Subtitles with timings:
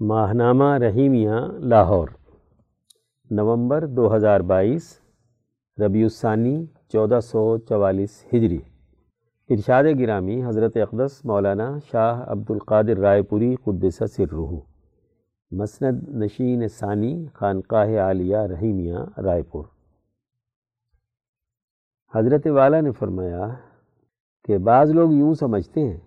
[0.00, 2.08] ماہنامہ رحیمیہ، لاہور،
[3.30, 5.00] نومبر دو ہزار بائیس،
[5.78, 8.58] ربیع الثانی، چودہ سو چوالیس ہجری۔
[9.48, 14.54] ارشاد گرامی، حضرت اقدس مولانا شاہ عبد القادر رائے پوری، قدس سررح
[15.50, 19.64] مسند نشین ثانی، خانقاہ عالیہ رحیمیہ، رائے پور۔
[22.14, 23.48] حضرت والا نے فرمایا
[24.44, 25.98] کہ بعض لوگ یوں سمجھتے ہیں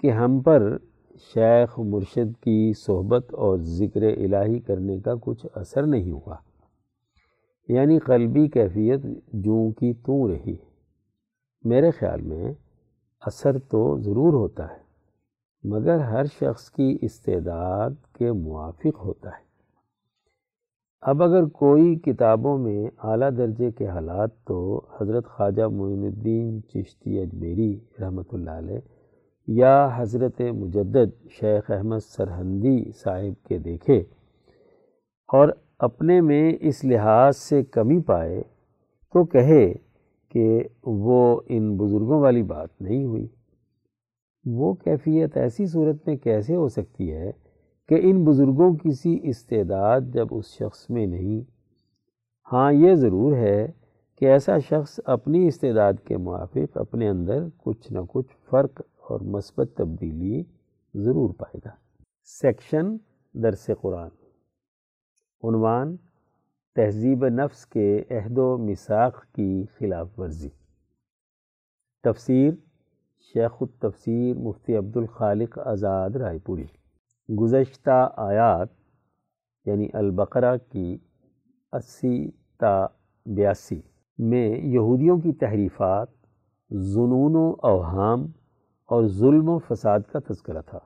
[0.00, 0.76] کہ ہم پر
[1.20, 6.36] شیخ مرشد کی صحبت اور ذکر الہی کرنے کا کچھ اثر نہیں ہوا۔
[7.68, 9.00] یعنی قلبی کیفیت
[9.32, 10.56] جوں کی توں رہی۔
[11.64, 12.52] میرے خیال میں
[13.20, 14.80] اثر تو ضرور ہوتا ہے،
[15.64, 19.50] مگر ہر شخص کی استعداد کے موافق ہوتا ہے۔
[21.00, 27.18] اب اگر کوئی کتابوں میں اعلیٰ درجے کے حالات تو حضرت خواجہ معین الدین چشتی
[27.18, 28.78] اجمیری رحمۃ اللہ علیہ
[29.56, 33.98] یا حضرت مجدد شیخ احمد سرہندی صاحب کے دیکھے
[35.28, 38.42] اور اپنے میں اس لحاظ سے کمی پائے
[39.14, 39.72] تو کہے
[40.28, 43.26] کہ وہ ان بزرگوں والی بات نہیں ہوئی۔
[44.44, 47.32] وہ کیفیت ایسی صورت میں کیسے ہو سکتی ہے
[47.88, 51.40] کہ ان بزرگوں کسی استعداد جب اس شخص میں نہیں؟
[52.52, 53.66] ہاں یہ ضرور ہے
[54.18, 59.68] کہ ایسا شخص اپنی استعداد کے موافق اپنے اندر کچھ نہ کچھ فرق اور مثبت
[59.76, 60.42] تبدیلی
[60.94, 61.70] ضرور پائے گا۔
[62.24, 62.96] سیکشن
[63.32, 64.08] درس قرآن۔
[65.42, 65.96] عنوان
[66.74, 70.48] تہذیب نفس کے عہد و مساق کی خلاف ورزی۔
[72.02, 72.54] تفسیر
[73.20, 76.66] شیخ التفسیر مفتی عبد الخالق آزاد رائے پوری۔
[77.34, 78.68] گزشتہ آیات
[79.64, 80.98] یعنی البقرہ کی
[81.72, 82.86] اسی تا
[83.26, 83.80] بیاسی،
[84.18, 86.08] میں یہودیوں کی تحریفات
[86.70, 88.26] جنون و اوہام
[88.90, 90.78] اور ظلم و فساد کا تذکرہ تھا۔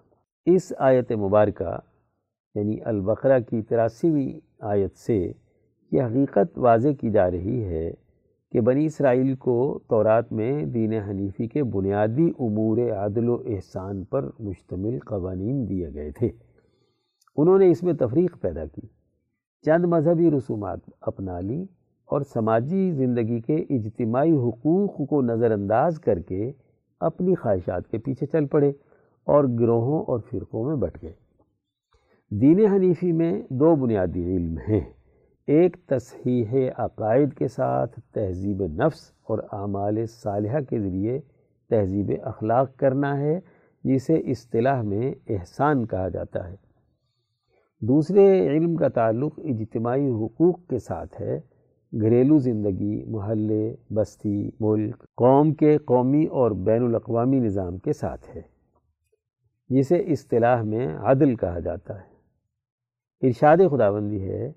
[0.46, 1.78] اس آیت مبارکہ
[2.54, 5.32] یعنی البقرہ کی تراسیویں آیت سے
[5.92, 7.92] یہ حقیقت واضح کی جا رہی ہے
[8.52, 14.30] کہ بنی اسرائیل کو تورات میں دین حنیفی کے بنیادی امور عدل و احسان پر
[14.38, 16.30] مشتمل قوانین دیے گئے تھے۔
[17.36, 18.86] انہوں نے اس میں تفریق پیدا کی۔
[19.66, 21.62] چند مذہبی رسومات اپنا لی
[22.04, 26.52] اور سماجی زندگی کے اجتماعی حقوق کو نظر انداز کر کے
[27.04, 28.68] اپنی خواہشات کے پیچھے چل پڑے
[29.24, 31.12] اور گروہوں اور فرقوں میں بٹ گئے۔
[32.30, 34.80] دین حنیفی میں دو بنیادی علم ہیں۔
[35.46, 41.20] ایک تصحیح عقائد کے ساتھ تہذیب نفس اور اعمال صالحہ کے ذریعے
[41.70, 43.40] تہذیب اخلاق کرنا ہے،
[43.84, 46.56] جسے اصطلاح میں احسان کہا جاتا ہے۔
[47.80, 51.40] دوسرے علم کا تعلق اجتماعی حقوق کے ساتھ ہے۔
[52.00, 58.42] گھریلو زندگی، محلے، بستی، ملک، قوم کے قومی اور بین الاقوامی نظام کے ساتھ ہے۔
[59.68, 62.14] جسے اصطلاح میں عدل کہا جاتا ہے۔
[63.26, 64.52] ارشاد خداوندی ہے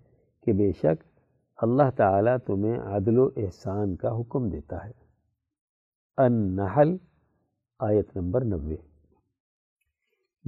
[0.46, 1.04] کہ بے شک
[1.58, 4.92] اللہ تعالیٰ تمہیں عدل و احسان کا حکم دیتا ہے۔
[6.18, 6.98] النحل،
[7.80, 8.97] آیت نمبر نوے۔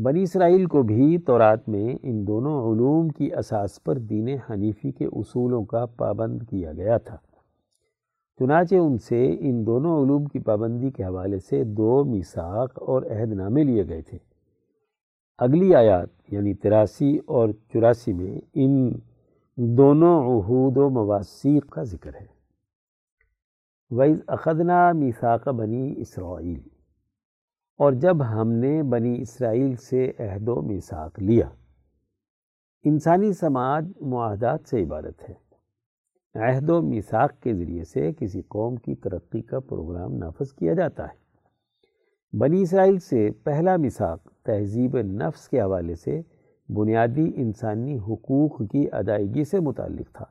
[0.03, 5.05] بنی اسرائیل کو بھی تورات میں ان دونوں علوم کی اساس پر دین حنیفی کے
[5.05, 7.17] اصولوں کا پابند کیا گیا تھا۔
[8.39, 13.33] چنانچہ ان سے ان دونوں علوم کی پابندی کے حوالے سے دو میساق اور عہد
[13.33, 14.17] نامے لیے گئے تھے۔
[15.37, 18.91] اگلی آیات یعنی تراسی اور چوراسی میں ان
[19.55, 22.25] دونوں عہود و مواسیق کا ذکر ہے۔
[23.91, 26.78] ویز اخدنا میساق بنی اسرائیل
[27.79, 31.49] اور جب ہم نے بنی اسرائیل سے عہد و میساک لیا۔
[32.83, 35.33] انسانی سماج معاہدات سے عبارت ہے۔
[36.35, 41.07] عہد و میساک کے ذریعے سے کسی قوم کی ترقی کا پروگرام نافذ کیا جاتا
[41.07, 41.29] ہے۔
[42.37, 46.21] بنی اسرائیل سے پہلا میساک تہذیب نفس کے حوالے سے
[46.69, 50.25] بنیادی انسانی حقوق کی ادائیگی سے متعلق تھا۔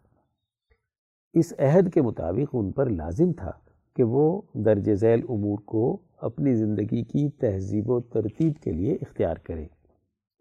[1.33, 3.53] اس عہد کے مطابق ان پر لازم تھا
[3.99, 9.37] کہ وہ درج ذیل امور کو اپنی زندگی کی تہذیب و ترتیب کے لیے اختیار
[9.37, 9.69] کریں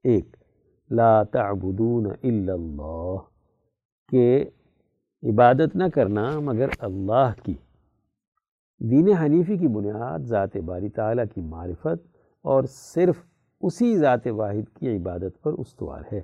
[0.03, 0.37] ایک،
[0.89, 3.15] لا تعبدون الا اللہ،
[4.09, 4.45] کہ
[5.23, 7.53] عبادت نہ کرنا مگر اللہ کی۔
[8.79, 13.15] دین حنیفی کی بنیاد، ذات باری تعالیٰ کی معرفت، اور صرف
[13.61, 16.21] اسی ذات واحد کی عبادت پر استوار ہے۔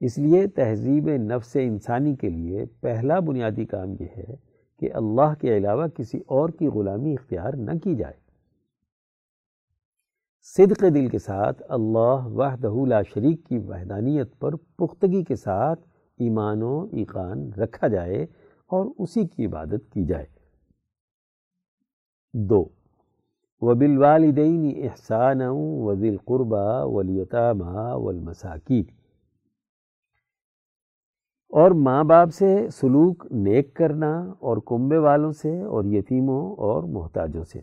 [0.00, 4.43] اس لیے تہذیب نفس انسانی کے لیے پہلا بنیادی کام یہ ہے
[4.78, 8.24] کہ اللہ کے علاوہ کسی اور کی غلامی اختیار نہ کی جائے۔
[10.42, 15.80] صدق دل کے ساتھ اللہ وحدہ لا شریک کی وحدانیت پر پختگی کے ساتھ
[16.18, 18.26] ایمان و ایقان رکھا جائے
[18.66, 20.26] اور اسی کی عبادت کی جائے۔
[22.32, 22.64] دو
[23.60, 29.03] وبل والدین احسان وزل قربہ ولیطامہ والمساکین۔
[31.54, 37.44] اور ماں باپ سے سلوک نیک کرنا اور کنبے والوں سے اور یتیموں اور محتاجوں
[37.44, 37.60] سے۔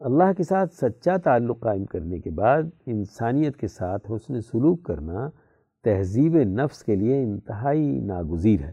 [0.00, 5.30] اللہ کے ساتھ سچا تعلق قائم کرنے کے بعد انسانیت کے ساتھ حسن سلوک کرنا
[5.84, 8.72] تہذیب نفس کے لیے انتہائی ناگزیر ہے۔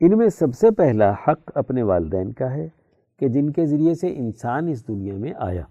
[0.00, 2.68] ان میں سب سے پہلا حق اپنے والدین کا ہے
[3.18, 5.64] کہ جن کے ذریعے سے انسان اس دنیا میں آیا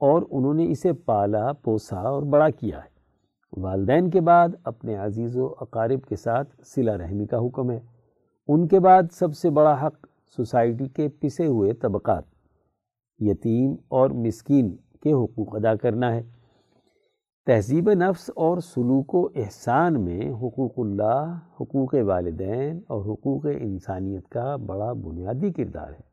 [0.00, 2.91] اور انہوں نے اسے پالا، پوسا اور بڑا کیا ہے۔
[3.56, 7.80] والدین کے بعد اپنے عزیز و اقارب کے ساتھ صلہ رحمی کا حکم ہے۔
[8.48, 10.06] ان کے بعد سب سے بڑا حق
[10.36, 12.24] سوسائٹی کے پسے ہوئے طبقات،
[13.18, 16.22] یتیم اور مسکین کے حقوق ادا کرنا ہے۔
[17.46, 24.56] تہذیب نفس اور سلوک و احسان میں حقوق اللہ، حقوق والدین اور حقوق انسانیت کا
[24.56, 26.12] بڑا بنیادی کردار ہے۔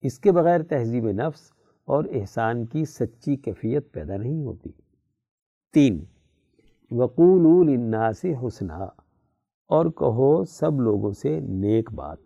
[0.00, 1.52] اس کے بغیر تہذیب نفس
[1.88, 4.70] اور احسان کی سچی کیفیت پیدا نہیں ہوتی۔
[5.74, 6.04] تین
[6.90, 8.86] وقول الناس حسنہ
[9.68, 12.18] اور کہو سب لوگوں سے نیک بات۔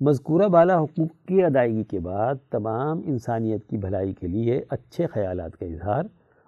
[0.00, 5.56] مذکورہ بالا حقوق کی ادائیگی کے بعد تمام انسانیت کی بھلائی کے لیے اچھے خیالات
[5.56, 6.04] کا اظہار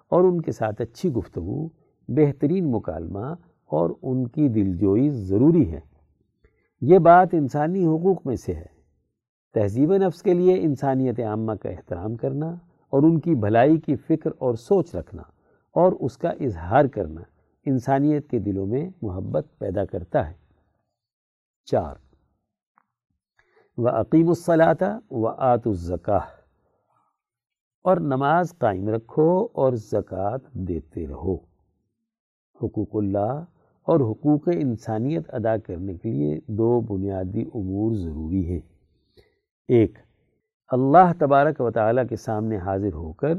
[0.09, 1.67] اور ان کے ساتھ اچھی گفتگو،
[2.07, 3.33] بہترین مکالمہ
[3.65, 5.79] اور ان کی دلجوئی ضروری ہے
[6.81, 8.76] یہ بات انسانی حقوق میں سے ہے۔
[9.53, 12.47] تہذیب نفس کے لیے انسانیت عامہ کا احترام کرنا
[12.89, 15.21] اور ان کی بھلائی کی فکر اور سوچ رکھنا
[15.71, 17.21] اور اس کا اظہار کرنا
[17.65, 20.33] انسانیت کے دلوں میں محبت پیدا کرتا ہے۔
[21.65, 21.95] چار
[23.77, 26.19] و عقیم الصلاطہ و آت الزکا
[27.83, 31.35] اور نماز قائم رکھو اور زکوٰۃ دیتے رہو۔
[32.61, 33.43] حقوق اللہ
[33.87, 38.76] اور حقوق انسانیت ادا کرنے کے لیے دو بنیادی امور ضروری ہیں۔
[39.67, 39.97] ایک،
[40.71, 43.33] اللہ تبارک و تعالیٰ کے سامنے حاضر ہو کر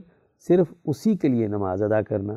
[0.49, 2.33] صرف اسی کے لیے نماز ادا کرنا۔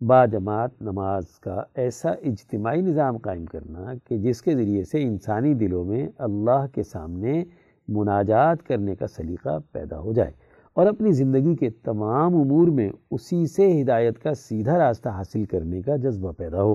[0.00, 5.54] با جماعت نماز کا ایسا اجتماعی نظام قائم کرنا کہ جس کے ذریعے سے انسانی
[5.54, 7.44] دلوں میں اللہ کے سامنے
[7.88, 10.32] مناجات کرنے کا سلیقہ پیدا ہو جائے
[10.74, 15.82] اور اپنی زندگی کے تمام امور میں اسی سے ہدایت کا سیدھا راستہ حاصل کرنے
[15.82, 16.72] کا جذبہ پیدا ہو۔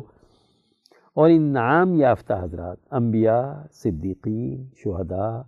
[1.16, 5.42] اور ان نام یافتہ حضرات، انبیاء، صدیقین، شہداء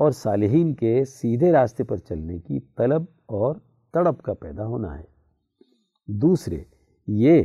[0.00, 3.56] اور صالحین کے سیدھے راستے پر چلنے کی طلب اور
[3.92, 5.04] تڑپ کا پیدا ہونا ہے۔
[6.06, 6.62] دوسرے،
[7.06, 7.42] یہ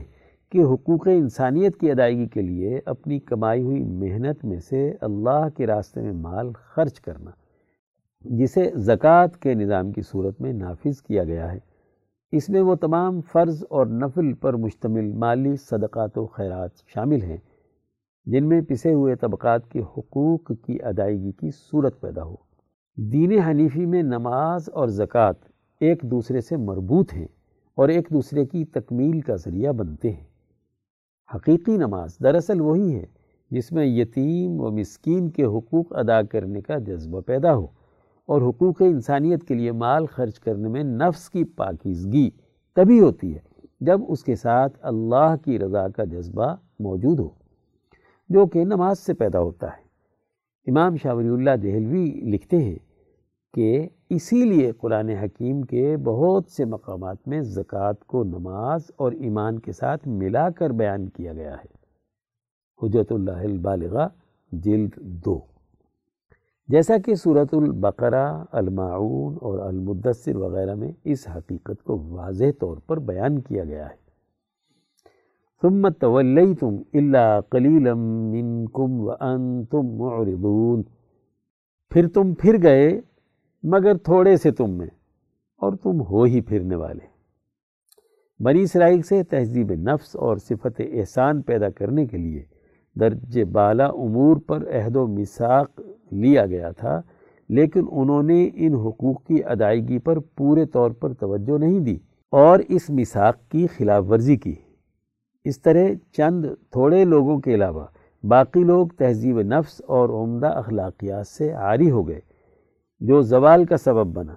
[0.52, 5.68] کہ حقوق انسانیت کی ادائیگی کے لیے اپنی کمائی ہوئی محنت میں سے اللہ کے
[5.68, 7.32] راستے میں مال خرچ کرنا،
[8.26, 11.60] جسے زکوٰۃ کے نظام کی صورت میں نافذ کیا گیا ہے۔
[12.32, 17.38] اس میں وہ تمام فرض اور نفل پر مشتمل مالی صدقات و خیرات شامل ہیں،
[18.26, 22.45] جن میں پسے ہوئے طبقات کے حقوق کی ادائیگی کی صورت پیدا ہو۔
[22.98, 25.34] دین حنیفی میں نماز اور زکوٰۃ
[25.80, 27.28] ایک دوسرے سے مربوط ہیں
[27.76, 30.24] اور ایک دوسرے کی تکمیل کا ذریعہ بنتے ہیں۔
[31.36, 33.06] حقیقی نماز دراصل وہی ہے
[33.52, 37.68] جس میں یتیم و مسکین کے حقوق ادا کرنے کا جذبہ پیدا ہو
[38.26, 42.30] اور حقوق انسانیت کے لیے مال خرچ کرنے میں نفس کی پاکیزگی
[42.74, 43.40] تبھی ہوتی ہے
[43.82, 47.30] جب اس کے ساتھ اللہ کی رضا کا جذبہ موجود ہو،
[48.30, 49.84] جو کہ نماز سے پیدا ہوتا ہے۔
[50.72, 52.85] امام شاہ ولی اللہ دہلوی لکھتے ہیں
[53.56, 59.60] کہ اسی لیے قرآن حکیم کے بہت سے مقامات میں زکوٰۃ کو نماز اور ایمان
[59.60, 61.76] کے ساتھ ملا کر بیان کیا گیا ہے۔
[62.84, 64.08] حجت اللہ البالغہ،
[64.52, 65.40] جلد دو۔
[66.68, 73.00] جیسا کہ صورت البقرہ المعون اور المدثر وغیرہ میں اس حقیقت کو واضح طور پر
[73.00, 73.96] بیان کیا گیا ہے۔
[75.62, 80.84] ثم تولیتم الا قلیلا منکم وانتم معرضون۔
[81.90, 83.02] پھر تم پھر گئے
[83.66, 84.88] مگر تھوڑے سے تم میں،
[85.62, 87.06] اور تم ہو ہی پھرنے والے۔
[88.40, 92.44] بنی اسرائیل سے تہذیب نفس اور صفت احسان پیدا کرنے کے لیے
[92.96, 95.82] درج بالا امور پر عہد و مساق
[96.12, 97.00] لیا گیا تھا،
[97.50, 101.98] لیکن انہوں نے ان حقوق کی ادائیگی پر پورے طور پر توجہ نہیں دی
[102.34, 104.56] اور اس مساق کی خلاف ورزی کی۔
[105.46, 107.86] اس طرح چند تھوڑے لوگوں کے علاوہ
[108.24, 112.20] باقی لوگ تہذیب نفس اور عمدہ اخلاقیات سے عاری ہو گئے۔
[113.00, 114.36] جو زوال کا سبب بنا۔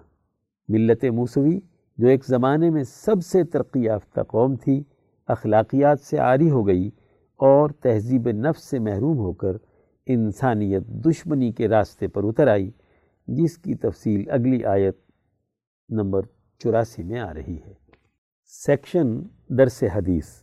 [0.69, 1.61] ملت موسوی،
[1.97, 4.85] جو ایک زمانے میں سب سے ترقی یافتہ قوم تھی،
[5.27, 6.91] اخلاقیات سے عاری ہو گئی
[7.37, 9.57] اور تہذیب نفس سے محروم ہو کر
[10.07, 12.71] انسانیت دشمنی کے راستے پر اتر آئی،
[13.27, 14.97] جس کی تفصیل اگلی آیت
[15.89, 16.23] نمبر
[16.59, 17.75] چوراسی میں آ رہی ہے۔
[18.45, 20.43] سیکشن درس حدیث۔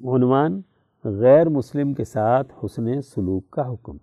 [0.00, 0.62] عنوان
[1.04, 3.96] غیر مسلم کے ساتھ حسن سلوک کا حکم۔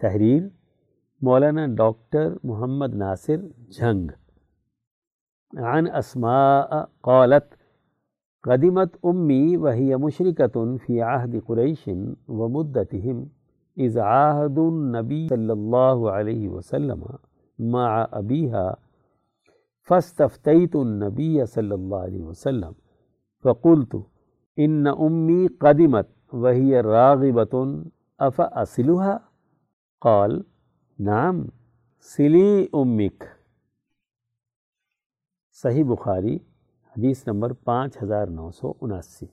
[0.00, 0.42] تحریر
[1.22, 3.36] مولانا ڈاکٹر محمد ناصر
[3.76, 4.10] جھنگ۔
[5.56, 7.54] عن اسماء قالت
[8.46, 11.90] قدمت امی وهي مشركة في عهد قريش
[12.28, 13.28] ومدتهم
[13.78, 17.06] إذ عاهد النبي صلى الله عليه وسلم
[17.58, 18.76] مع أبيها
[19.88, 22.74] فاستفتيت النبي صلى الله عليه وسلم
[23.44, 24.02] فقلت
[24.58, 27.84] إن أمي قدمت وهي راغبة
[28.20, 29.20] أفأصلها
[30.00, 30.44] قال
[30.98, 31.42] نعم،
[32.00, 33.24] سلی امک۔
[35.62, 36.36] صحیح بخاری،
[36.96, 39.26] حدیث نمبر پانچ ہزار نو سو اناسی۔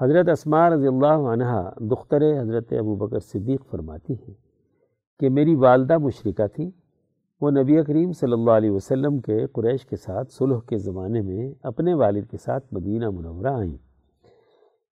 [0.00, 4.34] حضرت اسماء رضی اللہ عنہ دختر حضرت ابو بکر صدیق فرماتی ہیں
[5.20, 6.70] کہ میری والدہ مشرقہ تھی۔
[7.40, 11.54] وہ نبی کریم صلی اللہ علیہ وسلم کے قریش کے ساتھ صلح کے زمانے میں
[11.62, 13.76] اپنے والد کے ساتھ مدینہ منورہ آئیں۔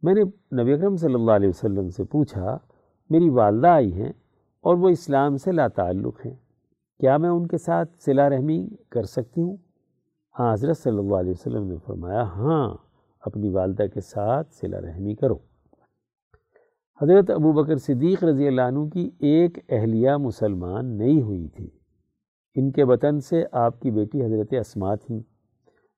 [0.02, 0.22] میں نے
[0.62, 2.58] نبی اکرم صلی اللہ علیہ وسلم سے پوچھا،
[3.10, 4.12] میری والدہ آئی ہیں؟
[4.62, 6.34] اور وہ اسلام سے لا تعلق ہیں۔
[7.00, 9.56] کیا میں ان کے ساتھ صلہ رحمی کر سکتی ہوں؟
[10.38, 12.76] ہاں حضرت صلی اللہ علیہ وسلم نے فرمایا ہاں
[13.20, 15.34] اپنی والدہ کے ساتھ صلہ رحمی کرو۔
[17.02, 21.70] حضرت ابو بکر صدیق رضی اللہ عنہ کی ایک اہلیہ مسلمان نہیں ہوئی تھی۔
[22.54, 25.20] ان کے وطن سے آپ کی بیٹی حضرت اسما تھیں۔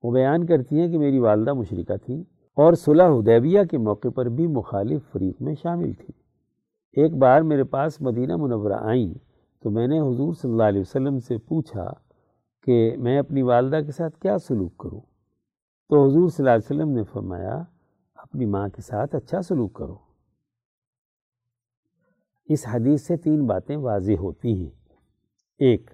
[0.03, 2.21] وہ بیان کرتی ہیں کہ میری والدہ مشرقہ تھیں
[2.57, 6.22] اور صلح حدیبیہ کے موقع پر بھی مخالف فریق میں شامل تھی
[6.93, 9.15] ایک بار میرے پاس مدینہ منورہ آئیں
[9.63, 11.91] تو میں نے حضور صلی اللہ علیہ وسلم سے پوچھا
[12.63, 15.01] کہ میں اپنی والدہ کے ساتھ کیا سلوک کروں؟
[15.89, 17.63] تو حضور صلی اللہ علیہ وسلم نے فرمایا،
[18.15, 19.97] اپنی ماں کے ساتھ اچھا سلوک کرو۔
[22.45, 24.71] اس حدیث سے تین باتیں واضح ہوتی ہیں۔
[25.59, 25.91] ایک،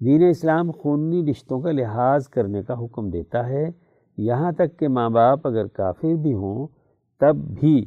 [0.00, 3.70] دین اسلام خونی رشتوں کا لحاظ کرنے کا حکم دیتا ہے۔
[4.16, 6.66] یہاں تک کہ ماں باپ اگر کافر بھی ہوں،
[7.20, 7.84] تب بھی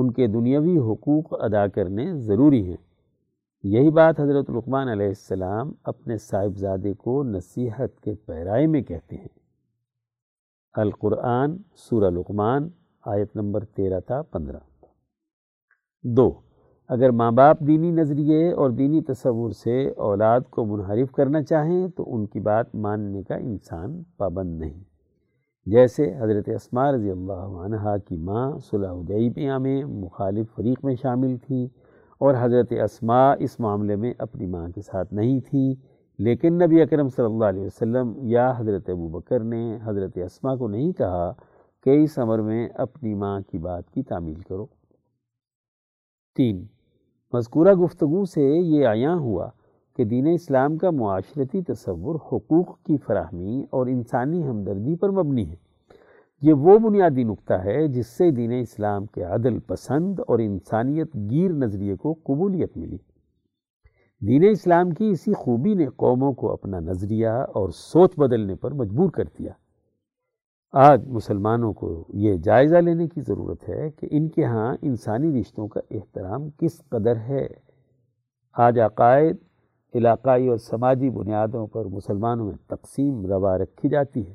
[0.00, 2.76] ان کے دنیاوی حقوق ادا کرنے ضروری ہیں۔
[3.62, 9.38] یہی بات حضرت لقمان علیہ السلام اپنے صاحبزادے کو نصیحت کے پیرائے میں کہتے ہیں۔
[10.74, 12.68] القرآن سورہ لقمان،
[13.06, 14.58] آیت نمبر تیرہ تا پندرہ۔
[16.02, 16.32] دو،
[16.88, 22.14] اگر ماں باپ دینی نظریے اور دینی تصور سے اولاد کو منحرف کرنا چاہیں تو
[22.14, 24.89] ان کی بات ماننے کا انسان پابند نہیں۔
[25.70, 31.36] جیسے حضرت اسماء رضی اللہ عنہ کی ماں صلح حدیبیہ میں مخالف فریق میں شامل
[31.36, 31.66] تھیں
[32.18, 35.74] اور حضرت اسماء اس معاملے میں اپنی ماں کے ساتھ نہیں تھیں
[36.18, 40.68] لیکن نبی اکرم صلی اللہ علیہ وسلم یا حضرت ابو بکر نے حضرت اسماء کو
[40.68, 41.32] نہیں کہا
[41.86, 44.66] کہ اس عمر میں اپنی ماں کی بات کی تعمیل کرو۔
[46.36, 46.66] تین،
[47.32, 49.50] مذکورہ گفتگو سے یہ عیاں ہوا
[49.96, 55.56] کہ دین اسلام کا معاشرتی تصور حقوق کی فراہمی اور انسانی ہمدردی پر مبنی ہے۔
[56.42, 61.50] یہ وہ بنیادی نقطہ ہے جس سے دین اسلام کے عدل، پسند اور انسانیت گیر
[61.50, 62.98] نظریے کو قبولیت ملی۔
[64.26, 69.10] دین اسلام کی اسی خوبی نے قوموں کو اپنا نظریہ اور سوچ بدلنے پر مجبور
[69.10, 69.52] کر دیا۔
[70.72, 75.68] آج مسلمانوں کو یہ جائزہ لینے کی ضرورت ہے کہ ان کے ہاں انسانی رشتوں
[75.68, 77.46] کا احترام کس قدر ہے۔
[78.52, 79.36] آج عقائد
[79.94, 84.34] علاقائی اور سماجی بنیادوں پر مسلمانوں میں تقسیم روا رکھی جاتی ہے۔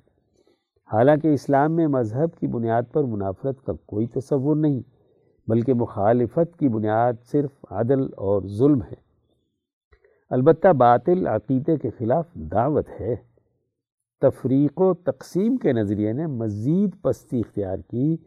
[0.93, 4.81] حالانکہ اسلام میں مذہب کی بنیاد پر منافرت کا کوئی تصور نہیں،
[5.47, 9.05] بلکہ مخالفت کی بنیاد صرف عدل اور ظلم ہے۔
[10.29, 13.15] البتہ باطل عقیدے کے خلاف دعوت ہے۔
[14.21, 18.17] تفریق و تقسیم کے نظریے نے مزید پستی اختیار کی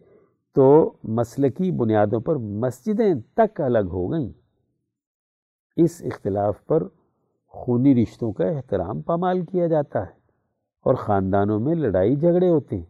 [0.54, 4.32] تو مسلکی بنیادوں پر مسجدیں تک الگ ہو گئیں۔
[5.76, 6.82] اس اختلاف پر
[7.48, 10.18] خونی رشتوں کا احترام پامال کیا جاتا ہے
[10.84, 12.84] اور خاندانوں میں لڑائی جھگڑے ہوتے ہیں۔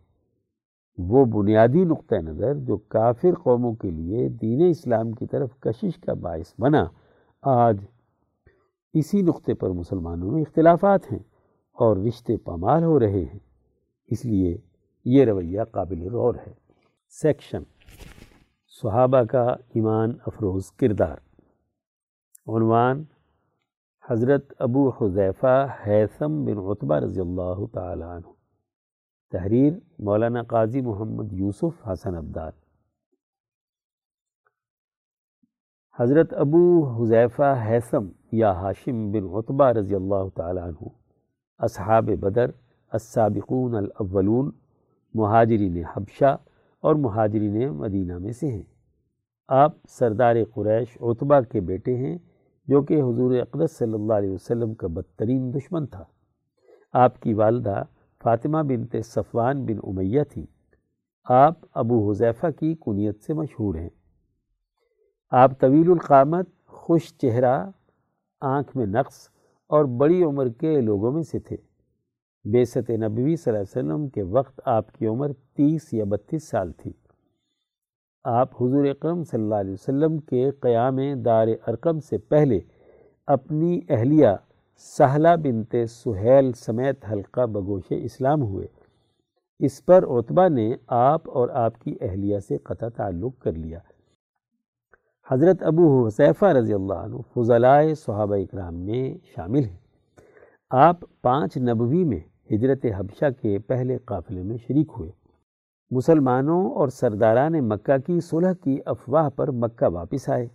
[0.98, 6.14] وہ بنیادی نقطہ نظر جو کافر قوموں کے لیے دین اسلام کی طرف کشش کا
[6.14, 6.84] باعث بنا،
[7.42, 7.84] آج
[8.92, 11.18] اسی نقطے پر مسلمانوں میں اختلافات ہیں
[11.72, 13.38] اور رشتے پامال ہو رہے ہیں۔
[14.06, 14.56] اس لیے
[15.04, 16.52] یہ رویہ قابل غور ہے۔
[17.08, 17.62] سیکشن
[18.82, 21.16] صحابہ کا ایمان افروز کردار۔
[22.46, 23.04] عنوان
[24.10, 28.30] حضرت ابو حذیفہ حیثم بن عطبہ رضی اللہ تعالیٰ عنہ۔
[29.32, 32.52] تحریر مولانا قاضی محمد یوسف حسن عبدال
[35.98, 40.88] حضرت ابو حذیفہ حیثم یا ہاشم بن عطبہ رضی اللہ تعالیٰ عنہ،
[41.58, 42.50] اصحاب بدر،
[42.92, 44.50] السابقون الاولون،
[45.14, 46.36] مہاجرین حبشہ
[46.80, 48.62] اور مہاجرین مدینہ میں سے ہیں۔
[49.48, 52.18] آپ سردار قریش عطبہ کے بیٹے ہیں
[52.68, 56.04] جو کہ حضور اقدس صلی اللہ علیہ وسلم کا بدترین دشمن تھا۔
[56.92, 57.82] آپ کی والدہ
[58.22, 60.46] فاطمہ بنت صفوان بن امیہ تھی۔
[61.24, 63.88] آپ ابو حذیفہ کی کنیت سے مشہور ہیں۔
[65.30, 67.70] آپ طویل القامت، خوش چہرہ،
[68.40, 69.28] آنکھ میں نقص
[69.66, 71.56] اور بڑی عمر کے لوگوں میں سے تھے۔
[72.44, 76.72] بیست نبوی صلی اللہ علیہ وسلم کے وقت آپ کی عمر تیس یا بتیس سال
[76.72, 76.92] تھی۔
[78.24, 82.60] آپ حضور اکرم صلی اللہ علیہ وسلم کے قیام دار ارکم سے پہلے
[83.26, 84.28] اپنی اہلیہ
[84.76, 88.66] سہلہ بنت سہیل سمیت حلقہ بگوش اسلام ہوئے۔
[89.58, 93.78] اس پر عطبہ نے آپ اور آپ کی اہلیہ سے قطع تعلق کر لیا۔
[95.30, 99.76] حضرت ابو حسیفہ رضی اللہ عنہ فضلائے صحابہ اکرام میں شامل ہیں۔
[100.70, 102.20] آپ پانچ نبوی میں
[102.52, 105.10] ہجرت حبشہ کے پہلے قافلے میں شریک ہوئے۔
[105.90, 110.48] مسلمانوں اور سرداران مکہ کی صلح کی افواہ پر مکہ واپس آئے۔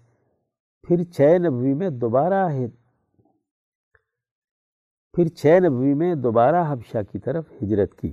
[0.88, 2.50] پھر چھ نبوی میں دوبارہ
[5.14, 8.12] پھر چھ نبوی میں دوبارہ حبشہ کی طرف ہجرت کی۔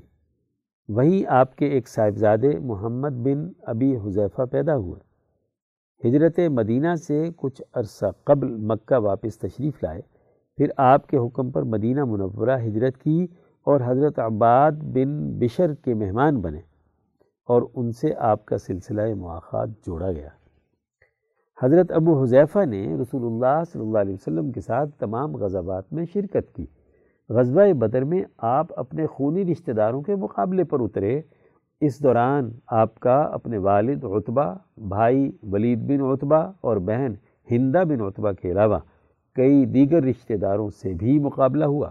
[0.89, 5.01] وہیں آپ کے ایک صاحبزادے محمد بن ابی حذیفہ پیدا ہوئے۔
[6.09, 10.01] ہجرت مدینہ سے کچھ عرصہ قبل مکہ واپس تشریف لائے۔
[10.57, 13.27] پھر آپ کے حکم پر مدینہ منورہ ہجرت کی
[13.65, 16.70] اور حضرت عباد بن بشر کے مہمان بنے۔
[17.51, 20.29] اور ان سے آپ کا سلسلہ مواقع جوڑا گیا۔
[21.63, 26.05] حضرت ابو حذیفہ نے رسول اللہ صلی اللہ علیہ وسلم کے ساتھ تمام غزوات میں
[26.05, 26.67] شرکت کی۔
[27.29, 31.21] غزوہ بدر میں آپ اپنے خونی رشتہ داروں کے مقابلے پر اترے۔
[31.81, 37.13] اس دوران آپ کا اپنے والد عطبہ بھائی ولید بن عطبہ اور بہن
[37.51, 38.79] ہندہ بن عطبہ کے علاوہ
[39.35, 41.91] کئی دیگر رشتہ داروں سے بھی مقابلہ ہوا۔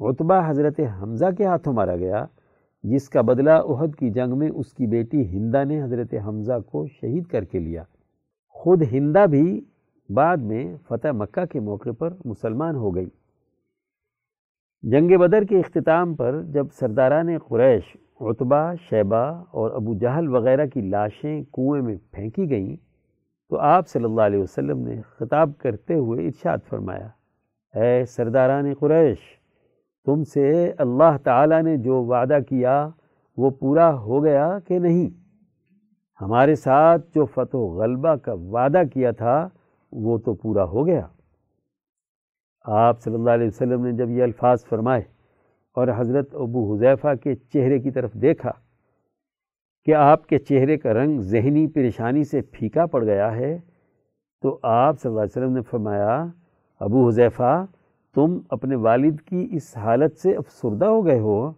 [0.00, 2.26] عطبہ حضرت حمزہ کے ہاتھوں مارا گیا۔
[2.84, 6.86] جس کا بدلہ عہد کی جنگ میں اس کی بیٹی ہندہ نے حضرت حمزہ کو
[6.86, 7.82] شہید کر کے لیا۔
[8.54, 9.60] خود ہندہ بھی
[10.10, 13.08] بعد میں فتح مکہ کے موقع پر مسلمان ہو گئی۔
[14.82, 20.80] جنگ بدر کے اختتام پر جب سرداران قریش عطبہ شیبہ اور ابو جہل وغیرہ کی
[20.80, 22.76] لاشیں کنویں میں پھینکی گئیں،
[23.50, 27.08] تو آپ صلی اللہ علیہ وسلم نے خطاب کرتے ہوئے ارشاد فرمایا،
[27.74, 29.39] اے سرداران قریش!
[30.06, 32.88] تم سے اللہ تعالیٰ نے جو وعدہ کیا
[33.36, 35.08] وہ پورا ہو گیا کہ نہیں؟
[36.20, 39.48] ہمارے ساتھ جو فتح و غلبہ کا وعدہ کیا تھا
[39.92, 41.06] وہ تو پورا ہو گیا۔
[42.64, 45.02] آپ صلی اللہ علیہ وسلم نے جب یہ الفاظ فرمائے
[45.76, 48.50] اور حضرت ابو حذیفہ کے چہرے کی طرف دیکھا
[49.86, 53.58] کہ آپ کے چہرے کا رنگ ذہنی پریشانی سے پھیکا پڑ گیا ہے
[54.42, 56.24] تو آپ صلی اللہ علیہ وسلم نے فرمایا،
[56.80, 57.64] ابو حذیفہ
[58.14, 61.52] تم اپنے والد کی اس حالت سے افسردہ ہو گئے ہو۔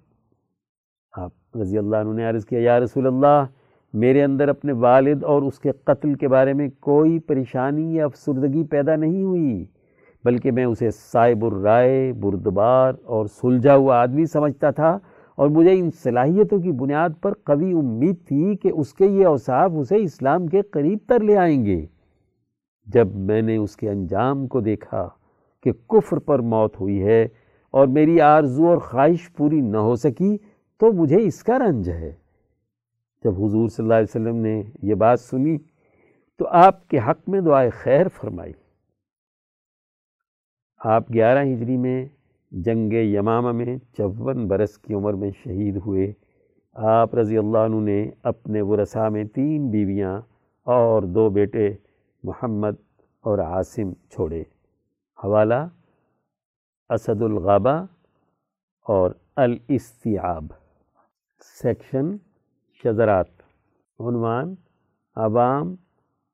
[1.13, 3.45] آپ رضی اللہ عنہ نے عرض کیا، یا رسول اللہ،
[3.95, 8.65] میرے اندر اپنے والد اور اس کے قتل کے بارے میں کوئی پریشانی یا افسردگی
[8.65, 9.65] پیدا نہیں ہوئی،
[10.25, 14.99] بلکہ میں اسے صائب الرائے، بردبار اور سلجھا ہوا آدمی سمجھتا تھا
[15.35, 19.71] اور مجھے ان صلاحیتوں کی بنیاد پر قوی امید تھی کہ اس کے یہ اوصاف
[19.75, 21.87] اسے اسلام کے قریب تر لے آئیں گے۔
[22.87, 25.09] جب میں نے اس کے انجام کو دیکھا
[25.63, 27.29] کہ کفر پر موت ہوئی ہے
[27.71, 30.37] اور میری آرزو اور خواہش پوری نہ ہو سکی
[30.81, 32.13] تو مجھے اس کا رنج ہے۔
[33.25, 35.59] جب حضور صلی اللہ علیہ وسلم نے یہ بات سنی
[36.39, 38.53] تو آپ کے حق میں دعائے خیر فرمائی۔
[40.79, 42.07] آپ گیارہ ہجری میں
[42.51, 46.13] جنگ یمامہ میں چون برس کی عمر میں شہید ہوئے۔
[46.75, 50.21] آپ رضی اللہ عنہ نے اپنے ورثاء میں تین بیویاں
[50.63, 51.71] اور دو بیٹے
[52.23, 52.75] محمد
[53.21, 54.43] اور عاصم چھوڑے۔
[55.25, 55.69] حوالہ
[56.89, 57.87] اسد الغابہ
[58.89, 60.45] اور الاستیاب
[61.41, 62.17] سیکشن
[62.83, 63.27] شذرات،
[64.01, 64.55] عنوان
[65.17, 65.75] عوام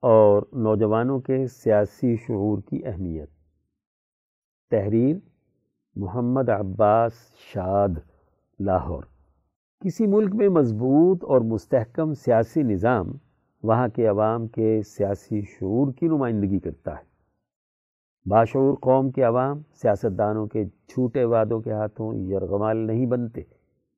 [0.03, 3.31] اور نوجوانوں کے سیاسی شعور کی اہمیت۔
[4.71, 5.17] تحریر
[5.97, 7.13] محمد عباس
[7.55, 7.89] شاد،
[8.61, 9.05] لاہور۔
[9.85, 13.07] کسی ملک میں مضبوط اور مستحکم سیاسی نظام
[13.63, 17.18] وہاں کے عوام کے سیاسی شعور کی نمائندگی کرتا ہے۔
[18.27, 23.41] باشعور قوم کے عوام سیاستدانوں کے چھوٹے وعدوں کے ہاتھوں یرغمال نہیں بنتے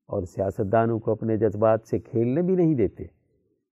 [0.09, 3.04] اور سیاستدانوں کو اپنے جذبات سے کھیلنے بھی نہیں دیتے،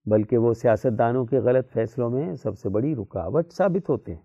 [0.06, 4.22] بلکہ وہ سیاستدانوں کے غلط فیصلوں میں سب سے بڑی رکاوٹ ثابت ہوتے ہیں۔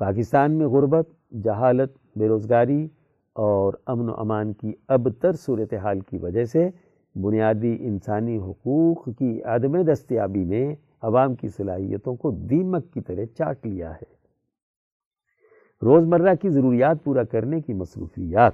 [0.00, 1.08] پاکستان میں غربت،
[1.44, 2.88] جہالت بے روزگاری
[3.36, 6.68] اور امن و امان کی اب تر صورتحال کی وجہ سے
[7.14, 13.66] بنیادی انسانی حقوق کی عدم دستیابی نے عوام کی صلاحیتوں کو دیمک کی طرح چاٹ
[13.66, 14.17] لیا ہے۔
[15.82, 18.52] روزمرہ کی ضروریات پورا کرنے کی مصروفیات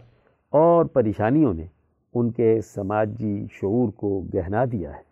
[0.52, 1.66] اور پریشانیوں نے
[2.14, 5.02] ان کے سماجی شعور کو گہنا دیا ہے۔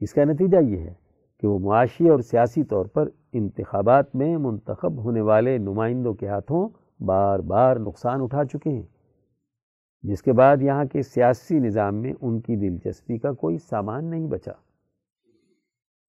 [0.00, 0.92] اس کا نتیجہ یہ ہے
[1.40, 6.68] کہ وہ معاشی اور سیاسی طور پر انتخابات میں منتخب ہونے والے نمائندوں کے ہاتھوں
[7.04, 8.86] بار بار نقصان اٹھا چکے ہیں،
[10.02, 14.26] جس کے بعد یہاں کے سیاسی نظام میں ان کی دلچسپی کا کوئی سامان نہیں
[14.26, 14.52] بچا۔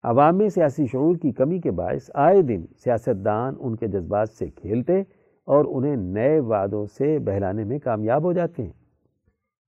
[0.04, 4.48] عوام میں سیاسی شعور کی کمی کے باعث آئے دن سیاستدان ان کے جذبات سے
[4.48, 5.02] کھیلتے
[5.46, 8.72] اور انہیں نئے وعدوں سے بہلانے میں کامیاب ہو جاتے ہیں۔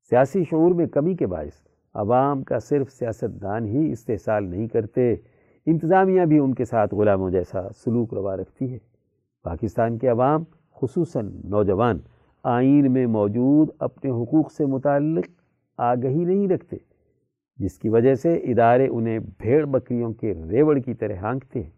[0.10, 5.16] سیاسی شعور میں کمی کے باعث عوام کا صرف سیاستدان ہی استحصال نہیں کرتے،
[5.66, 8.78] انتظامیہ بھی ان کے ساتھ غلاموں جیسا سلوک روا رکھتی ہے۔
[9.44, 10.44] پاکستان کے عوام،
[10.76, 11.98] خصوصاً نوجوان،
[12.44, 15.26] آئین میں موجود اپنے حقوق سے متعلق
[15.78, 16.91] آگہی نہیں رکھتے۔
[17.62, 21.70] جس کی وجہ سے ادارے انہیں بھیڑ بکریوں کے ریوڑ کی طرح ہانکتے ہیں۔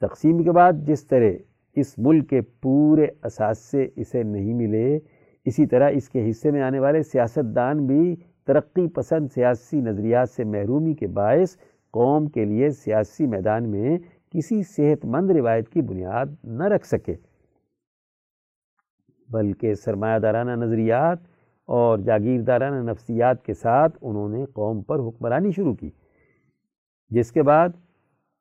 [0.00, 1.30] تقسیم کے بعد جس طرح
[1.76, 4.98] اس ملک کے پورے اثاثے اسے نہیں ملے،
[5.44, 10.44] اسی طرح اس کے حصے میں آنے والے سیاستدان بھی ترقی پسند سیاسی نظریات سے
[10.44, 11.56] محرومی کے باعث
[11.90, 13.98] قوم کے لیے سیاسی میدان میں
[14.30, 17.14] کسی صحت مند روایت کی بنیاد نہ رکھ سکے۔
[19.30, 21.18] بلکہ سرمایہ دارانہ نظریات
[21.68, 25.90] اور جاگیردارانہ نفسیات کے ساتھ انہوں نے قوم پر حکمرانی شروع کی،
[27.10, 27.68] جس کے بعد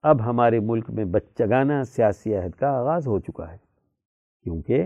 [0.02, 3.58] اب ہمارے ملک میں بچگانہ سیاسی عہد کا آغاز ہو چکا ہے۔
[4.44, 4.84] کیونکہ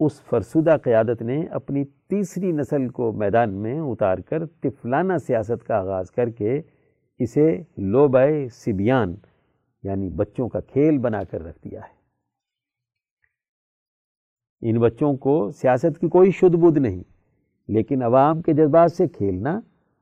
[0.00, 5.76] اس فرسودہ قیادت نے اپنی تیسری نسل کو میدان میں اتار کر طفلانہ سیاست کا
[5.76, 6.60] آغاز کر کے
[7.18, 9.14] اسے لوبائے سبیان
[9.82, 11.94] یعنی بچوں کا کھیل بنا کر رکھ دیا ہے۔
[14.60, 17.13] ان بچوں کو سیاست کی کوئی شد بدھ نہیں۔
[17.68, 19.60] لیکن عوام کے جذبات سے کھیلنا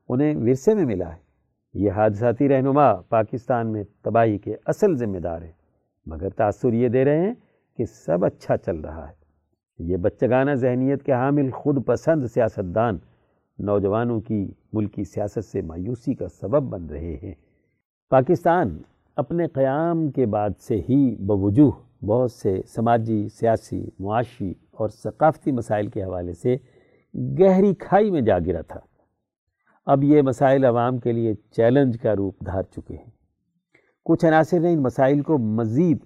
[0.09, 1.21] انہیں ورثے میں ملا ہے۔
[1.73, 5.51] یہ حادثاتی رہنما پاکستان میں تباہی کے اصل ذمہ دار ہیں،
[6.05, 7.33] مگر تاثر یہ دے رہے ہیں
[7.77, 9.23] کہ سب اچھا چل رہا ہے۔
[9.79, 12.97] یہ بچگانہ ذہنیت کے حامل خود پسند سیاستدان
[13.59, 17.33] نوجوانوں کی ملکی سیاست سے مایوسی کا سبب بن رہے ہیں۔
[18.09, 18.77] پاکستان
[19.15, 21.71] اپنے قیام کے بعد سے ہی بوجوہ
[22.05, 26.57] بہت سے سماجی، سیاسی، معاشی اور ثقافتی مسائل کے حوالے سے
[27.15, 28.79] گہری کھائی میں جا گرا تھا۔
[29.85, 33.11] اب یہ مسائل عوام کے لیے چیلنج کا روپ دھار چکے ہیں۔
[34.05, 35.97] کچھ عناصر نے ان مسائل کو مزید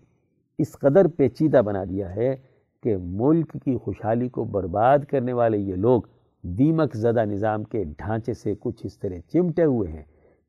[0.57, 2.35] اس قدر پیچیدہ بنا دیا ہے
[2.83, 6.01] کہ ملک کی خوشحالی کو برباد کرنے والے یہ لوگ
[6.41, 10.03] دیمک زدہ نظام کے ڈھانچے سے کچھ اس طرح چمٹے ہوئے ہیں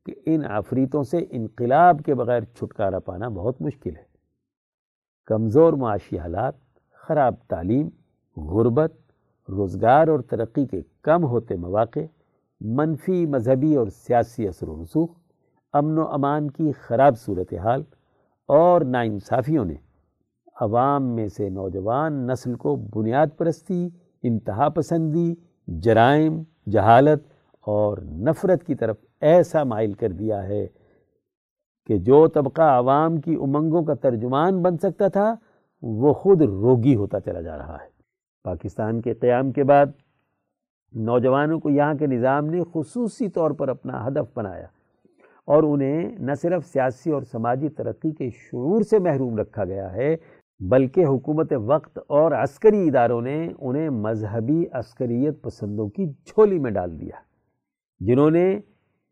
[0.05, 4.03] کہ ان آفریتوں سے انقلاب کے بغیر چھٹکارا پانا بہت مشکل ہے۔
[5.25, 6.53] کمزور معاشی حالات،
[6.93, 7.89] خراب تعلیم،
[8.37, 9.08] غربت
[9.49, 11.99] روزگار اور ترقی کے کم ہوتے مواقع،
[12.61, 15.09] منفی مذہبی اور سیاسی اثر و رسوخ،
[15.73, 17.83] امن و امان کی خراب صورتحال
[18.49, 19.75] اور ناانصافیوں نے
[20.61, 23.89] عوام میں سے نوجوان نسل کو بنیاد پرستی،
[24.23, 25.33] انتہا پسندی،
[25.67, 27.21] جرائم، جہالت
[27.67, 30.67] اور نفرت کی طرف ایسا مائل کر دیا ہے
[31.87, 35.35] کہ جو طبقہ عوام کی امنگوں کا ترجمان بن سکتا تھا،
[35.81, 37.88] وہ خود روگی ہوتا چلا جا رہا ہے۔
[38.43, 39.85] پاکستان کے قیام کے بعد
[40.93, 44.67] نوجوانوں کو یہاں کے نظام نے خصوصی طور پر اپنا ہدف بنایا
[45.47, 50.15] اور انہیں نہ صرف سیاسی اور سماجی ترقی کے شعور سے محروم رکھا گیا ہے،
[50.59, 56.99] بلکہ حکومت وقت اور عسکری اداروں نے انہیں مذہبی عسکریت پسندوں کی جھولی میں ڈال
[57.01, 57.21] دیا،
[57.99, 58.59] جنہوں نے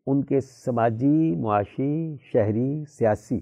[0.07, 3.39] ان کے سماجی، معاشی، شہری، سیاسی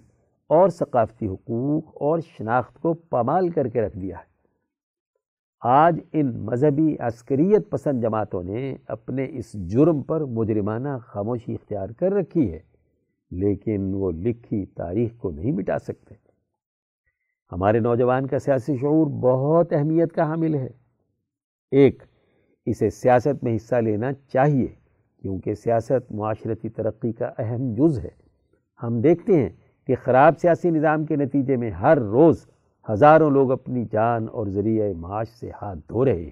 [0.49, 4.34] اور ثقافتی حقوق اور شناخت کو پامال کر کے رکھ دیا۔ ہے
[5.67, 12.11] آج ان مذہبی عسکریت پسند جماعتوں نے اپنے اس جرم پر مجرمانہ خاموشی اختیار کر
[12.11, 12.59] رکھی ہے،
[13.31, 16.15] لیکن وہ لکھی تاریخ کو نہیں مٹا سکتے۔
[17.51, 20.69] ہمارے نوجوان کا سیاسی شعور بہت اہمیت کا حامل ہے۔
[21.71, 22.03] ایک،
[22.65, 24.67] اسے سیاست میں حصہ لینا چاہیے،
[25.21, 28.09] کیونکہ سیاست معاشرتی ترقی کا اہم جز ہے۔
[28.83, 29.49] ہم دیکھتے ہیں
[29.87, 32.45] کہ خراب سیاسی نظام کے نتیجے میں ہر روز
[32.89, 36.29] ہزاروں لوگ اپنی جان اور ذریعہ معاش سے ہاتھ دھو رہے ہیں۔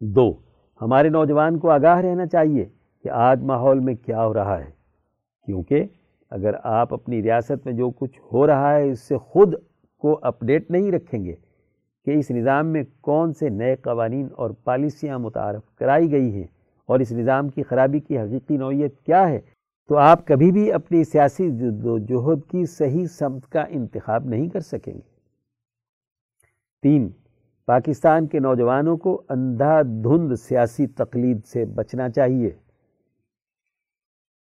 [0.00, 0.32] دو،
[0.80, 2.64] ہمارے نوجوان کو آگاہ رہنا چاہیے
[3.04, 4.70] کہ آج ماحول میں کیا ہو رہا ہے۔
[5.46, 5.84] کیونکہ
[6.30, 9.54] اگر آپ اپنی ریاست میں جو کچھ ہو رہا ہے، اس سے خود
[9.98, 11.34] کو اپڈیٹ نہیں رکھیں گے
[12.04, 16.46] کہ اس نظام میں کون سے نئے قوانین اور پالیسیاں متعارف کرائی گئی ہیں
[16.86, 19.40] اور اس نظام کی خرابی کی حقیقی نوعیت کیا ہے،
[19.88, 24.48] تو آپ کبھی بھی اپنی سیاسی جد و جہد کی صحیح سمت کا انتخاب نہیں
[24.48, 25.17] کر سکیں گے۔
[26.82, 27.08] تین،
[27.66, 32.50] پاکستان کے نوجوانوں کو اندھا دھند سیاسی تقلید سے بچنا چاہیے۔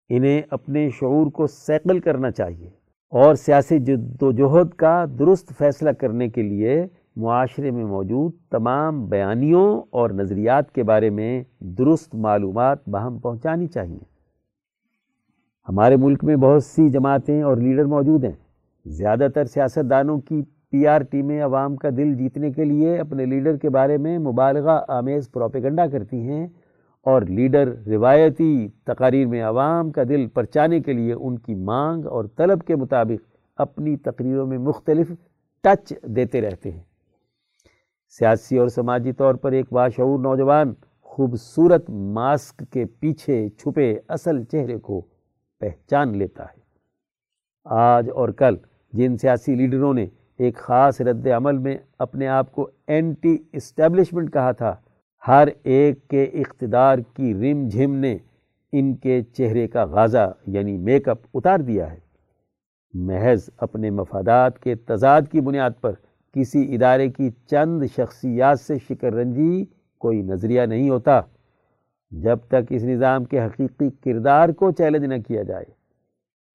[0.08, 2.70] انہیں اپنے شعور کو سیکل کرنا چاہیے
[3.10, 9.06] اور سیاسی جد و جہد کا درست فیصلہ کرنے کے لیے معاشرے میں موجود تمام
[9.06, 13.98] بیانیوں اور نظریات کے بارے میں درست معلومات باہم پہنچانی چاہیے۔
[15.68, 18.36] ہمارے ملک میں بہت سی جماعتیں اور لیڈر موجود ہیں۔
[18.86, 20.42] زیادہ تر سیاستدانوں کی
[20.72, 24.80] پی آر ٹیمیں عوام کا دل جیتنے کے لیے اپنے لیڈر کے بارے میں مبالغہ
[24.88, 26.46] آمیز پروپیگنڈا کرتی ہیں
[27.06, 32.24] اور لیڈر روایتی تقاریر میں عوام کا دل پرچانے کے لیے ان کی مانگ اور
[32.36, 35.12] طلب کے مطابق اپنی تقریروں میں مختلف
[35.64, 36.82] ٹچ دیتے رہتے ہیں۔
[38.18, 44.78] سیاسی اور سماجی طور پر ایک باشعور نوجوان خوبصورت ماسک کے پیچھے چھپے اصل چہرے
[44.78, 45.00] کو
[45.60, 46.60] پہچان لیتا ہے۔
[47.64, 48.56] آج اور کل
[48.92, 50.06] جن سیاسی لیڈروں نے
[50.38, 54.76] ایک خاص رد عمل میں اپنے آپ کو اینٹی اسٹیبلشمنٹ کہا تھا۔
[55.28, 58.16] ہر ایک کے اقتدار کی رم جھم نے
[58.72, 61.98] ان کے چہرے کا غازہ یعنی میک اپ اتار دیا ہے۔
[62.94, 65.92] محض اپنے مفادات کے تضاد کی بنیاد پر
[66.32, 69.64] کسی ادارے کی چند شخصیات سے شکر رنجی
[69.98, 71.20] کوئی نظریہ نہیں ہوتا۔
[72.10, 75.64] جب تک اس نظام کے حقیقی کردار کو چیلنج نہ کیا جائے۔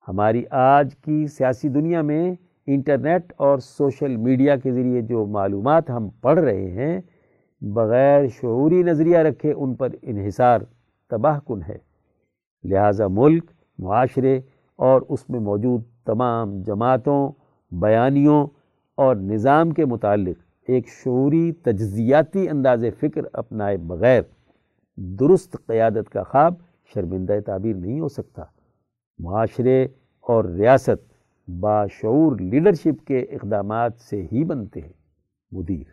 [0.07, 2.35] ہماری آج کی سیاسی دنیا میں
[2.67, 7.01] انٹرنیٹ اور سوشل میڈیا کے ذریعے جو معلومات ہم پڑھ رہے ہیں،
[7.61, 10.59] بغیر شعوری نظریہ رکھے ان پر انحصار
[11.09, 11.77] تباہ کن ہے۔
[12.63, 14.41] لہٰذا ملک، معاشرے
[14.75, 17.31] اور اس میں موجود تمام جماعتوں،
[17.71, 18.47] بیانیوں
[18.97, 20.35] اور نظام کے متعلق
[20.67, 24.21] ایک شعوری تجزیاتی انداز فکر اپنائے بغیر
[24.95, 26.53] درست قیادت کا خواب
[26.93, 28.43] شرمندہ تعبیر نہیں ہو سکتا۔
[29.19, 29.87] معاشرے
[30.21, 31.16] اور ریاست
[31.47, 34.93] باشعور لیڈرشپ کے اقدامات سے ہی بنتے ہیں۔
[35.51, 35.83] مدیر۔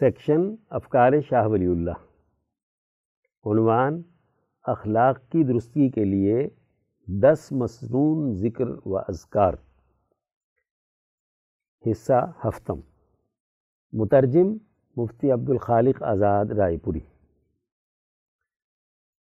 [0.00, 1.90] سیکشن افکار شاہ ولی اللہ۔
[3.44, 4.02] عنوان
[4.62, 6.48] اخلاق کی درستی کے لیے
[7.06, 9.52] دس مصنون ذکر و اذکار۔
[11.90, 12.80] حصہ ہفتم۔
[13.92, 14.56] مترجم
[14.96, 17.00] مفتی عبد الخالق آزاد رائے پوری۔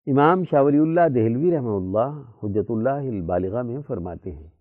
[0.07, 4.56] امام شاہ ولی اللہ دہلوی رحمہ اللہ حجت اللہ البالغہ میں فرماتے ہیں۔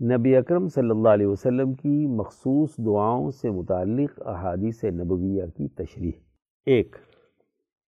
[0.00, 6.12] نبی اکرم صلی اللہ علیہ وسلم کی مخصوص دعاؤں سے متعلق احادیث نبویہ کی تشریح۔
[6.66, 6.96] ایک،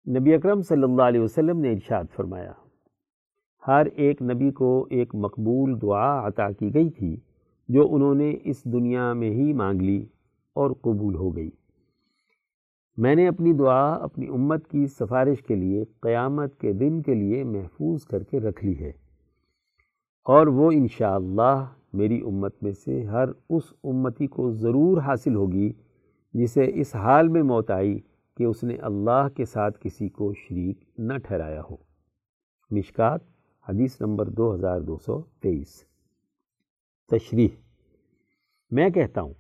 [0.09, 2.53] نبی اکرم صلی اللہ علیہ وسلم نے ارشاد فرمایا،
[3.67, 7.17] ہر ایک نبی کو ایک مقبول دعا عطا کی گئی تھی
[7.69, 10.07] جو انہوں نے اس دنیا میں ہی مانگ لی
[10.53, 11.51] اور قبول ہو گئی۔
[12.97, 17.45] میں نے اپنی دعا اپنی امت کی سفارش کے لیے قیامت کے دن کے لیے
[17.45, 18.93] محفوظ کر کے رکھ لی ہے۔
[20.25, 25.73] اور وہ انشاءاللہ میری امت میں سے ہر اس امتی کو ضرور حاصل ہوگی
[26.35, 27.99] جسے اس حال میں موت آئی
[28.37, 31.77] کہ اس نے اللہ کے ساتھ کسی کو شریک نہ ٹھہرایا ہو۔
[32.71, 33.21] مشکات،
[33.69, 35.85] حدیث نمبر دو ہزار دو سو تیئیس۔
[37.11, 37.49] تشریح۔
[38.71, 39.35] میں کہتا ہوں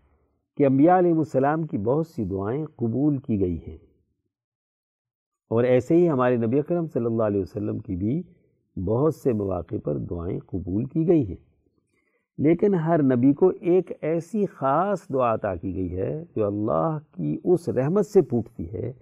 [0.56, 3.78] کہ انبیاء علیہ السلام کی بہت سی دعائیں قبول کی گئی ہیں
[5.50, 8.22] اور ایسے ہی ہمارے نبی اکرم صلی اللہ علیہ وسلم کی بھی
[8.76, 11.50] بہت سے مواقع پر دعائیں قبول کی گئی ہیں۔
[12.38, 17.38] لیکن ہر نبی کو ایک ایسی خاص دعا عطا کی گئی ہے جو اللہ کی
[17.44, 18.92] اس رحمت سے پھوٹتی ہے،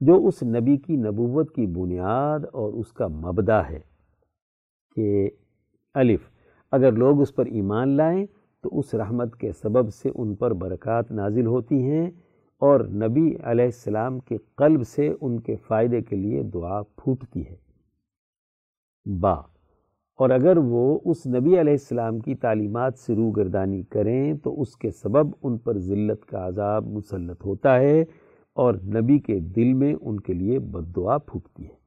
[0.00, 3.80] جو اس نبی کی نبوت کی بنیاد اور اس کا مبدا ہے
[4.96, 5.30] کہ
[5.94, 6.20] الف،
[6.72, 8.26] اگر لوگ اس پر ایمان لائیں
[8.62, 12.10] تو اس رحمت کے سبب سے ان پر برکات نازل ہوتی ہیں
[12.58, 17.65] اور نبی علیہ السلام کے قلب سے ان کے فائدے کے لیے دعا پھوٹتی ہے۔
[19.06, 19.34] با۔
[20.18, 24.90] اور اگر وہ اس نبی علیہ السلام کی تعلیمات سے روگردانی کریں، تو اس کے
[24.90, 28.04] سبب ان پر ذلت کا عذاب مسلط ہوتا ہے
[28.52, 31.86] اور نبی کے دل میں ان کے لیے بد دعا پھوٹتی ہے۔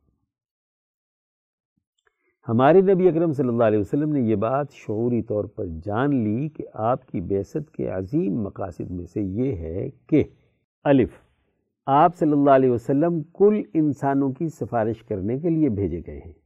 [2.47, 6.49] ہمارے نبی اکرم صلی اللہ علیہ وسلم نے یہ بات شعوری طور پر جان لی
[6.49, 10.23] کہ آپ کی بیست کے عظیم مقاصد میں سے یہ ہے کہ
[10.83, 11.09] الف،
[11.85, 16.38] آپ صلی اللہ علیہ وسلم کل انسانوں کی سفارش کرنے کے لیے بھیجے گئے ہیں۔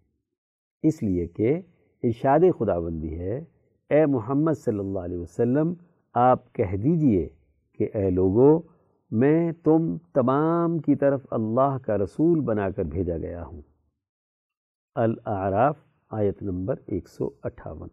[0.84, 1.62] اس لیے کہ
[2.04, 3.44] ارشاد خدا بندی ہے،
[3.90, 5.74] اے محمد صلی اللہ علیہ وسلم،
[6.14, 7.30] آپ کہہ دیجیے
[7.74, 8.62] کہ اے لوگو،
[9.12, 13.62] میں تم تمام کی طرف اللہ کا رسول بنا کر بھیجا گیا ہوں۔
[14.96, 15.76] الاعراف،
[16.10, 17.88] آیت نمبر ایک سو اٹھاون۔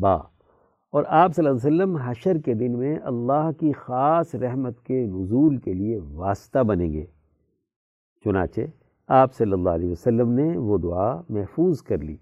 [0.00, 0.14] با،
[0.90, 5.06] اور آپ صلی اللہ علیہ وسلم حشر کے دن میں اللہ کی خاص رحمت کے
[5.06, 7.04] نزول کے لیے واسطہ بنیں گے۔
[8.24, 8.60] چنانچہ
[9.16, 12.16] آپ صلی اللہ علیہ وسلم نے وہ دعا محفوظ کر لی،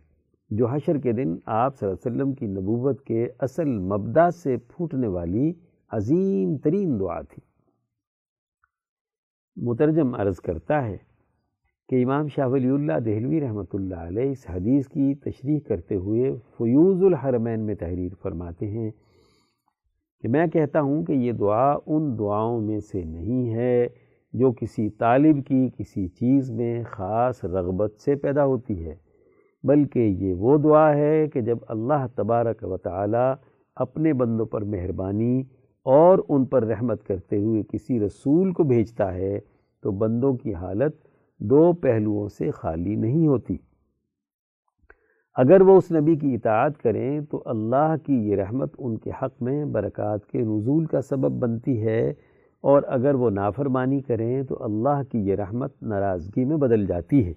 [0.50, 4.57] جو حشر کے دن آپ صلی اللہ علیہ وسلم کی نبوت کے اصل مبدا سے
[4.68, 5.53] پھوٹنے والی
[5.90, 7.42] عظیم ترین دعا تھی۔
[9.57, 10.96] مترجم عرض کرتا ہے
[11.88, 16.35] کہ امام شاہ ولی اللہ دہلوی رحمۃ اللہ علیہ اس حدیث کی تشریح کرتے ہوئے
[16.57, 18.90] فیوز الحرمین میں تحریر فرماتے ہیں
[20.24, 23.87] کہ میں کہتا ہوں کہ یہ دعا ان دعاؤں میں سے نہیں ہے
[24.33, 28.95] جو کسی طالب کی کسی چیز میں خاص رغبت سے پیدا ہوتی ہے۔
[29.64, 33.33] بلکہ یہ وہ دعا ہے کہ جب اللہ تبارک و تعالی
[33.77, 35.43] اپنے بندوں پر مہربانی
[35.85, 39.38] اور ان پر رحمت کرتے ہوئے کسی رسول کو بھیجتا ہے،
[39.83, 40.97] تو بندوں کی حالت
[41.38, 43.57] دو پہلوؤں سے خالی نہیں ہوتی۔
[45.35, 49.43] اگر وہ اس نبی کی اطاعت کریں، تو اللہ کی یہ رحمت ان کے حق
[49.43, 52.12] میں برکات کے نزول کا سبب بنتی ہے۔
[52.62, 57.33] اور اگر وہ نافرمانی کریں تو اللہ کی یہ رحمت ناراضگی میں بدل جاتی ہے۔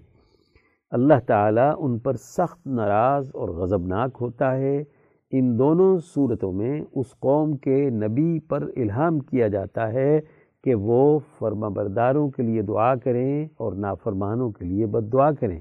[0.90, 4.84] اللہ تعالیٰ ان پر سخت ناراض اور غضبناک ہوتا ہے۔
[5.30, 10.20] ان دونوں صورتوں میں اس قوم کے نبی پر الہام کیا جاتا ہے
[10.64, 15.60] کہ وہ فرما برداروں کے لیے دعا کریں اور نافرمانوں کے لیے بد دعا کریں۔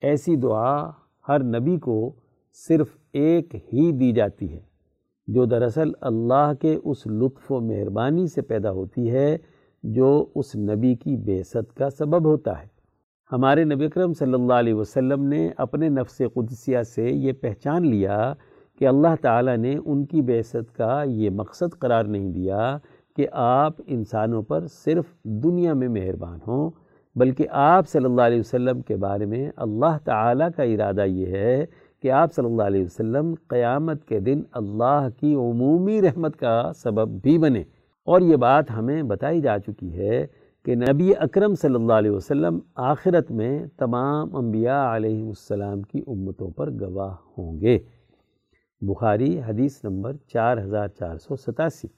[0.00, 0.90] ایسی دعا
[1.28, 2.12] ہر نبی کو
[2.68, 4.60] صرف ایک ہی دی جاتی ہے۔
[5.28, 9.36] جو دراصل اللہ کے اس لطف و مہربانی سے پیدا ہوتی ہے،
[9.84, 12.66] جو اس نبی کی بیست کا سبب ہوتا ہے۔
[13.30, 18.32] ہمارے نبی اکرم صلی اللہ علیہ وسلم نے اپنے نفس قدسیہ سے یہ پہچان لیا
[18.80, 22.76] کہ اللہ تعالیٰ نے ان کی بیست کا یہ مقصد قرار نہیں دیا
[23.16, 25.04] کہ آپ انسانوں پر صرف
[25.44, 26.70] دنیا میں مہربان ہوں،
[27.16, 31.64] بلکہ آپ صلی اللہ علیہ وسلم کے بارے میں اللہ تعالیٰ کا ارادہ یہ ہے
[32.06, 37.08] کہ آپ صلی اللہ علیہ وسلم قیامت کے دن اللہ کی عمومی رحمت کا سبب
[37.22, 37.60] بھی بنے۔
[38.04, 40.26] اور یہ بات ہمیں بتائی جا چکی ہے
[40.64, 46.50] کہ نبی اکرم صلی اللہ علیہ وسلم آخرت میں تمام انبیاء علیہ السلام کی امتوں
[46.50, 47.78] پر گواہ ہوں گے۔
[48.80, 51.88] بخاری حدیث نمبر چار ہزار چار سو ستاسی۔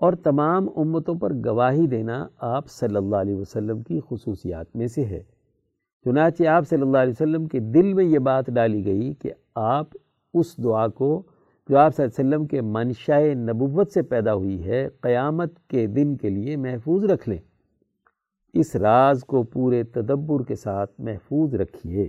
[0.00, 5.04] اور تمام امتوں پر گواہی دینا آپ صلی اللہ علیہ وسلم کی خصوصیات میں سے
[5.04, 5.35] ہے۔
[6.06, 9.86] چنانچہ آپ صلی اللہ علیہ وسلم کے دل میں یہ بات ڈالی گئی کہ آپ
[10.34, 11.22] اس دعا کو
[11.68, 15.86] جو آپ صلی اللہ علیہ وسلم کے منشاء نبوت سے پیدا ہوئی ہے، قیامت کے
[15.86, 17.38] دن کے لیے محفوظ رکھ لیں۔
[18.54, 22.08] اس راز کو پورے تدبر کے ساتھ محفوظ رکھیے۔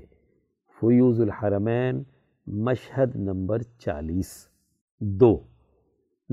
[0.80, 2.04] فیوز الحرمین،
[2.48, 4.48] مشہد نمبر چالیس۔
[5.00, 5.40] دو،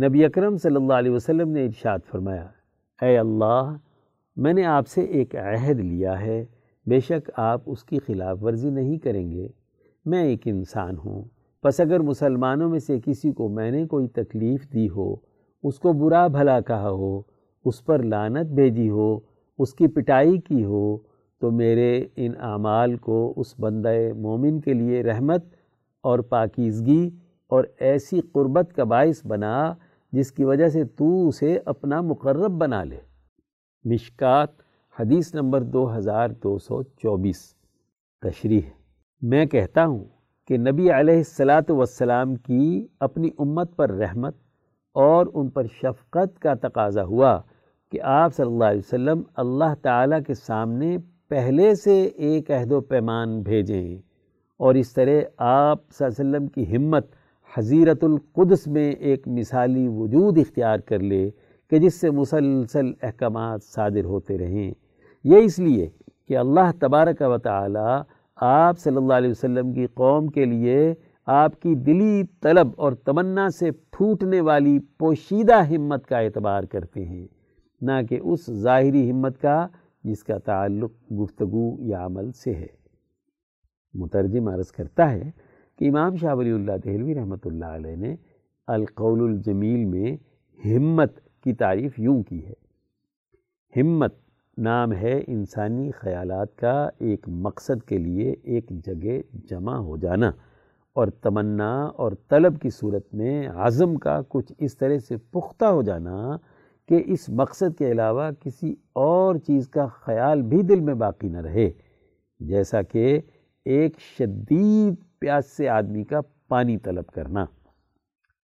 [0.06, 2.46] نبی اکرم صلی اللہ علیہ وسلم نے ارشاد فرمایا،
[3.02, 3.76] اے اللہ،
[4.36, 6.44] میں نے آپ سے ایک عہد لیا ہے۔
[6.86, 9.48] بے شک آپ اس کی خلاف ورزی نہیں کریں گے۔
[10.04, 11.24] میں ایک انسان ہوں۔
[11.62, 15.14] پس اگر مسلمانوں میں سے کسی کو میں نے کوئی تکلیف دی ہو،
[15.62, 17.22] اس کو برا بھلا کہا ہو،
[17.64, 19.20] اس پر لانت بھیجی ہو،
[19.58, 20.98] اس کی پٹائی کی ہو،
[21.40, 25.44] تو میرے ان اعمال کو اس بندہ مومن کے لیے رحمت
[26.02, 27.10] اور پاکیزگی
[27.48, 29.74] اور ایسی قربت کا باعث بنا
[30.12, 32.98] جس کی وجہ سے تو اسے اپنا مقرب بنا لے۔
[33.84, 34.63] مشکات
[35.00, 37.54] حدیث نمبر دو ہزار دو سو چوبیس
[38.22, 38.60] تشریح۔
[39.22, 40.04] میں کہتا ہوں
[40.48, 44.36] کہ نبی علیہ السلاۃ وسلام کی اپنی امت پر رحمت
[44.92, 47.40] اور ان پر شفقت کا تقاضا ہوا
[47.92, 52.80] کہ آپ صلی اللہ علیہ وسلم اللہ تعالیٰ کے سامنے پہلے سے ایک عہد و
[52.80, 53.98] پیمان بھیجیں
[54.56, 57.06] اور اس طرح آپ صلی اللہ علیہ وسلم کی ہمت
[57.58, 61.30] حضیرت القدس میں ایک مثالی وجود اختیار کر لے
[61.70, 64.83] کہ جس سے مسلسل احکامات صادر ہوتے رہیں۔
[65.24, 65.88] یہ اس لیے
[66.28, 68.02] کہ اللہ تبارک و تعالی
[68.38, 70.94] آپ صلی اللہ علیہ وسلم کی قوم کے لیے
[71.26, 77.26] آپ کی دلی طلب اور تمنا سے پھوٹنے والی پوشیدہ ہمت کا اعتبار کرتے ہیں،
[77.80, 79.66] نہ کہ اس ظاہری ہمت کا
[80.04, 82.66] جس کا تعلق گفتگو یا عمل سے ہے۔
[83.94, 85.30] مترجم عرض کرتا ہے
[85.78, 88.14] کہ امام شاہ ولی اللہ دہلوی رحمۃ اللہ علیہ نے
[88.66, 90.16] القول الجمیل میں
[90.58, 92.52] ہمت کی تعریف یوں کی ہے۔
[93.74, 94.14] ہمت
[94.58, 100.28] نام ہے انسانی خیالات کا ایک مقصد کے لیے ایک جگہ جمع ہو جانا
[100.92, 105.82] اور تمنا اور طلب کی صورت میں عزم کا کچھ اس طرح سے پختہ ہو
[105.82, 106.36] جانا
[106.88, 111.40] کہ اس مقصد کے علاوہ کسی اور چیز کا خیال بھی دل میں باقی نہ
[111.40, 111.70] رہے۔
[112.40, 113.20] جیسا کہ
[113.64, 117.44] ایک شدید پیاس سے آدمی کا پانی طلب کرنا۔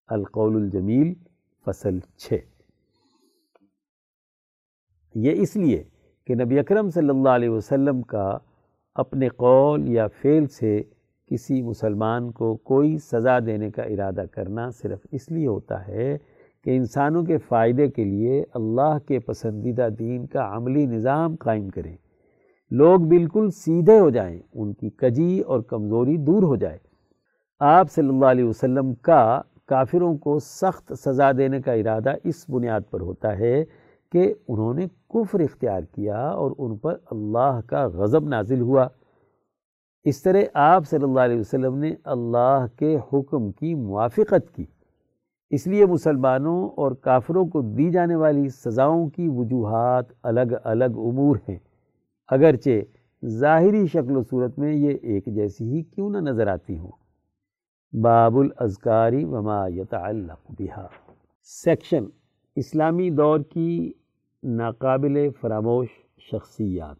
[0.08, 1.13] القول الجمیل،
[1.66, 2.34] فصل چھ۔
[5.16, 5.84] یہ اس لیے
[6.27, 8.38] کہ نبی اکرم صلی اللہ علیہ وسلم کا
[8.95, 10.81] اپنے قول یا فعل سے
[11.31, 16.17] کسی مسلمان کو کوئی سزا دینے کا ارادہ کرنا صرف اس لیے ہوتا ہے
[16.63, 21.95] کہ انسانوں کے فائدے کے لیے اللہ کے پسندیدہ دین کا عملی نظام قائم کریں۔
[22.71, 26.77] لوگ بالکل سیدھے ہو جائیں، ان کی کجی اور کمزوری دور ہو جائے۔
[27.59, 32.82] آپ صلی اللہ علیہ وسلم کا کافروں کو سخت سزا دینے کا ارادہ اس بنیاد
[32.91, 33.63] پر ہوتا ہے
[34.14, 38.88] کہ انہوں نے کفر اختیار کیا اور ان پر اللہ کا غضب نازل ہوا۔
[40.03, 44.66] اس طرح آپ صلی اللہ علیہ وسلم نے اللہ کے حکم کی موافقت کی۔
[45.49, 51.36] اس لیے مسلمانوں اور کافروں کو دی جانے والی سزاؤں کی وجوہات الگ الگ امور
[51.49, 51.57] ہیں۔
[52.28, 52.80] اگرچہ
[53.26, 56.91] ظاہری شکل و صورت میں یہ ایک جیسی ہی کیوں نہ نظر آتی ہوں۔
[58.01, 60.88] باب الازکاری وما یتعلق بها۔
[61.43, 62.05] سیکشن
[62.55, 63.93] اسلامی دور کی
[64.46, 65.88] ناقابل فراموش
[66.18, 66.98] شخصیات۔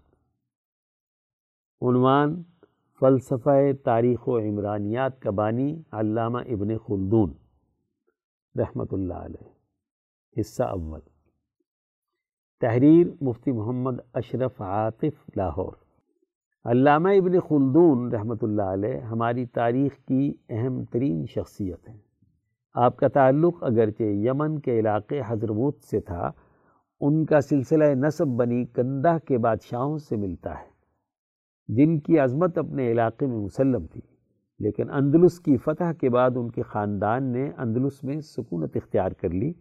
[1.82, 2.44] عنوان
[3.00, 7.34] فلسفہ تاریخ و عمرانیات کا بانی علامہ ابن خلدون
[8.60, 9.48] رحمۃ اللہ علیہ۔
[10.40, 11.00] حصہ اول۔
[12.62, 15.74] تحریر مفتی محمد اشرف عاطف، لاہور۔
[16.66, 21.98] علامہ ابن خلدون رحمۃ اللہ علیہ، ہماری تاریخ کی اہم ترین شخصیت ہیں
[22.74, 26.32] آپ کا تعلق اگرچہ یمن کے علاقے حضرموت سے تھا
[27.00, 30.74] ان کا سلسلہ نصب بنی کندہ کے بادشاہوں سے ملتا ہے۔
[31.68, 34.02] جن کی عظمت اپنے علاقے میں مسلم تھی،
[34.60, 39.30] لیکن اندلس کی فتح کے بعد ان کے خاندان نے اندلس میں سکونت اختیار کر
[39.30, 39.52] لی۔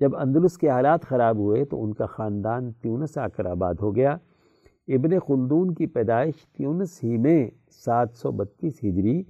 [0.00, 3.96] جب اندلس کے حالات خراب ہوئے تو ان کا خاندان تیونس آ کر آباد ہو
[3.96, 4.16] گیا۔
[4.88, 9.22] ابن خلدون کی پیدائش تیونس ہی میں سات سو بتیس ہجری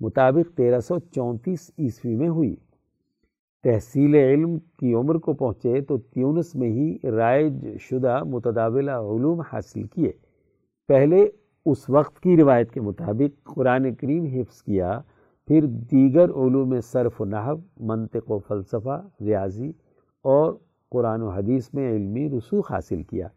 [0.00, 2.54] مطابق تیرہ سو چونتیس عیسوی میں ہوئی۔
[3.62, 9.82] تحصیل علم کی عمر کو پہنچے تو تیونس میں ہی رائج شدہ متداولہ علوم حاصل
[9.82, 10.12] کیے۔
[10.88, 11.28] پہلے
[11.66, 15.00] اس وقت کی روایت کے مطابق قرآن کریم حفظ کیا،
[15.46, 19.72] پھر دیگر علوم صرف و نحو، منطق و فلسفہ، ریاضی
[20.22, 20.52] اور
[20.90, 23.28] قرآن و حدیث میں علمی رسوخ حاصل کیا۔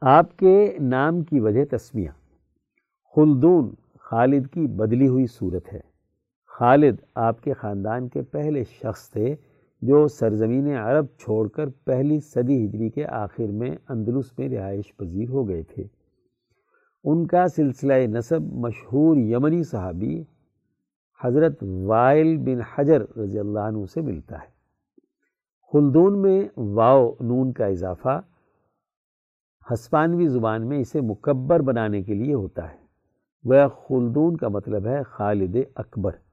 [0.00, 2.10] آپ کے نام کی وجہ تسمیہ۔
[3.16, 5.93] خلدون، خالد کی بدلی ہوئی صورت ہے۔
[6.58, 9.36] خالد آپ کے خاندان کے پہلے شخص تھے
[9.82, 15.28] جو سرزمین عرب چھوڑ کر پہلی صدی ہجری کے آخر میں اندلس میں رہائش پذیر
[15.28, 15.84] ہو گئے تھے۔
[17.04, 20.24] ان کا سلسلہ نصب مشہور یمنی صحابی
[21.24, 24.48] حضرت وائل بن حجر رضی اللہ عنہ سے ملتا ہے۔
[25.72, 28.20] خلدون میں واؤ نون کا اضافہ
[29.72, 32.76] ہسپانوی زبان میں اسے مکبر بنانے کے لیے ہوتا ہے۔
[33.44, 36.23] وہ خلدون کا مطلب ہے خالد اکبر۔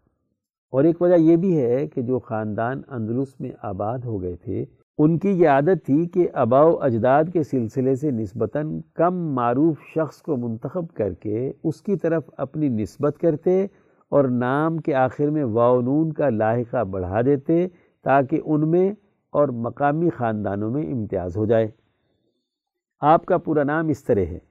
[0.71, 4.65] اور ایک وجہ یہ بھی ہے کہ جو خاندان اندلس میں آباد ہو گئے تھے،
[4.97, 9.77] ان کی یہ عادت تھی کہ آبا و اجداد کے سلسلے سے نسبتاً کم معروف
[9.95, 13.63] شخص کو منتخب کر کے اس کی طرف اپنی نسبت کرتے
[14.11, 17.67] اور نام کے آخر میں واؤنون کا لاحقہ بڑھا دیتے
[18.03, 18.91] تاکہ ان میں
[19.33, 21.67] اور مقامی خاندانوں میں امتیاز ہو جائے۔
[23.01, 24.50] آپ کا پورا نام اس طرح ہے۔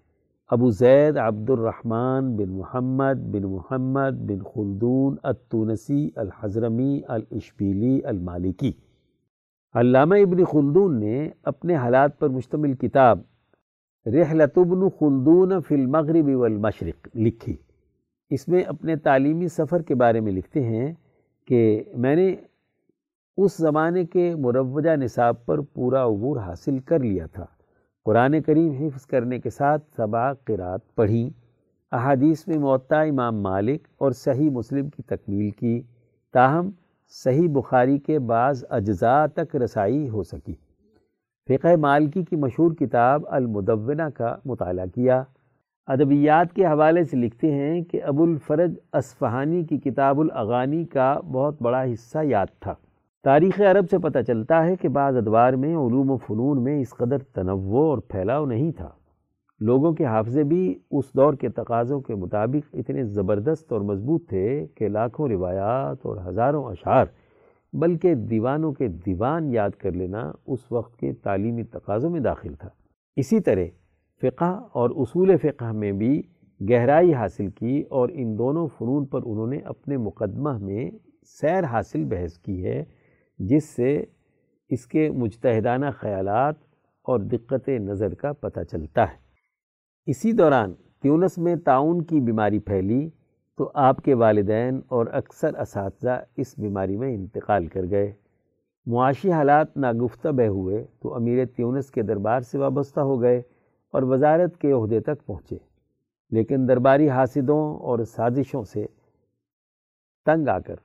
[0.50, 8.72] ابو زید عبد الرحمن بن محمد بن محمد بن خلدون التونسی، الحضرمی، الاشبیلی، المالکی۔
[9.74, 13.18] علامہ ابن خلدون نے اپنے حالات پر مشتمل کتاب
[14.06, 17.56] رحلت ابن خلدون فی المغرب والمشرق لکھی۔
[18.30, 20.94] اس میں اپنے تعلیمی سفر کے بارے میں لکھتے ہیں
[21.46, 22.36] کہ میں نے
[23.36, 27.46] اس زمانے کے مروجہ نصاب پر پورا عبور حاصل کر لیا تھا۔
[28.10, 31.30] قرآن کریم حفظ کرنے کے ساتھ سبا قرات پڑھی،
[31.92, 35.82] احادیث میں معطا امام مالک اور صحیح مسلم کی تکمیل کی
[36.32, 36.70] تاہم
[37.08, 40.54] صحیح بخاری کے بعض اجزاء تک رسائی ہو سکی۔
[41.48, 45.22] فقہ مالکی کی مشہور کتاب المدونہ کا مطالعہ کیا۔
[45.86, 51.62] ادبیات کے حوالے سے لکھتے ہیں کہ ابو الفرج اسفہانی کی کتاب الاغانی کا بہت
[51.62, 52.74] بڑا حصہ یاد تھا۔
[53.24, 56.90] تاریخ عرب سے پتہ چلتا ہے کہ بعض ادوار میں، علوم و فنون میں اس
[56.90, 58.88] قدر تنوع اور پھیلاؤ نہیں تھا۔
[59.60, 64.66] لوگوں کے حافظے بھی اس دور کے تقاضوں کے مطابق اتنے زبردست اور مضبوط تھے
[64.74, 67.06] کہ لاکھوں روایات اور ہزاروں اشعار،
[67.72, 72.68] بلکہ دیوانوں کے دیوان یاد کر لینا اس وقت کے تعلیمی تقاضوں میں داخل تھا۔
[73.16, 73.64] اسی طرح
[74.22, 76.22] فقہ اور اصول فقہ میں بھی
[76.70, 80.90] گہرائی حاصل کی اور ان دونوں فنون پر انہوں نے اپنے مقدمہ میں
[81.26, 82.84] سیر حاصل بحث کی ہے۔
[83.40, 84.04] جس سے
[84.68, 86.54] اس کے مجتہدانہ خیالات
[87.02, 89.16] اور دقت نظر کا پتہ چلتا ہے۔
[90.06, 93.10] اسی دوران تیونس میں تعاون کی بیماری پھیلی
[93.58, 98.12] تو آپ کے والدین اور اکثر اساتذہ اس بیماری میں انتقال کر گئے۔
[98.86, 103.38] معاشی حالات ناگفتہ بہ ہوئے تو امیر تیونس کے دربار سے وابستہ ہو گئے
[103.92, 105.56] اور وزارت کے عہدے تک پہنچے۔
[106.30, 108.86] لیکن درباری حاسدوں اور سازشوں سے
[110.26, 110.76] تنگ آ کر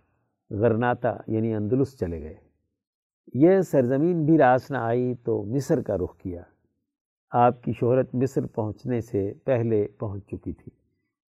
[0.49, 2.44] غرناتا یعنی اندلس چلے گئے۔
[3.33, 6.41] یہ سرزمین بھی راس نہ آئی تو مصر کا رخ کیا۔
[7.31, 10.71] آپ کی شہرت مصر پہنچنے سے پہلے پہنچ چکی تھی،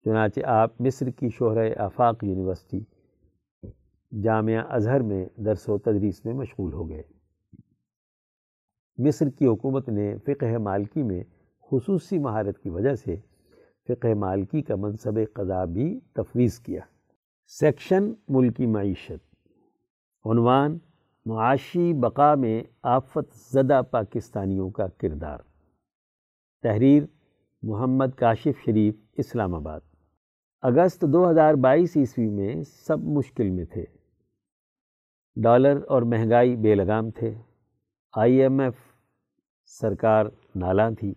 [0.05, 2.79] چنانچہ آپ مصر کی شہر آفاق یونیورسٹی
[4.23, 7.03] جامعہ اظہر میں درس و تدریس میں مشغول ہو گئے۔
[8.97, 11.23] مصر کی حکومت نے فقہ مالکی میں
[11.71, 13.15] خصوصی مہارت کی وجہ سے
[13.87, 16.81] فقہ مالکی کا منصب قضا بھی تفویض کیا۔
[17.47, 19.21] سیکشن ملکی معیشت،
[20.25, 20.77] عنوان
[21.25, 25.39] معاشی بقا میں آفت زدہ پاکستانیوں کا کردار۔
[26.61, 27.03] تحریر
[27.61, 29.79] محمد کاشف شریف، اسلام آباد۔
[30.61, 33.85] اگست دو ہزار بائیس عیسوی میں سب مشکل میں تھے۔
[35.35, 37.33] ڈالر اور مہنگائی بے لگام تھے۔
[38.17, 38.75] آئی ایم ایف
[39.65, 41.13] سرکار نالاں تھی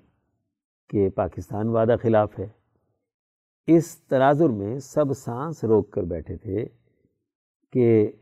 [0.89, 2.49] کہ پاکستان وعدہ خلاف ہے۔
[3.67, 6.65] اس تناظر میں سب سانس روک کر بیٹھے تھے
[7.73, 8.13] کہ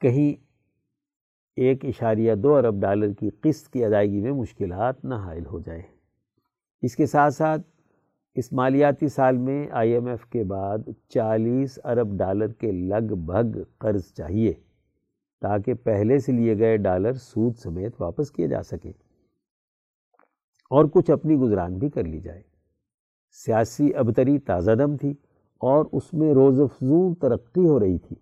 [0.00, 0.43] کہیں
[1.56, 5.82] ایک اشاریہ دو ارب ڈالر کی قسط کی ادائیگی میں مشکلات نہ حائل ہو جائیں۔
[6.82, 7.62] اس کے ساتھ ساتھ
[8.34, 10.78] اس مالیاتی سال میں آئی ایم ایف کے بعد
[11.08, 14.52] چالیس ارب ڈالر کے لگ بھگ قرض چاہیے
[15.42, 18.90] تاکہ پہلے سے لیے گئے ڈالر سود سمیت واپس کیے جا سکے
[20.70, 22.42] اور کچھ اپنی گزران بھی کر لی جائے۔
[23.44, 25.10] سیاسی ابتری تازہ دم تھی
[25.60, 28.16] اور اس میں روز افزوں ترقی ہو رہی تھی۔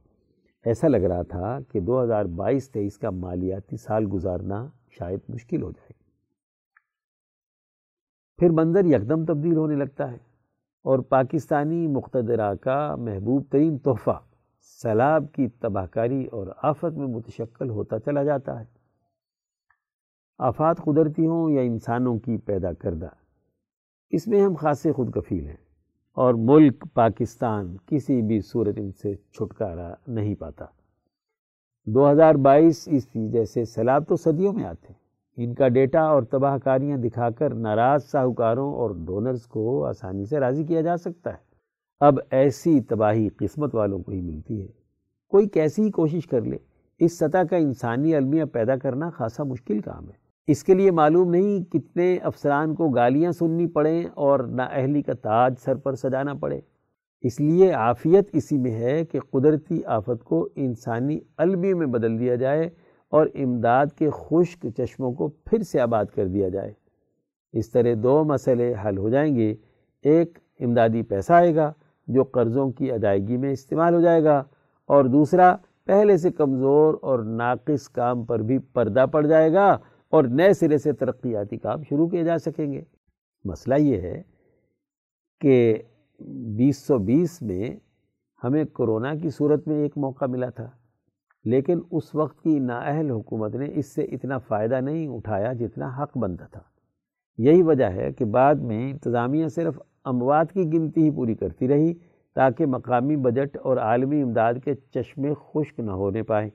[0.65, 5.63] ایسا لگ رہا تھا کہ دو ہزار بائیس تیئیس کا مالیاتی سال گزارنا شاید مشکل
[5.63, 5.93] ہو جائے۔
[8.39, 10.19] پھر منظر یکدم تبدیل ہونے لگتا ہے
[10.85, 14.19] اور پاکستانی مقتدرہ کا محبوب ترین تحفہ
[14.83, 18.65] سیلاب کی تباہ کاری اور آفت میں متشکل ہوتا چلا جاتا ہے۔
[20.39, 23.09] آفات قدرتی ہوں یا انسانوں کی پیدا کردہ،
[24.11, 25.62] اس میں ہم خاصے خود کفیل ہیں۔
[26.13, 30.65] اور ملک پاکستان کسی بھی صورت ان سے چھٹکارا نہیں پاتا۔
[31.87, 35.03] دو ہزار بائیس عیسوی جیسے سیلاب تو صدیوں میں آتے ہیں۔
[35.37, 40.41] ان کا ڈیٹا اور تباہ کاریاں دکھا کر ناراض ساہوکاروں اور ڈونرز کو آسانی سے
[40.41, 41.53] راضی کیا جا سکتا ہے۔
[42.01, 44.69] اب ایسی تباہی قسمت والوں کو ہی ملتی ہے۔
[45.29, 46.57] کوئی کیسی ہی کوشش کر لے۔
[46.99, 51.31] اس سطح کا انسانی المیہ پیدا کرنا خاصا مشکل کام ہے۔ اس کے لیے معلوم
[51.31, 56.61] نہیں کتنے افسران کو گالیاں سننی پڑیں اور نااہلی کا تاج سر پر سجانا پڑے۔
[57.21, 62.35] اس لیے عافیت اسی میں ہے کہ قدرتی آفت کو انسانی المیہ میں بدل دیا
[62.35, 62.71] جائے
[63.09, 66.73] اور امداد کے خشک چشموں کو پھر سے آباد کر دیا جائے۔
[67.53, 69.55] اس طرح دو مسئلے حل ہو جائیں گے۔
[70.05, 71.73] ایک، امدادی پیسہ آئے گا
[72.07, 74.43] جو قرضوں کی ادائیگی میں استعمال ہو جائے گا،
[74.87, 79.79] اور دوسرا، پہلے سے کمزور اور ناقص کام پر بھی پردہ پڑ جائے گا۔
[80.13, 82.83] اور نئے سرے سے ترقیاتی کام شروع کیے جا سکیں گے۔
[83.45, 84.23] مسئلہ یہ ہے
[85.41, 85.83] کہ
[86.57, 87.71] بیس سو بیس میں
[88.43, 90.69] ہمیں کرونا کی صورت میں ایک موقع ملا تھا،
[91.45, 96.17] لیکن اس وقت کی نااہل حکومت نے اس سے اتنا فائدہ نہیں اٹھایا جتنا حق
[96.19, 96.61] بنتا تھا۔
[97.39, 101.93] یہی وجہ ہے کہ بعد میں انتظامیہ صرف اموات کی گنتی ہی پوری کرتی رہی
[102.37, 106.49] تاکہ مقامی بجٹ اور عالمی امداد کے چشمے خشک نہ ہونے پائیں۔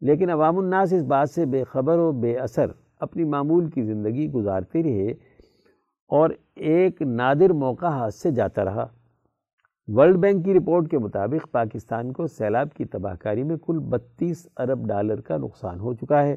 [0.00, 2.70] لیکن عوام الناس اس بات سے بے خبر و بے اثر
[3.00, 5.12] اپنی معمول کی زندگی گزارتے رہے
[6.10, 8.86] اور ایک نادر موقع ہاتھ سے جاتا رہا۔
[9.88, 14.48] ورلڈ بینک کی رپورٹ کے مطابق پاکستان کو سیلاب کی تباہ کاری میں کل بتیس
[14.56, 16.36] ارب ڈالر کا نقصان ہو چکا ہے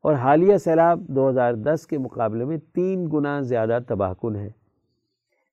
[0.00, 4.48] اور حالیہ سیلاب دو ہزار دس کے مقابلے میں تین گنا زیادہ تباہ کن ہے۔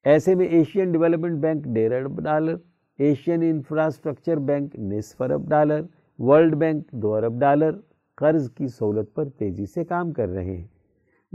[0.03, 2.55] ایسے میں ایشین ڈیولپمنٹ بینک ڈیڑھ ارب ڈالر،
[2.99, 5.82] ایشین انفراسٹرکچر بینک نصف ارب ڈالر
[6.22, 7.72] ورلڈ بینک دو ارب ڈالر
[8.15, 10.67] قرض کی سہولت پر تیزی سے کام کر رہے ہیں۔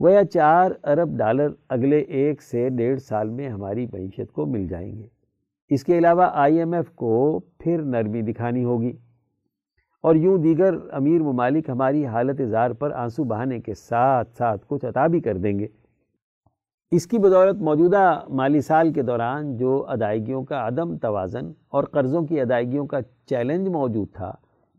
[0.03, 4.99] گویا چار ارب ڈالر اگلے ایک سے ڈیڑھ سال میں ہماری معیشت کو مل جائیں
[4.99, 5.07] گے۔
[5.69, 8.93] اس کے علاوہ آئی ایم ایف کو پھر نرمی دکھانی ہوگی۔
[10.03, 14.85] اور یوں دیگر امیر ممالک ہماری حالت اظہار پر آنسو بہانے کے ساتھ ساتھ کچھ
[14.85, 15.67] عطا بھی کر دیں گے۔
[16.91, 22.23] اس کی بدولت موجودہ مالی سال کے دوران جو ادائیگیوں کا عدم توازن اور قرضوں
[22.23, 24.33] کی ادائیگیوں کا چیلنج موجود تھا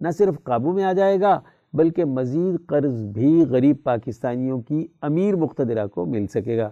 [0.06, 1.40] نہ صرف قابو میں آ جائے گا،
[1.74, 6.70] بلکہ مزید قرض بھی غریب پاکستانیوں کی امیر مقتدرہ کو مل سکے گا۔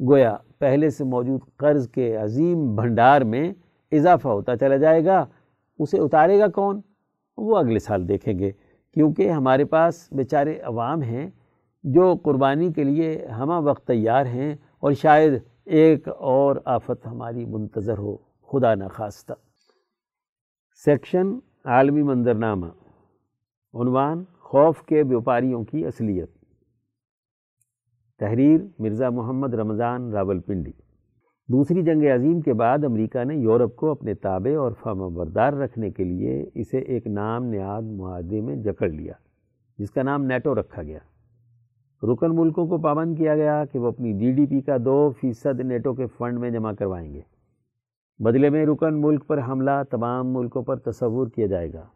[0.00, 3.52] گویا پہلے سے موجود قرض کے عظیم بھنڈار میں
[3.92, 5.24] اضافہ ہوتا چلا جائے گا،
[5.78, 6.80] اسے اتارے گا کون؟
[7.38, 8.50] وہ اگلے سال دیکھیں گے،
[8.96, 11.28] کیونکہ ہمارے پاس بیچارے عوام ہیں
[11.84, 15.32] جو قربانی کے لیے ہمہ وقت تیار ہیں اور شاید
[15.64, 18.16] ایک اور آفت ہماری منتظر ہو۔
[18.48, 19.32] خدا نخواستہ
[20.84, 22.66] سیکشن عالمی منظرنامہ
[23.74, 26.30] عنوان خوف کے بیوپاریوں کی اصلیت۔
[28.18, 30.72] تحریر مرزا محمد رمضان راول پنڈی
[31.48, 35.90] دوسری جنگ عظیم کے بعد امریکہ نے یورپ کو اپنے تابع اور فہم بردار رکھنے
[35.90, 39.12] کے لیے اسے ایک نام نیاد معاہدے میں جکڑ لیا،
[39.78, 40.98] جس کا نام نیٹو رکھا گیا۔
[42.02, 45.60] رکن ملکوں کو پابند کیا گیا کہ وہ اپنی جی ڈی پی کا دو فیصد
[45.60, 47.20] نیٹو کے فنڈ میں جمع کروائیں گے۔
[48.20, 51.86] بدلے میں رکن ملک پر حملہ، تمام ملکوں پر تصور کیا جائے گا۔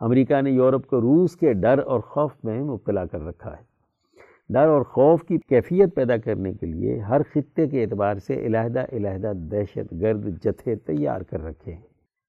[0.00, 3.62] امریکہ نے یورپ کو روس کے ڈر اور خوف میں مبتلا کر رکھا ہے۔
[4.48, 8.84] ڈر اور خوف کی کیفیت پیدا کرنے کے لیے ہر خطے کے اعتبار سے علیحدہ
[8.92, 11.82] علیحدہ دہشت گرد جتھے تیار کر رکھے ہیں۔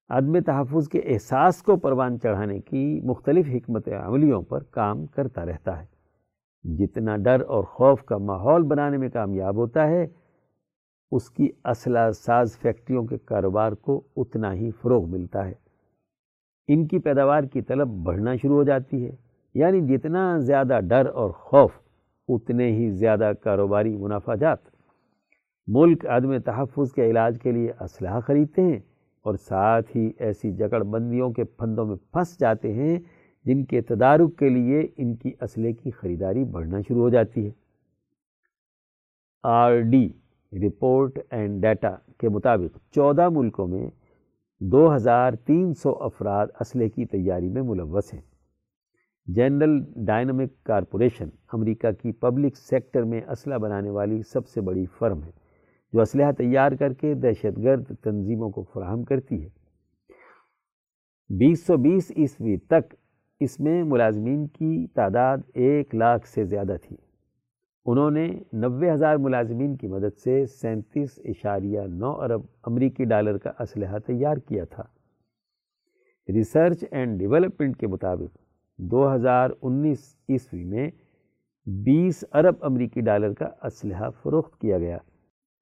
[0.08, 5.82] عدم تحفظ کے احساس کو پروان چڑھانے کی مختلف حکمت عملیوں پر کام کرتا رہتا
[5.82, 5.86] ہے۔
[6.64, 10.06] جتنا ڈر اور خوف کا ماحول بنانے میں کامیاب ہوتا ہے
[11.14, 15.52] اس کی اسلحہ ساز فیکٹریوں کے کاروبار کو اتنا ہی فروغ ملتا ہے۔
[16.68, 19.10] ان کی پیداوار کی طلب بڑھنا شروع ہو جاتی ہے۔
[19.54, 21.70] یعنی جتنا زیادہ ڈر اور خوف،
[22.28, 24.58] اتنے ہی زیادہ کاروباری منافع جات
[25.66, 28.80] ملک عدم تحفظ کے علاج کے لیے اسلحہ خریدتے ہیں
[29.22, 32.98] اور ساتھ ہی ایسی جکڑ بندیوں کے پھندوں میں پھنس جاتے ہیں
[33.44, 37.50] جن کے تدارک کے لیے ان کی اسلحے کی خریداری بڑھنا شروع ہو جاتی ہے۔
[39.42, 40.08] R D
[40.54, 43.86] report and data کے مطابق چودہ ملکوں میں
[44.60, 48.20] دو ہزار تین سو افراد اسلحے کی تیاری میں ملوث ہیں۔
[49.26, 55.22] جنرل ڈائنمک کارپوریشن امریکہ کی پبلک سیکٹر میں اسلحہ بنانے والی سب سے بڑی فرم
[55.22, 55.30] ہے،
[55.92, 59.48] جو اسلحہ تیار کر کے دہشت گرد تنظیموں کو فراہم کرتی ہے۔
[61.30, 62.94] بیس سو بیس عیسوی تک
[63.40, 66.96] اس میں ملازمین کی تعداد ایک لاکھ سے زیادہ تھی۔
[67.86, 73.50] انہوں نے نوے ہزار ملازمین کی مدد سے سینتیس اشاریہ نو ارب امریکی ڈالر کا
[73.58, 74.82] اسلحہ تیار کیا تھا۔
[76.28, 78.38] ریسرچ اینڈ ڈیولپمنٹ کے مطابق
[78.78, 80.90] دو ہزار انیس عیسوی میں
[81.66, 84.98] بیس ارب امریکی ڈالر کا اسلحہ فروخت کیا گیا۔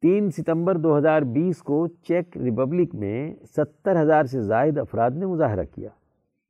[0.03, 5.27] تین ستمبر دو ہزار بیس کو چیک ریپبلک میں ستر ہزار سے زائد افراد نے
[5.27, 5.89] مظاہرہ کیا۔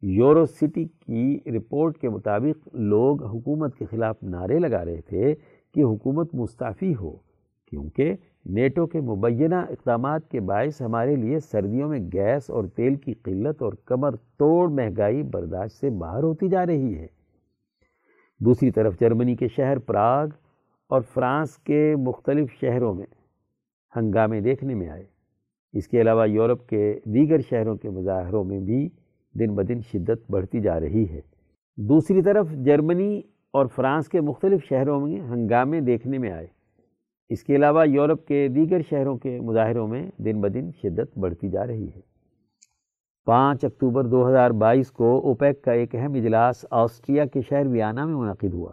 [0.02, 5.34] یورو سٹی کی رپورٹ کے مطابق لوگ حکومت کے خلاف نعرے لگا رہے تھے
[5.74, 7.16] کہ حکومت مستعفی ہو،
[7.70, 8.14] کیونکہ
[8.46, 13.62] نیٹو کے مبینہ اقدامات کے باعث ہمارے لیے سردیوں میں گیس اور تیل کی قلت
[13.62, 17.06] اور کمر توڑ مہنگائی برداشت سے باہر ہوتی جا رہی ہے۔
[18.40, 20.26] دوسری طرف جرمنی کے شہر پراگ
[20.88, 23.06] اور فرانس کے مختلف شہروں میں
[23.96, 25.04] ہنگامے دیکھنے میں آئے۔
[25.72, 28.88] اس کے علاوہ یورپ کے دیگر شہروں کے مظاہروں میں بھی
[29.34, 31.20] دن بدن شدت بڑھتی جا رہی ہے۔
[31.76, 33.22] دوسری طرف جرمنی
[33.52, 36.46] اور فرانس کے مختلف شہروں میں ہنگامے دیکھنے میں آئے۔
[37.28, 41.66] اس کے علاوہ یورپ کے دیگر شہروں کے مظاہروں میں دن بدن شدت بڑھتی جا
[41.66, 42.00] رہی ہے۔
[43.26, 48.04] پانچ اکتوبر دو ہزار بائیس کو اوپیک کا ایک اہم اجلاس آسٹریا کے شہر ویانا
[48.04, 48.70] میں منعقد ہوا،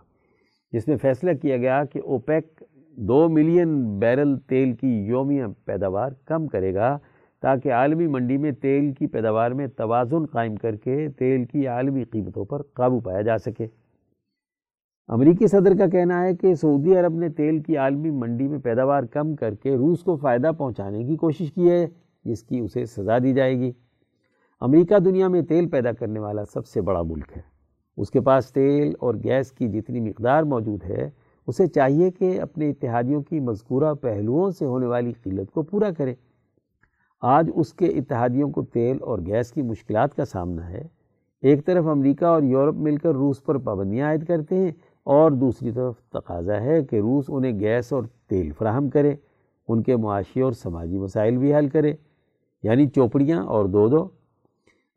[0.74, 2.64] جس میں فیصلہ کیا گیا کہ اوپیک
[2.98, 6.98] دو ملین بیرل تیل کی یومیہ پیداوار کم کرے گا
[7.42, 12.04] تاکہ عالمی منڈی میں تیل کی پیداوار میں توازن قائم کر کے تیل کی عالمی
[12.04, 13.68] قیمتوں پر قابو پایا جا سکے۔
[15.10, 19.04] امریکی صدر کا کہنا ہے کہ سعودی عرب نے تیل کی عالمی منڈی میں پیداوار
[19.04, 21.88] کم کر کے روس کو فائدہ پہنچانے کی کوشش کی ہے،
[22.26, 23.72] جس کی اسے سزا دی جائے گی۔
[24.62, 27.42] امریکہ دنیا میں تیل پیدا کرنے والا سب سے بڑا ملک ہے۔
[27.98, 31.10] اس کے پاس تیل اور گیس کی جتنی مقدار موجود ہے،
[31.48, 36.14] اسے چاہیے کہ اپنے اتحادیوں کی مذکورہ پہلوؤں سے ہونے والی قلت کو پورا کرے۔
[37.22, 40.88] آج اس کے اتحادیوں کو تیل اور گیس کی مشکلات کا سامنا ہے۔
[41.42, 44.72] ایک طرف امریکہ اور یورپ مل کر روس پر پابندیاں عائد کرتے ہیں
[45.04, 49.16] اور دوسری طرف تقاضا ہے کہ روس انہیں گیس اور تیل فراہم کرے،
[49.68, 51.94] ان کے معاشی اور سماجی مسائل بھی حل کرے۔
[52.64, 54.10] یعنی چوپڑیاں اور دو دو،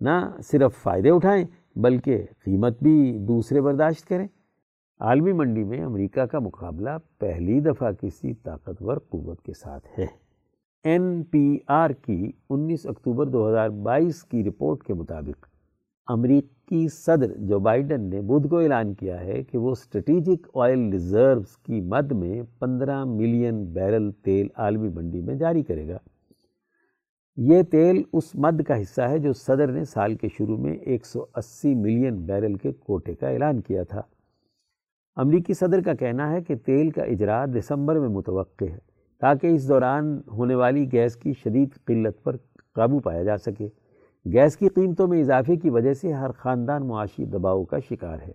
[0.00, 1.44] نہ صرف فائدے اٹھائیں،
[1.76, 4.28] بلکہ قیمت بھی دوسرے برداشت کریں۔
[5.00, 10.06] عالمی منڈی میں امریکہ کا مقابلہ پہلی دفعہ کسی طاقتور قوت کے ساتھ ہے۔
[10.84, 15.46] این پی آر کی انیس اکتوبر دو ہزار بائیس کی رپورٹ کے مطابق
[16.72, 21.56] امریکی صدر جو بائیڈن نے بدھ کو اعلان کیا ہے کہ وہ اسٹریٹجک آئل ریزروز
[21.56, 25.98] کی مد میں پندرہ ملین بیرل تیل عالمی منڈی میں جاری کرے گا۔
[27.36, 31.06] یہ تیل اس مد کا حصہ ہے جو صدر نے سال کے شروع میں ایک
[31.06, 34.02] سو اسی ملین بیرل کے کوٹے کا اعلان کیا تھا۔
[35.16, 38.78] امریکی صدر کا کہنا ہے کہ تیل کا اجرا دسمبر میں متوقع ہے
[39.20, 42.36] تاکہ اس دوران ہونے والی گیس کی شدید قلت پر
[42.74, 43.68] قابو پایا جا سکے۔
[44.24, 48.32] گیس کی قیمتوں میں اضافے کی وجہ سے ہر خاندان معاشی دباؤ کا شکار ہے۔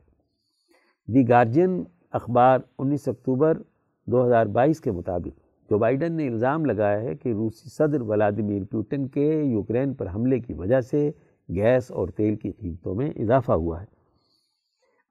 [1.08, 3.58] دی گارجین اخبار انیس اکتوبر
[4.06, 8.64] دو ہزار بائیس کے مطابق، جو بائیڈن نے الزام لگایا ہے کہ روسی صدر ولادیمیر
[8.64, 11.12] پیوٹن کے یوکرین پر حملے کی وجہ سے
[11.50, 13.86] گیس اور تیل کی قیمتوں میں اضافہ ہوا ہے۔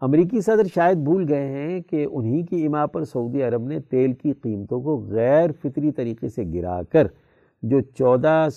[0.00, 4.12] امریکی صدر شاید بھول گئے ہیں کہ انہی کی اما پر سعودی عرب نے تیل
[4.12, 7.06] کی قیمتوں کو غیر فطری طریقے سے گرا کر
[7.62, 8.48] جو چودہ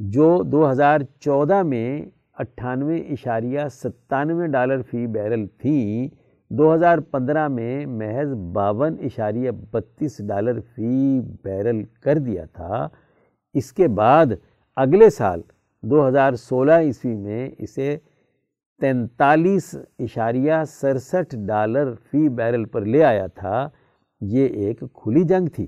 [0.00, 2.02] جو دو ہزار چودہ میں
[2.38, 6.08] اٹھانوے اشاریہ ستانوے ڈالر فی بیرل تھیں
[6.50, 12.88] دو ہزار پندرہ میں محض باون اشاریہ بتیس ڈالر فی بیرل کر دیا تھا۔
[13.54, 14.32] اس کے بعد
[14.76, 15.40] اگلے سال
[15.82, 17.96] دو ہزار سولہ عیسوی میں اسے
[18.80, 23.68] تینتالیس اشاریہ سڑسٹھ ڈالر فی بیرل پر لے آیا تھا۔
[24.20, 25.66] یہ ایک کھلی جنگ تھی۔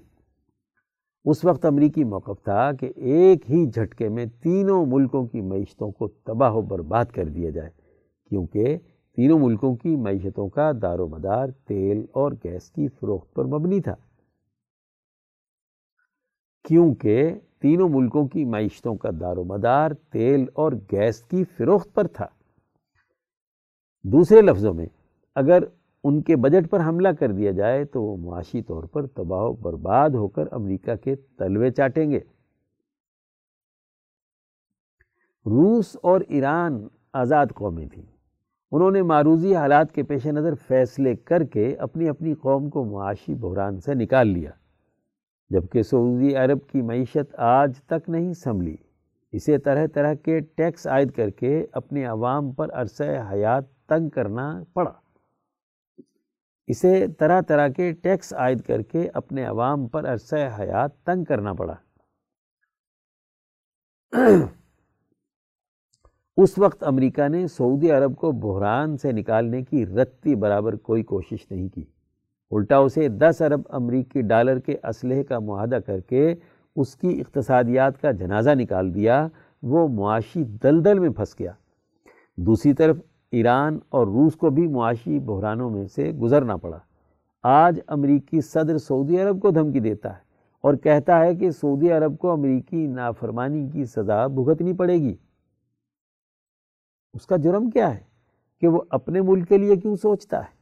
[1.26, 6.08] اس وقت امریکی موقف تھا کہ ایک ہی جھٹکے میں تینوں ملکوں کی معیشتوں کو
[6.08, 7.70] تباہ و برباد کر دیا جائے،
[8.28, 8.78] کیونکہ
[9.16, 13.80] تینوں ملکوں کی معیشتوں کا دار و مدار تیل اور گیس کی فروخت پر مبنی
[13.80, 13.94] تھا۔
[16.68, 22.06] کیونکہ تینوں ملکوں کی معیشتوں کا دار و مدار تیل اور گیس کی فروخت پر
[22.06, 22.26] تھا۔
[24.04, 24.86] دوسرے لفظوں میں،
[25.34, 25.62] اگر
[26.08, 29.52] ان کے بجٹ پر حملہ کر دیا جائے تو وہ معاشی طور پر تباہ و
[29.52, 32.20] برباد ہو کر امریکہ کے تلوے چاٹیں گے۔
[35.46, 38.02] روس اور ایران آزاد قومیں تھیں۔
[38.72, 43.34] انہوں نے معروضی حالات کے پیش نظر فیصلے کر کے اپنی اپنی قوم کو معاشی
[43.34, 44.50] بحران سے نکال لیا،
[45.50, 48.76] جبکہ سعودی عرب کی معیشت آج تک نہیں سنبھلی۔
[49.32, 53.02] اسے طرح طرح کے ٹیکس عائد کر کے اپنے عوام پر عرصہ
[53.32, 54.92] حیات تنگ کرنا پڑا۔
[56.66, 61.52] اسے طرح طرح کے ٹیکس عائد کر کے اپنے عوام پر عرصہ حیات تنگ کرنا
[61.52, 61.74] پڑا۔
[66.36, 71.50] اس وقت امریکہ نے سعودی عرب کو بحران سے نکالنے کی رتی برابر کوئی کوشش
[71.50, 71.84] نہیں کی۔
[72.50, 76.34] الٹا اسے دس ارب امریکی ڈالر کے اسلحے کا معاہدہ کر کے
[76.76, 79.28] اس کی اقتصادیات کا جنازہ نکال دیا،
[79.62, 81.52] وہ معاشی دلدل میں پھنس گیا۔
[82.36, 82.96] دوسری طرف
[83.36, 86.78] ایران اور روس کو بھی معاشی بحرانوں میں سے گزرنا پڑا۔
[87.42, 90.20] آج امریکی صدر سعودی عرب کو دھمکی دیتا ہے
[90.60, 95.14] اور کہتا ہے کہ سعودی عرب کو امریکی نافرمانی کی سزا بھگتنی پڑے گی۔
[97.14, 98.00] اس کا جرم کیا ہے
[98.60, 100.56] کہ وہ اپنے ملک کے لیے کیوں سوچتا ہے؟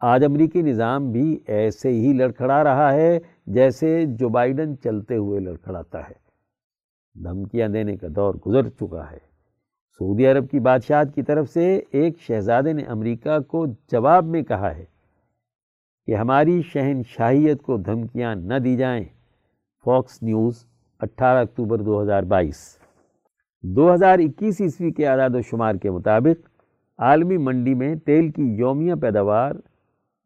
[0.00, 6.08] آج امریکی نظام بھی ایسے ہی لڑکھڑا رہا ہے جیسے جو بائیڈن چلتے ہوئے لڑکھڑاتا
[6.08, 6.14] ہے۔
[7.24, 9.27] دھمکیاں دینے کا دور گزر چکا ہے۔
[9.98, 14.76] سعودی عرب کی بادشاہت کی طرف سے ایک شہزادے نے امریکہ کو جواب میں کہا
[14.76, 14.84] ہے
[16.06, 19.04] کہ ہماری شہنشاہیت کو دھمکیاں نہ دی جائیں۔
[19.84, 20.64] فاکس نیوز،
[21.00, 22.78] اٹھارہ اکتوبر دو ہزار بائیس۔
[23.62, 26.48] دو ہزار اکیس عیسوی کے اعداد و شمار کے مطابق
[26.98, 29.52] عالمی منڈی میں تیل کی یومیہ پیداوار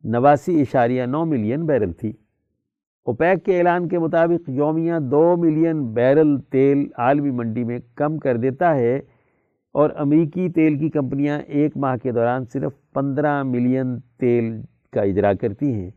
[0.04, 2.12] نواسی اشاریہ نو ملین بیرل تھی۔
[3.06, 8.36] اوپیک کے اعلان کے مطابق یومیہ دو ملین بیرل تیل عالمی منڈی میں کم کر
[8.36, 9.00] دیتا ہے۔
[9.72, 14.62] اور امریکی تیل کی کمپنیاں ایک ماہ کے دوران صرف پندرہ ملین تیل
[14.92, 15.90] کا اجرا کرتی ہیں۔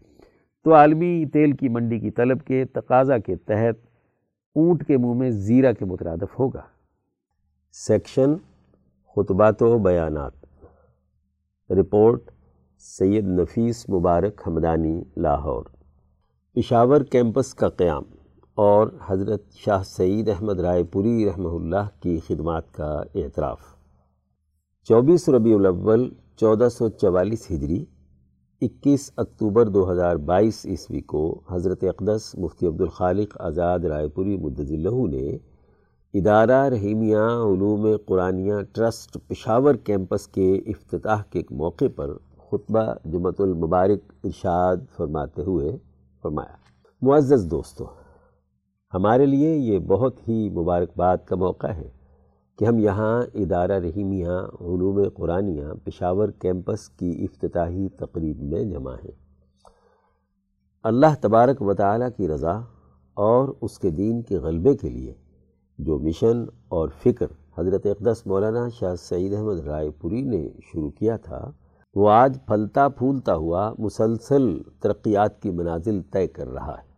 [0.63, 3.85] تو عالمی تیل کی منڈی کی طلب کے تقاضا کے تحت
[4.55, 6.61] اونٹ کے منہ میں زیرہ کے مترادف ہوگا۔
[7.71, 8.33] سیکشن
[9.15, 10.31] خطبات و بیانات۔
[11.71, 12.21] رپورٹ
[12.79, 15.63] سید نفیس مبارک حمدانی لاہور۔
[16.53, 18.03] پشاور کیمپس کا قیام۔
[18.57, 23.59] اور حضرت شاہ سعید احمد رائے پوری رحمہ اللہ کی خدمات کا اعتراف۔
[24.87, 27.83] چوبیس ربیع الاول، چودہ سو چوالیس ہجری،
[28.61, 34.71] اکیس اکتوبر دو ہزار بائیس عیسوی کو حضرت اقدس مفتی عبدالخالق آزاد رائے پوری مدض
[34.71, 35.37] اللہ نے
[36.13, 42.13] ادارہ رحیمیہ علوم قرآنیہ ٹرسٹ پشاور کیمپس کے افتتاح کے ایک موقع پر
[42.51, 45.77] خطبہ جمعۃ المبارک ارشاد فرماتے ہوئے
[46.23, 46.55] فرمایا،
[47.01, 47.85] معزز دوستو
[48.95, 51.89] ہمارے لیے یہ بہت ہی مبارکباد کا موقع ہے
[52.59, 54.27] کہ ہم یہاں ادارہ رحیمیہ
[54.61, 59.11] علوم قرآنیہ پشاور کیمپس کی افتتاحی تقریب میں جمع ہیں۔
[60.83, 62.55] اللہ تبارک و تعالیٰ کی رضا
[63.17, 65.13] اور اس کے دین کے غلبے کے لیے
[65.77, 67.25] جو مشن اور فکر
[67.57, 71.51] حضرت اقدس مولانا شاہ سعید احمد رائے پوری نے شروع کیا تھا،
[71.95, 76.93] وہ آج پھلتا پھولتا ہوا مسلسل ترقیات کی منازل طے کر رہا ہے۔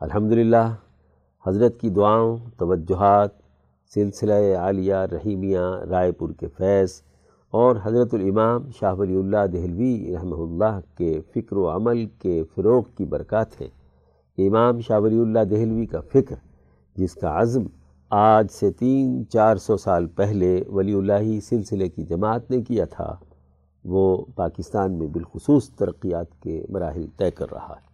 [0.00, 0.66] الحمدللہ
[1.46, 3.30] حضرت کی دعاؤں، توجہات،
[3.94, 5.58] سلسلہ عالیہ رحیمیہ،
[5.90, 6.92] رائے پور کے فیض
[7.52, 12.82] اور حضرت الامام شاہ ولی اللہ دہلوی رحمہ اللہ کے فکر و عمل کے فروغ
[12.96, 13.68] کی برکات ہے
[14.38, 16.36] امام شاہ ولی اللہ دہلوی کا فکر،
[16.96, 17.66] جس کا عزم
[18.10, 23.14] آج سے تین، چار سو سال پہلے ولی اللہ سلسلے کی جماعت نے کیا تھا،
[23.84, 27.87] وہ پاکستان میں بالخصوص ترقیات کے مراحل طے کر رہا ہے۔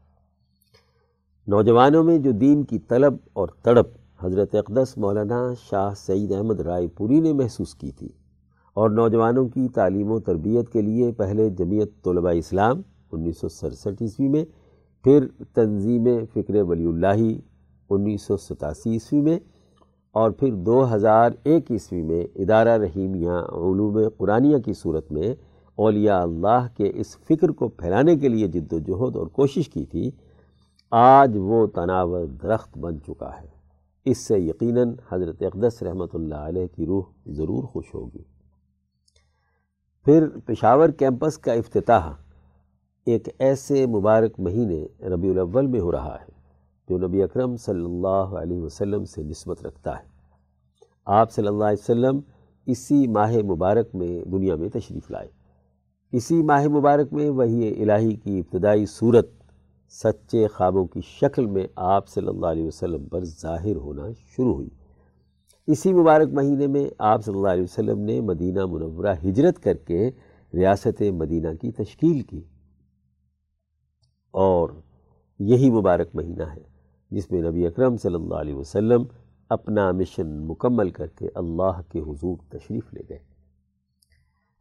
[1.46, 3.86] نوجوانوں میں جو دین کی طلب اور تڑپ
[4.22, 8.08] حضرت اقدس مولانا شاہ سعید احمد رائے پوری نے محسوس کی تھی
[8.76, 12.80] اور نوجوانوں کی تعلیم و تربیت کے لیے پہلے جمعیت طلباء اسلام
[13.12, 14.44] انیس سو سڑسٹھ عیسوی میں،
[15.04, 17.22] پھر تنظیم فکر ولی اللہ
[17.90, 19.38] انیس سو ستاسی عیسوی میں
[20.14, 25.34] اور پھر دو ہزار ایک عیسوی میں ادارہ رحیمیہ علوم قرآنیہ کی صورت میں
[25.78, 29.84] اولیاء اللہ کے اس فکر کو پھیلانے کے لیے جد و جہد اور کوشش کی
[29.84, 30.10] تھی
[30.96, 33.46] آج وہ تناور درخت بن چکا ہے۔
[34.04, 38.22] اس سے یقیناً حضرت اقدس رحمۃ اللہ علیہ کی روح ضرور خوش ہوگی۔
[40.04, 42.10] پھر پشاور کیمپس کا افتتاح
[43.04, 46.32] ایک ایسے مبارک مہینے ربیع الاول میں ہو رہا ہے
[46.88, 50.04] جو نبی اکرم صلی اللہ علیہ وسلم سے نسبت رکھتا ہے۔
[51.04, 52.20] آپ صلی اللہ علیہ وسلم
[52.66, 55.28] اسی ماہ مبارک میں دنیا میں تشریف لائے۔
[56.12, 59.43] اسی ماہ مبارک میں وہی الہی کی ابتدائی صورت
[59.88, 64.68] سچے خوابوں کی شکل میں آپ صلی اللہ علیہ وسلم پر ظاہر ہونا شروع ہوئی۔
[65.66, 70.10] اسی مبارک مہینے میں آپ صلی اللہ علیہ وسلم نے مدینہ منورہ ہجرت کر کے
[70.54, 72.40] ریاست مدینہ کی تشکیل کی۔
[74.30, 74.70] اور
[75.38, 76.62] یہی مبارک مہینہ ہے
[77.10, 79.02] جس میں نبی اکرم صلی اللہ علیہ وسلم
[79.48, 83.18] اپنا مشن مکمل کر کے اللہ کے حضور تشریف لے گئے۔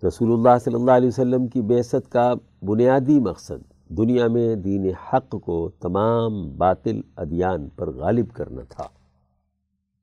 [0.08, 5.36] رسول اللہ صلی اللہ علیہ وسلم کی بیست کا بنیادی مقصد دنیا میں دین حق
[5.44, 8.88] کو تمام باطل ادیان پر غالب کرنا تھا۔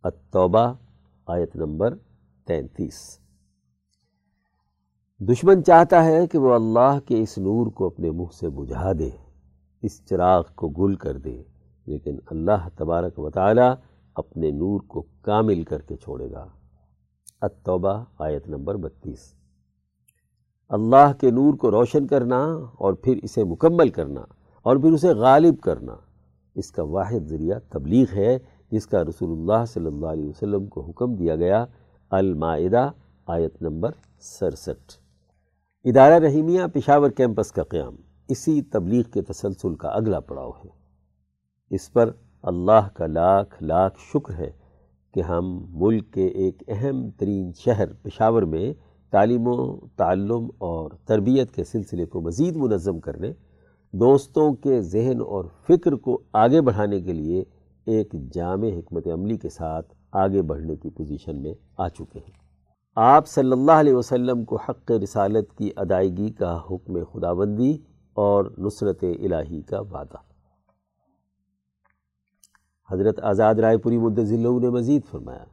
[0.03, 0.72] التوبہ،
[1.26, 1.95] آیت نمبر
[2.45, 3.18] تینتیس۔
[5.18, 9.11] دشمن چاہتا ہے کہ وہ اللہ کے اس نور کو اپنے منہ سے بجھا دے،
[9.82, 11.43] اس چراغ کو گل کر دے،
[11.86, 13.68] لیکن اللہ تبارک و تعالی
[14.14, 16.47] اپنے نور کو کامل کر کے چھوڑے گا۔
[17.41, 19.39] التوبہ، آیت نمبر بتیس۔
[20.70, 22.44] اللہ کے نور کو روشن کرنا
[22.78, 24.20] اور پھر اسے مکمل کرنا
[24.62, 25.96] اور پھر اسے غالب کرنا۔
[26.54, 28.38] اس کا واحد ذریعہ تبلیغ ہے،
[28.70, 31.64] جس کا رسول اللہ صلی اللہ علیہ وسلم کو حکم دیا گیا۔
[32.10, 32.90] المائدہ،
[33.26, 33.90] آیت نمبر
[34.20, 34.92] سرسٹھ۔
[35.84, 37.96] ادارہ رحیمیہ، پشاور کیمپس کا قیام۔
[38.28, 40.68] اسی تبلیغ کے تسلسل کا اگلا پڑاؤ ہے۔
[41.70, 42.10] اس پر
[42.42, 44.50] اللہ کا لاکھ لاکھ شکر ہے
[45.14, 48.74] کہ ہم ملک کے ایک اہم ترین شہر پشاور میں
[49.11, 53.32] تعلیم و تعلم اور تربیت کے سلسلے کو مزید منظم کرنے،
[53.92, 57.44] دوستوں کے ذہن اور فکر کو آگے بڑھانے کے لیے
[57.86, 62.40] ایک جامع حکمت عملی کے ساتھ آگے بڑھنے کی پوزیشن میں آ چکے ہیں۔
[62.96, 67.78] آپ صلی اللہ علیہ وسلم کو حق رسالت کی ادائیگی کا حکم خداوندی
[68.12, 70.16] اور نصرت الہی کا وعدہ۔
[72.90, 75.44] حضرت آزاد رائے پوری مدضلع نے مزید فرمایا۔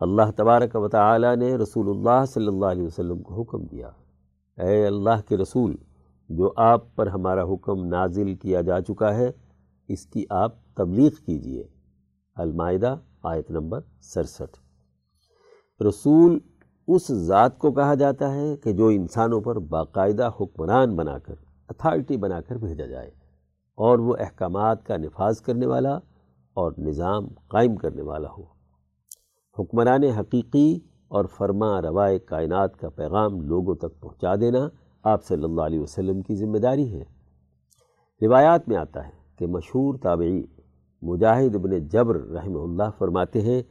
[0.00, 3.88] اللہ تبارک و تعالی نے رسول اللہ صلی اللہ علیہ وسلم کو حکم دیا۔
[4.58, 5.76] اے اللہ کے رسول،
[6.28, 9.30] جو آپ پر ہمارا حکم نازل کیا جا چکا ہے،
[9.88, 11.64] اس کی آپ تبلیغ کیجیے۔
[12.34, 14.58] المائدہ، آیت نمبر سرسٹھ۔
[15.82, 16.38] رسول
[16.88, 21.34] اس ذات کو کہا جاتا ہے کہ جو انسانوں پر باقاعدہ حکمران بنا کر،
[21.68, 23.10] اتھارٹی بنا کر بھیجا جائے،
[23.78, 25.94] اور وہ احکامات کا نفاذ کرنے والا
[26.56, 28.59] اور نظام قائم کرنے والا ہو۔
[29.60, 34.68] حکمران حقیقی اور فرما روائے کائنات کا پیغام لوگوں تک پہنچا دینا
[35.04, 37.02] آپ صلی اللہ علیہ وسلم کی ذمہ داری ہے۔
[38.20, 40.42] روایات میں آتا ہے کہ مشہور تابعی
[41.02, 43.62] مجاہد ابن جبر رحمہ اللہ فرماتے ہیں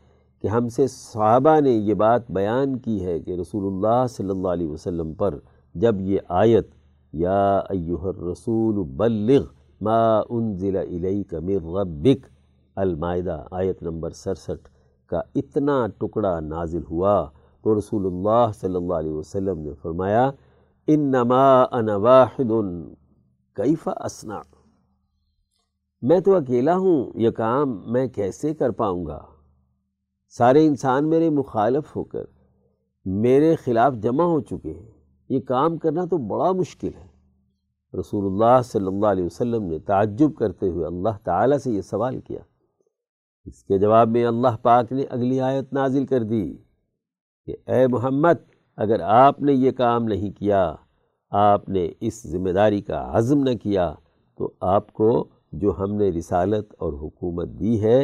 [0.44, 4.48] کہ ہم سے صحابہ نے یہ بات بیان کی ہے کہ رسول اللہ صلی اللہ
[4.48, 5.38] علیہ وسلم پر
[5.76, 6.68] جب یہ آیت،
[7.14, 9.46] یا ایوہ الرسول بلغ
[9.82, 12.26] ما انزل الیک من ربک،
[12.76, 14.70] المائدہ آیت نمبر سرسٹھ
[15.10, 17.30] کا اتنا ٹکڑا نازل ہوا
[17.62, 20.30] تو رسول اللہ صلی اللہ علیہ وسلم نے فرمایا،
[20.88, 22.52] انما انا واحد،
[23.56, 24.42] کیف اسنا
[26.02, 29.20] میں تو اکیلا ہوں، یہ کام میں کیسے کر پاؤں گا؟
[30.30, 32.24] سارے انسان میرے مخالف ہو کر
[33.06, 34.92] میرے خلاف جمع ہو چکے ہیں۔
[35.30, 37.08] یہ کام کرنا تو بڑا مشکل ہے۔
[38.00, 42.20] رسول اللہ صلی اللہ علیہ وسلم نے تعجب کرتے ہوئے اللہ تعالیٰ سے یہ سوال
[42.22, 42.40] کیا
[43.50, 46.58] اس کے جواب میں اللہ پاک نے اگلی آیت نازل کر دی
[47.48, 48.38] کہ اے محمد،
[48.78, 50.76] اگر آپ نے یہ کام نہیں کیا،
[51.32, 53.94] آپ نے اس ذمہ داری کا عزم نہ کیا،
[54.38, 58.00] تو آپ کو جو ہم نے رسالت اور حکومت دی ہے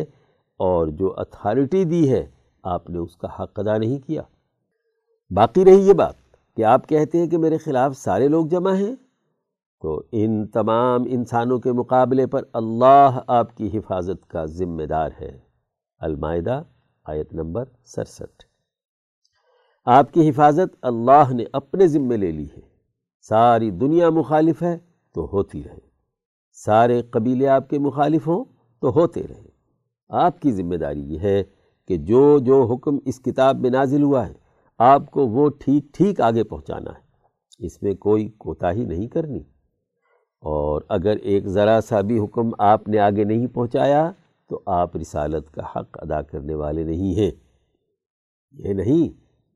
[0.60, 2.26] اور جو اتھارٹی دی ہے،
[2.64, 4.22] آپ نے اس کا حق ادا نہیں کیا۔
[5.32, 6.16] باقی رہی یہ بات
[6.58, 8.96] کہ آپ کہتے ہیں کہ میرے خلاف سارے لوگ جمع ہیں؟
[9.82, 15.40] تو ان تمام انسانوں کے مقابلے پر اللہ آپ کی حفاظت کا ذمہ دار ہے۔
[15.98, 16.64] المائدہ،
[17.06, 18.46] آیت نمبر سرسٹھ۔
[19.86, 22.62] آپ کی حفاظت اللہ نے اپنے ذمے لے لی ہے۔
[23.22, 24.78] ساری دنیا مخالف ہے
[25.14, 25.80] تو ہوتی رہے۔
[26.54, 28.46] سارے قبیلے آپ کے مخالف ہوں
[28.82, 29.44] تو ہوتے رہے۔
[30.10, 31.44] آپ کی ذمہ داری یہ ہے
[31.88, 34.34] کہ جو جو حکم اس کتاب میں نازل ہوا ہے،
[34.78, 37.06] آپ کو وہ ٹھیک ٹھیک آگے پہنچانا ہے۔
[37.66, 39.44] اس میں کوئی کوتاہی نہیں کرنی۔
[40.46, 44.12] اور اگر ایک ذرا سا بھی حکم آپ نے آگے نہیں پہنچایا،
[44.50, 47.32] تو آپ رسالت کا حق ادا کرنے والے نہیں ہیں۔
[48.52, 49.08] یہ نہیں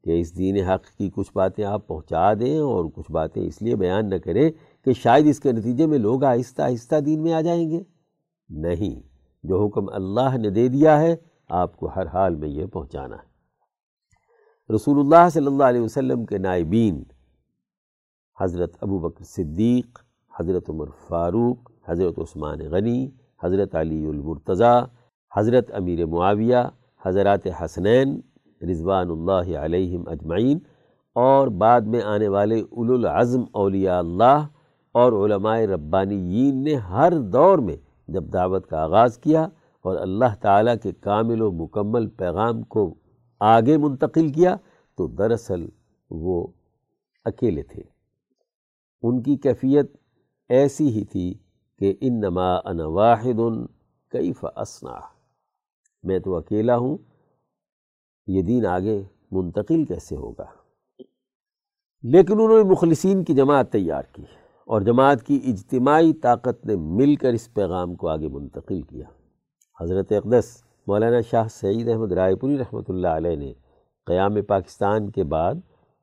[0.06, 3.76] کہ اس دین حق کی کچھ باتیں آپ پہنچا دیں اور کچھ باتیں اس لیے
[3.76, 4.52] بیان نہ کریں
[4.86, 7.84] کہ شاید اس کے نتیجے میں لوگ آہستہ آہستہ دین میں آ جائیں گے۔
[8.50, 9.00] نہیں،
[9.44, 11.16] جو حکم اللہ نے دے دیا ہے،
[11.50, 16.38] آپ کو ہر حال میں یہ پہنچانا ہے۔ رسول اللہ صلی اللہ علیہ وسلم کے
[16.38, 17.04] نائبین،
[18.42, 20.09] حضرت ابو بکر صدیق
[20.40, 23.10] حضرت عمر فاروق، حضرت عثمان غنی،
[23.44, 24.80] حضرت علی المرتضیٰ،
[25.32, 26.62] حضرت امیر معاویہ،
[27.06, 28.20] حضرات حسنین
[28.62, 30.60] رضوان اللہ علیہم اجمعین،
[31.16, 34.46] اور بعد میں آنے والے اول العظم اولیاء اللہ
[34.96, 37.76] اور علماء ربانیین نے ہر دور میں
[38.08, 39.48] جب دعوت کا آغاز کیا
[39.86, 42.94] اور اللہ تعالیٰ کے کامل و مکمل پیغام کو
[43.40, 44.56] آگے منتقل کیا،
[44.98, 45.68] تو دراصل
[46.12, 46.48] وہ
[47.26, 47.82] اکیلے تھے۔
[49.04, 49.96] ان کی کیفیت
[50.50, 51.34] ایسی ہی تھی
[51.80, 52.50] کہ ان نما
[52.86, 53.40] واحد
[54.14, 55.00] کئی فسنا
[56.04, 56.98] میں تو اکیلا ہوں،
[58.28, 60.46] یہ دین آگے منتقل کیسے ہوگا؟
[62.04, 64.24] لیکن انہوں نے مخلصین کی جماعت تیار کی
[64.68, 69.08] اور جماعت کی اجتماعی طاقت نے مل کر اس پیغام کو آگے منتقل کیا۔
[69.80, 73.54] حضرت اقدس مولانا شاہ سعید احمد رائے پوری رحمۃ اللہ علیہ نے
[74.08, 75.56] قیام پاکستان کے بعد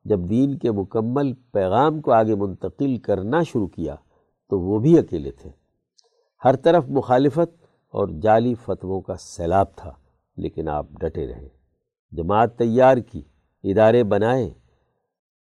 [0.04, 3.94] جب دین کے مکمل پیغام کو آگے منتقل کرنا شروع کیا
[4.50, 5.50] تو وہ بھی اکیلے تھے۔
[6.44, 9.92] ہر طرف مخالفت اور جعلی فتووں کا سیلاب تھا،
[10.36, 11.48] لیکن آپ ڈٹے رہے۔
[12.12, 13.22] جماعت تیار کی،
[13.64, 14.50] ادارے بنائے،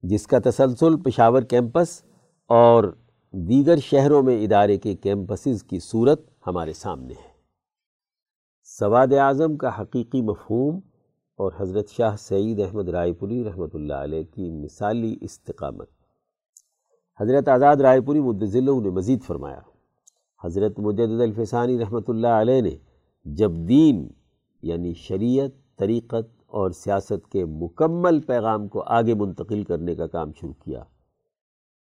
[0.03, 2.01] جس کا تسلسل پشاور کیمپس
[2.49, 2.83] اور
[3.33, 7.27] دیگر شہروں میں ادارے کے کیمپسز کی صورت ہمارے سامنے ہے۔
[8.63, 10.79] سواد اعظم کا حقیقی مفہوم
[11.39, 15.89] اور حضرت شاہ سعید احمد رائے پوری رحمۃ اللہ علیہ کی مثالی استقامت۔
[17.19, 19.59] حضرت آزاد رائے پوری مدضلوں نے مزید فرمایا۔
[20.41, 22.75] حضرت مجدد الفسانی رحمۃ اللہ علیہ نے
[23.25, 24.07] جب دین
[24.63, 30.53] یعنی شریعت، طریقت اور سیاست کے مکمل پیغام کو آگے منتقل کرنے کا کام شروع
[30.65, 30.83] کیا،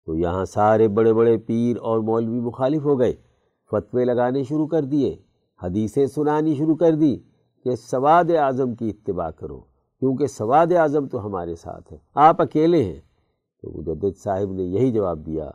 [0.07, 3.12] تو یہاں سارے بڑے بڑے پیر اور مولوی مخالف ہو گئے،
[3.70, 5.14] فتوے لگانے شروع کر دیے،
[5.61, 7.16] حدیثیں سنانی شروع کر دی
[7.66, 9.61] کہ سواد اعظم کی اتباع کرو،
[10.03, 13.01] کیونکہ سواد اعظم تو ہمارے ساتھ ہے۔ آپ اکیلے ہیں
[13.62, 15.50] تو مجدد صاحب نے یہی جواب دیا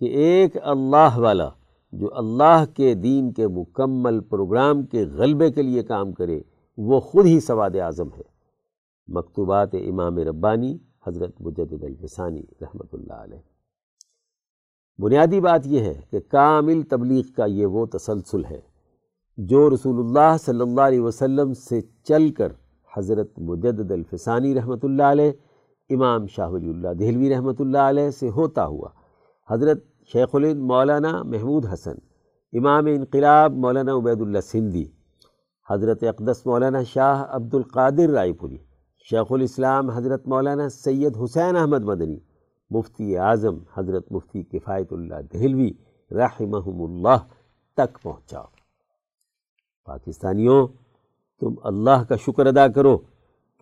[0.00, 1.48] کہ ایک اللہ والا
[1.92, 6.40] جو اللہ کے دین کے مکمل پروگرام کے غلبے کے لیے کام کرے،
[6.78, 8.22] وہ خود ہی سواد اعظم ہے۔
[9.08, 13.38] مکتوبات امام ربانی، حضرت مجدد الفسانی رحمۃ اللہ علیہ۔
[14.98, 18.60] بنیادی بات یہ ہے کہ کامل تبلیغ کا یہ وہ تسلسل ہے
[19.38, 22.52] جو رسول اللہ صلی اللہ علیہ وسلم سے چل کر
[22.92, 25.32] حضرت مجدد الفسانی رحمۃ اللہ علیہ
[25.90, 28.88] امام شاہ ولی اللہ دہلوی رحمۃ اللہ علیہ سے ہوتا ہوا،
[29.48, 31.96] حضرت شیخ الند مولانا محمود حسن،
[32.52, 34.86] امام انقلاب مولانا عبید اللہ سندھی،
[35.70, 38.58] حضرت اقدس مولانا شاہ عبد القادر رائے پوری،
[39.10, 42.18] شیخ الاسلام حضرت مولانا سید حسین احمد مدنی،
[42.70, 45.70] مفتی اعظم حضرت مفتی کفایت اللہ دہلوی
[46.10, 47.18] رحمہم اللہ
[47.76, 48.46] تک پہنچاؤ۔
[49.84, 50.66] پاکستانیوں،
[51.40, 52.98] تم اللہ کا شکر ادا کرو۔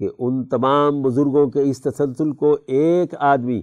[0.00, 3.60] کہ ان تمام بزرگوں کے اس تسلسل کو ایک آدمی،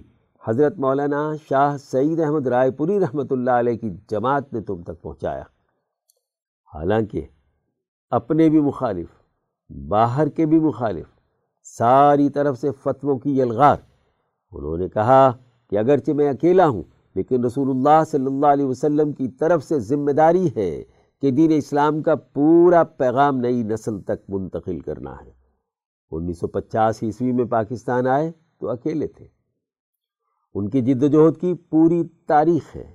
[0.48, 5.02] حضرت مولانا شاہ سعید احمد رائے پوری رحمۃ اللہ علیہ کی جماعت نے تم تک
[5.02, 5.42] پہنچایا۔
[6.74, 7.26] حالانکہ
[8.10, 9.08] اپنے بھی مخالف،
[9.70, 11.06] باہر کے بھی مخالف،
[11.62, 13.76] ساری طرف سے فتووں کی یلغار،
[14.52, 15.30] انہوں نے کہا
[15.70, 16.82] کہ اگرچہ میں اکیلا ہوں،
[17.14, 20.84] لیکن رسول اللہ صلی اللہ علیہ وسلم کی طرف سے ذمہ داری ہے
[21.22, 25.37] کہ دین اسلام کا پورا پیغام نئی نسل تک منتقل کرنا ہے۔
[26.10, 29.28] انیس سو پچاس عیسوی میں پاکستان آئے تو اکیلے تھے۔
[30.54, 32.94] ان کی جد و جہد کی پوری تاریخ ہے۔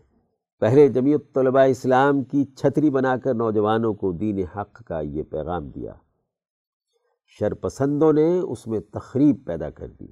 [0.59, 5.69] پہلے جمعیت طلباء اسلام کی چھتری بنا کر نوجوانوں کو دین حق کا یہ پیغام
[5.69, 5.93] دیا۔
[7.27, 10.07] شرپسندوں نے اس میں تخریب پیدا کر دی۔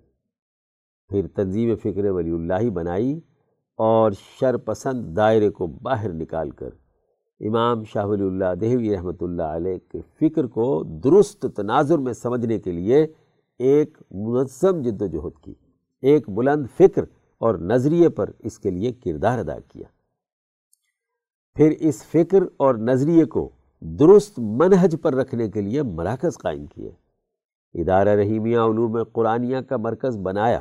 [1.09, 3.21] پھر تنظیم فکر ولی اللہ بنائی
[3.77, 6.69] اور شرپسند دائرے کو باہر نکال کر
[7.47, 12.59] امام شاہ ولی اللہ دہوی رحمۃ اللہ علیہ کے فکر کو درست تناظر میں سمجھنے
[12.59, 13.07] کے لیے
[13.59, 15.53] ایک منظم جد و جہد کی،
[16.01, 17.03] ایک بلند فکر
[17.37, 19.87] اور نظریے پر اس کے لیے کردار ادا کیا۔
[21.55, 23.49] پھر اس فکر اور نظریے کو
[23.81, 26.91] درست منہج پر رکھنے کے لیے مراکز قائم کیے۔
[27.75, 30.59] ادارہ رحیمیہ علوم قرآنیہ کا مرکز بنایا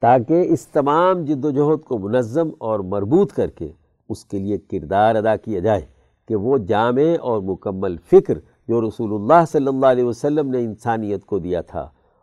[0.00, 3.72] تاکہ اس تمام جد و جہد کو منظم اور مربوط کر کے
[4.08, 5.99] اس کے لیے کردار ادا کیا جائے۔
[6.30, 11.24] کہ وہ جامع اور مکمل فکر جو رسول اللہ صلی اللہ علیہ وسلم نے انسانیت
[11.24, 11.80] کو دیا تھا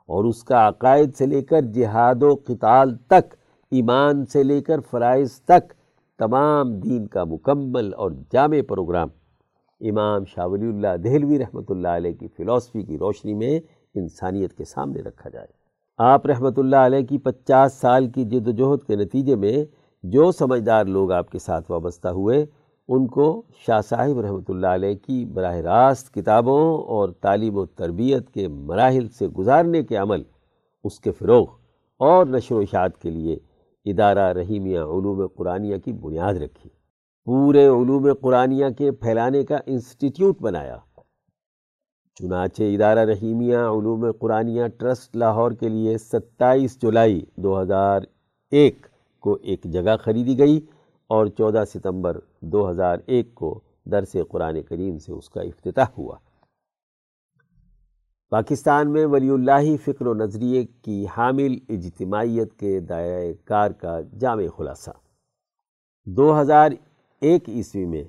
[0.10, 3.34] اور اس کا عقائد سے لے کر جہاد و قتال تک،
[3.72, 5.74] ایمان سے لے کر فرائض تک،
[6.20, 9.10] تمام دین کا مکمل اور جامع پروگرام۔
[9.82, 13.60] امام شاہ ولی اللہ دہلوی رحمۃ اللہ علیہ کی فلاسفی کی روشنی میں
[13.96, 15.48] انسانیت کے سامنے رکھا جائے۔
[16.00, 19.58] آپ رحمۃ اللہ علیہ کی پچاس سال کی جد و جہد کے نتیجے میں
[20.04, 22.46] جو سمجھدار لوگ آپ کے ساتھ وابستہ ہوئے
[22.90, 28.30] ان کو شاہ صاحب رحمۃ اللہ علیہ کی براہ راست کتابوں اور تعلیم و تربیت
[28.34, 30.22] کے مراحل سے گزارنے کے عمل،
[30.84, 31.46] اس کے فروغ
[32.00, 33.38] اور نشر و اشاعت کے لیے
[33.86, 36.70] ادارہ رحیمیہ علوم قرآنیہ کی بنیاد رکھی۔
[37.26, 40.78] پورے علوم قرآنیہ کے پھیلانے کا انسٹیٹیوٹ بنایا۔
[42.18, 48.02] چنانچہ ادارہ رحیمیہ علوم قرآنیہ ٹرسٹ لاہور کے لیے ستائیس جولائی دو ہزار
[48.52, 48.88] ایک
[49.24, 50.60] کو ایک جگہ خریدی گئی۔
[51.08, 53.60] اور چودہ ستمبر دو ہزار ایک کو
[53.92, 56.18] درس قرآن کریم سے اس کا افتتاح ہوا۔
[58.30, 64.48] پاکستان میں ولی اللہ فکر و نظریے کی حامل اجتماعیت کے دائرۂ کار کا جامع
[64.58, 64.92] خلاصہ۔
[66.06, 66.72] دو ہزار
[67.22, 68.04] ایک عیسوی میں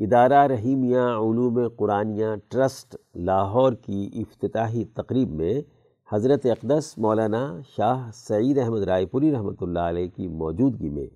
[0.00, 5.62] ادارہ رحیمیہ علوم قرآنیہ ٹرسٹ لاہور کی افتتاحی تقریب میں
[6.12, 11.06] حضرت اقدس مولانا شاہ سعید احمد رائے پوری رحمۃ اللہ علیہ کی موجودگی میں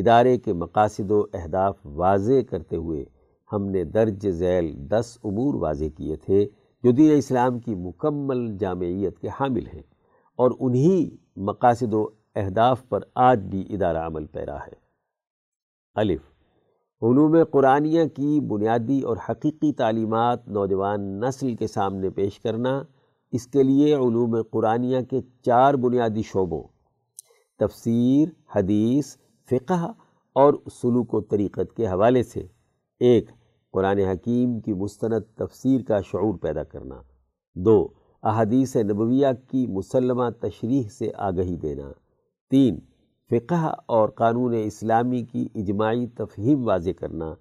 [0.00, 3.04] ادارے کے مقاصد و اہداف واضح کرتے ہوئے
[3.52, 6.46] ہم نے درج ذیل دس امور واضح کیے تھے
[6.82, 9.82] جو دین اسلام کی مکمل جامعیت کے حامل ہیں
[10.36, 14.74] اور انہی مقاصد و اہداف پر آج بھی ادارہ عمل پیرا ہے۔
[15.94, 16.20] الف۔
[17.02, 22.82] علوم قرآنیہ کی بنیادی اور حقیقی تعلیمات نوجوان نسل کے سامنے پیش کرنا،
[23.32, 26.62] اس کے لیے علوم قرآنیہ کے چار بنیادی شعبوں
[27.58, 29.16] تفسیر، حدیث
[29.50, 29.92] فقہ
[30.36, 32.46] اور سلوک و طریقت کے حوالے سے
[33.00, 33.30] ایک،
[33.74, 37.00] قرآن حکیم کی مستند تفسیر کا شعور پیدا کرنا،
[37.56, 37.86] دو،
[38.22, 41.90] احادیث نبویہ کی مسلمہ تشریح سے آگہی دینا،
[42.50, 42.78] تین،
[43.30, 47.34] فقہ اور قانون اسلامی کی اجماعی تفہیم واضح کرنا،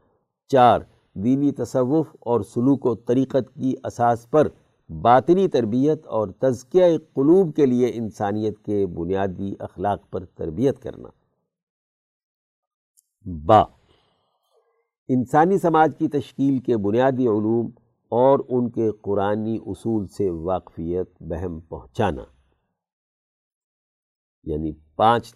[0.52, 0.82] چار،
[1.16, 4.48] دینی تصوف اور سلوک و طریقت کی اساس پر
[4.90, 11.08] باطنی تربیت اور تزکیہ قلوب کے لیے انسانیت کے بنیادی اخلاق پر تربیت کرنا۔
[13.26, 13.62] با۔
[15.08, 17.72] انسانی سماج کی تشکیل کے بنیادی علوم
[18.10, 22.24] اور ان کے قرآنی اصول سے واقفیت بہم پہنچانا۔
[24.44, 25.36] یعنی پانچ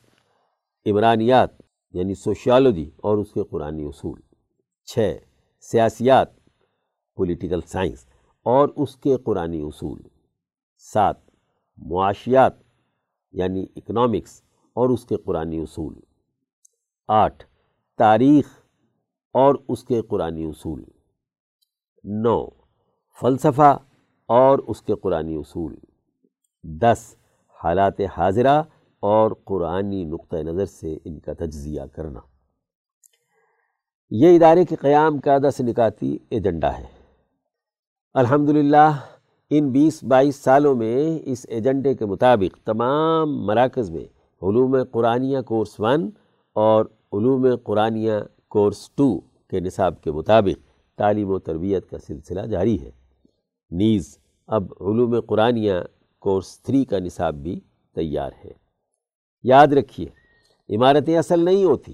[0.86, 1.50] عمرانیات
[1.92, 4.20] یعنی سوشیالوجی اور اس کے قرآنی اصول۔
[4.86, 5.18] چھ،
[5.62, 6.28] سیاسیات
[7.16, 8.06] پولیٹیکل سائنس
[8.44, 10.02] اور اس کے قرآنی اصول۔
[10.78, 11.16] سات،
[11.78, 12.54] معاشیات
[13.32, 15.96] یعنی اکنامکس اور اس کے قرآنی اصول۔
[17.08, 17.49] آٹھ
[18.00, 18.46] تاریخ
[19.34, 20.84] اور اس کے قرآنی اصول۔
[22.04, 22.48] نو،
[23.22, 23.78] فلسفہ
[24.28, 25.76] اور اس کے قرآنی اصول۔
[26.64, 27.16] دس،
[27.64, 28.64] حالات حاضرہ
[29.00, 32.20] اور قرآنی نقطۂ نظر سے ان کا تجزیہ کرنا۔
[34.10, 36.86] یہ ادارے کے قیام کا دس نکاتی ایجنڈا ہے۔
[38.14, 38.92] الحمدللہ،
[39.50, 44.06] ان بیس بائیس سالوں میں اس ایجنڈے کے مطابق تمام مراکز میں
[44.42, 46.10] علوم قرآنیہ کورس ون
[46.60, 48.12] اور علوم قرآنیہ
[48.48, 52.92] کورس ٹو کے نصاب کے مطابق تعلیم و تربیت کا سلسلہ جاری ہے۔
[53.72, 55.74] نیز، اب علوم قرآنیہ
[56.20, 57.60] کورس تھری کا نصاب بھی
[57.96, 58.52] تیار ہے۔
[59.44, 60.08] یاد رکھیے،
[60.76, 61.94] عمارتیں اصل نہیں ہوتی۔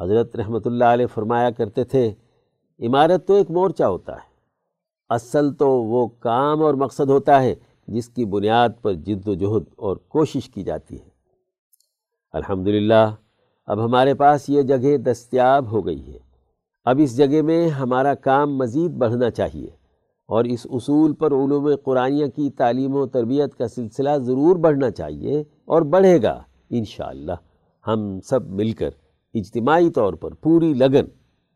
[0.00, 2.12] حضرت رحمۃ اللہ علیہ فرمایا کرتے تھے،
[2.80, 4.30] عمارت تو ایک مورچہ ہوتا ہے۔
[5.08, 7.54] اصل تو وہ کام اور مقصد ہوتا ہے
[7.88, 11.08] جس کی بنیاد پر جد و جہد اور کوشش کی جاتی ہے۔
[12.32, 13.14] الحمدللہ
[13.66, 16.18] اب ہمارے پاس یہ جگہ دستیاب ہو گئی ہے۔
[16.84, 19.68] اب اس جگہ میں ہمارا کام مزید بڑھنا چاہیے
[20.28, 25.40] اور اس اصول پر علوم قرآنیہ کی تعلیم و تربیت کا سلسلہ ضرور بڑھنا چاہیے
[25.64, 27.32] اور بڑھے گا انشاءاللہ۔
[27.86, 28.90] ہم سب مل کر
[29.34, 31.06] اجتماعی طور پر پوری لگن،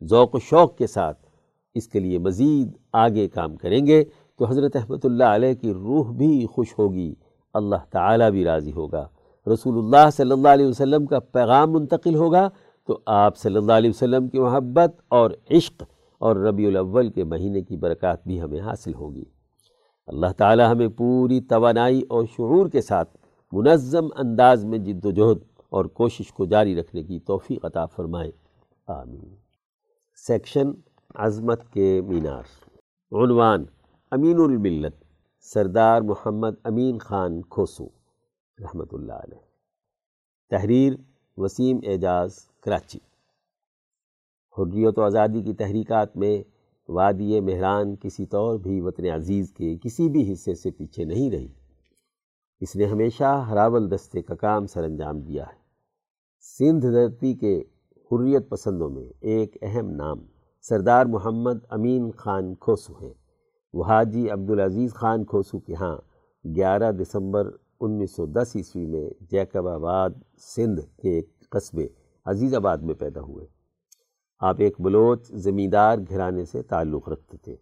[0.02, 1.18] ذوق و شوق کے ساتھ
[1.74, 4.04] اس کے لیے مزید آگے کام کریں گے
[4.38, 7.14] تو حضرت احمد اللہ علیہ کی روح بھی خوش ہوگی،
[7.54, 9.06] اللہ تعالیٰ بھی راضی ہوگا۔
[9.52, 12.48] رسول اللہ صلی اللہ علیہ وسلم کا پیغام منتقل ہوگا
[12.86, 15.82] تو آپ صلی اللہ علیہ وسلم کی محبت اور عشق
[16.18, 19.24] اور ربیع الاول کے مہینے کی برکات بھی ہمیں حاصل ہوگی۔
[20.06, 23.16] اللہ تعالیٰ ہمیں پوری توانائی اور شعور کے ساتھ
[23.52, 25.38] منظم انداز میں جد و جہد
[25.68, 28.30] اور کوشش کو جاری رکھنے کی توفیق عطا فرمائے۔
[28.86, 29.34] آمین۔
[30.26, 30.70] سیکشن
[31.14, 32.42] عظمت کے مینار۔
[33.12, 33.64] عنوان
[34.10, 35.04] امین الملت،
[35.40, 37.95] سردار محمد امین خان کھوسو۔
[38.60, 39.38] رحمۃ اللہ علیہ۔
[40.50, 40.92] تحریر
[41.36, 42.98] وسیم اعجاز، کراچی۔
[44.58, 46.42] حریت و آزادی کی تحریکات میں
[46.88, 51.48] وادی مہران کسی طور بھی وطن عزیز کے کسی بھی حصے سے پیچھے نہیں رہی۔
[52.60, 55.58] اس نے ہمیشہ ہراول دستے کا کام سر انجام دیا ہے۔
[56.40, 57.62] سندھ دھرتی کے
[58.10, 60.18] حریت پسندوں میں ایک اہم نام
[60.60, 63.12] سردار محمد امین خان کھوسو ہے
[63.72, 65.96] وہ حاجی عبدالعزیز خان کھوسو کے ہاں
[66.44, 67.50] گیارہ دسمبر
[67.80, 71.86] انیس سو دس عیسوی میں جیکب آباد سندھ کے ایک قصبے
[72.24, 73.46] عزیز آباد میں پیدا ہوئے۔
[74.40, 77.56] آپ ایک بلوچ زمیندار گھرانے سے تعلق رکھتے تھے۔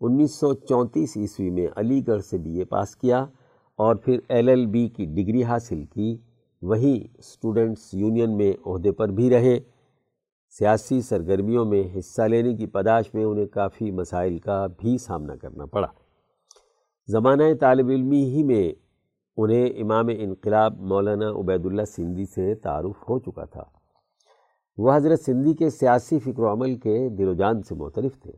[0.00, 3.26] انیس سو چونتیس عیسوی میں علی گڑھ سے بی اے پاس کیا
[3.76, 6.16] اور پھر ایل ایل بی کی ڈگری حاصل کی۔
[6.62, 9.60] وہیں اسٹوڈنٹس یونین میں عہدے پر بھی رہے۔
[10.50, 15.66] سیاسی سرگرمیوں میں حصہ لینے کی پداش میں انہیں کافی مسائل کا بھی سامنا کرنا
[15.66, 15.88] پڑا۔
[17.06, 18.87] زمانہ طالب علمی ہی میں
[19.40, 23.64] انہیں امام انقلاب مولانا عبید اللہ سندھی سے تعارف ہو چکا تھا۔
[24.78, 28.32] وہ حضرت سندھی کے سیاسی فکر و عمل کے دل و جان سے مختلف تھے۔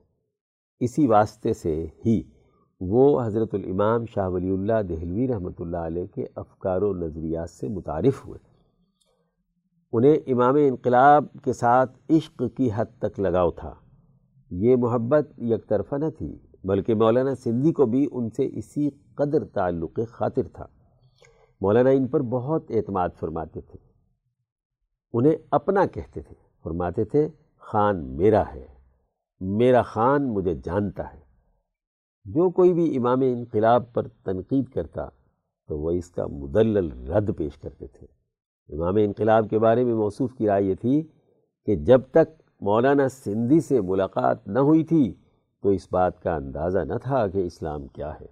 [0.81, 2.22] اسی واسطے سے ہی
[2.81, 7.68] وہ حضرت الامام شاہ ولی اللہ دہلوی رحمۃ اللہ علیہ کے افکار و نظریات سے
[7.68, 8.39] متعارف ہوئے۔
[9.93, 13.74] انہیں امام انقلاب کے ساتھ عشق کی حد تک لگاؤ تھا۔
[14.51, 19.44] یہ محبت یک طرفہ نہ تھی، بلکہ مولانا سندھی کو بھی ان سے اسی قدر
[19.44, 20.66] تعلق خاطر تھا۔
[21.60, 23.78] مولانا ان پر بہت اعتماد فرماتے تھے۔
[25.12, 27.28] انہیں اپنا کہتے تھے، فرماتے تھے،
[27.58, 28.66] خان میرا ہے،
[29.40, 31.20] میرا خان مجھے جانتا ہے۔
[32.24, 35.08] جو کوئی بھی امام انقلاب پر تنقید کرتا،
[35.68, 38.06] تو وہ اس کا مدلل رد پیش کرتے تھے۔
[38.76, 41.02] امام انقلاب کے بارے میں موصوف کی رائے یہ تھی
[41.66, 45.14] کہ جب تک مولانا سندھی سے ملاقات نہ ہوئی تھی،
[45.62, 48.26] تو اس بات کا اندازہ نہ تھا کہ اسلام کیا ہے،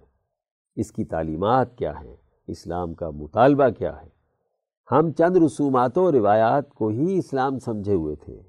[0.75, 2.15] اس کی تعلیمات کیا ہیں۔
[2.49, 4.07] اسلام کا مطالبہ کیا ہے۔
[4.91, 8.41] ہم چند رسومات و روایات کو ہی اسلام سمجھے ہوئے تھے۔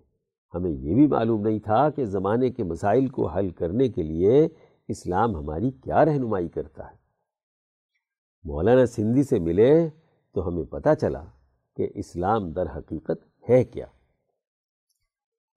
[0.55, 4.49] ہمیں یہ بھی معلوم نہیں تھا کہ زمانے کے مسائل کو حل کرنے کے لیے
[4.89, 6.97] اسلام ہماری کیا رہنمائی کرتا ہے۔
[8.45, 9.89] مولانا سندھی سے ملے
[10.35, 11.25] تو ہمیں پتہ چلا
[11.77, 13.87] کہ اسلام در حقیقت ہے کیا۔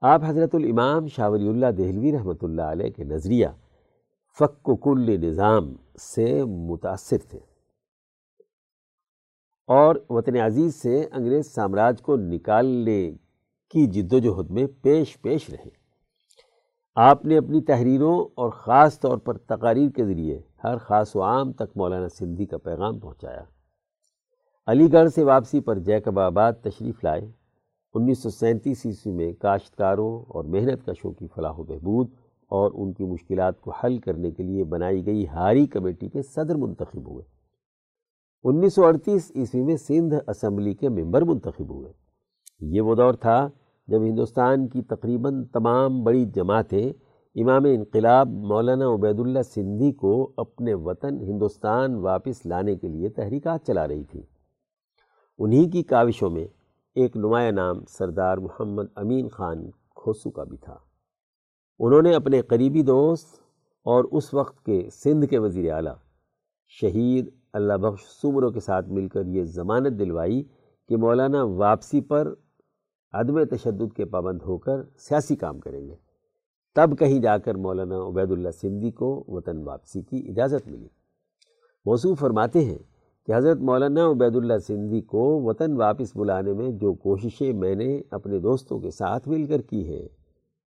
[0.02, 3.48] آپ حضرت الامام شاہ ولی اللہ دہلوی رحمۃ اللہ علیہ کے نظریہ
[4.40, 7.53] فق و کل نظام سے متاثر تھے۔
[9.68, 13.12] اور وطن عزیز سے انگریز سامراج کو نکالنے
[13.70, 15.70] کی جد و جہد میں پیش پیش رہے۔
[16.96, 21.52] آپ نے اپنی تحریروں اور خاص طور پر تقاریر کے ذریعے ہر خاص و عام
[21.52, 23.44] تک مولانا سندھی کا پیغام پہنچایا۔
[24.68, 27.32] علی گڑھ سے واپسی پر جیکب آباد تشریف لائے۔
[27.94, 32.08] انیس سو سینتیس عیسوی میں کاشتکاروں اور محنت کشوں کی فلاح و بہبود
[32.48, 36.56] اور ان کی مشکلات کو حل کرنے کے لیے بنائی گئی ہاری کمیٹی کے صدر
[36.56, 37.33] منتخب ہوئے۔
[38.46, 41.92] انیس سو اڑتیس عیسوی میں سندھ اسمبلی کے ممبر منتخب ہوئے۔
[42.60, 43.50] یہ وہ دور تھا
[43.88, 46.94] جب ہندوستان کی تقریباً تمام بڑی جماعتیں
[47.36, 53.66] امام انقلاب مولانا عبید اللہ سندھی کو اپنے وطن ہندوستان واپس لانے کے لیے تحریکات
[53.68, 54.22] چلا رہی تھی
[55.38, 56.46] انہی کی کاوشوں میں
[56.96, 60.76] ایک نمایاں نام سردار محمد امین خان کھوسو کا بھی تھا۔
[61.80, 63.42] انہوں نے اپنے قریبی دوست
[63.86, 65.96] اور اس وقت کے سندھ کے وزیر اعلیٰ
[66.82, 70.44] شہید اللہ بخش سمروں کے ساتھ مل کر یہ ضمانت دلوائی
[70.90, 72.34] کہ مولانا واپسی پر
[73.14, 75.96] عدم تشدد کے پابند ہو کر سیاسی کام کریں گے۔
[76.76, 80.88] تب کہیں جا کر مولانا عبید اللہ سندھی کو وطن واپسی کی اجازت ملی۔
[81.86, 82.78] موصوف فرماتے ہیں
[83.28, 88.02] کہ حضرت مولانا عبید اللہ سندھی کو وطن واپس بلانے میں جو کوششیں میں نے
[88.12, 90.08] اپنے دوستوں کے ساتھ مل کر کی ہیں،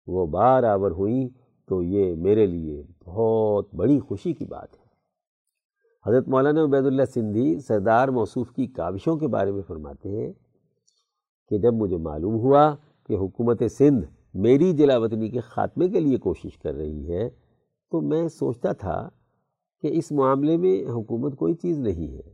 [0.07, 1.29] وہ بار آور ہوئیں
[1.69, 4.78] تو یہ میرے لیے بہت بڑی خوشی کی بات ہے۔
[6.09, 10.33] حضرت مولانا عبید اللہ سندھی سردار موصوف کی کاوشوں کے بارے میں فرماتے ہیں
[11.51, 12.77] کہ جب مجھے معلوم ہوا
[13.07, 17.29] کہ حکومت سندھ میری جلا وطنی کے خاتمے کے لیے کوشش کر رہی ہے،
[17.91, 19.09] تو میں سوچتا تھا
[19.83, 22.33] کہ اس معاملے میں حکومت کوئی چیز نہیں ہے،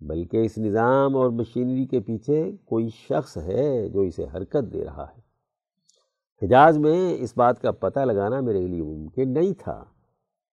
[0.00, 5.06] بلکہ اس نظام اور مشینری کے پیچھے کوئی شخص ہے جو اسے حرکت دے رہا
[5.16, 5.20] ہے۔
[6.46, 9.84] حجاز میں اس بات کا پتہ لگانا میرے لیے ممکن نہیں تھا۔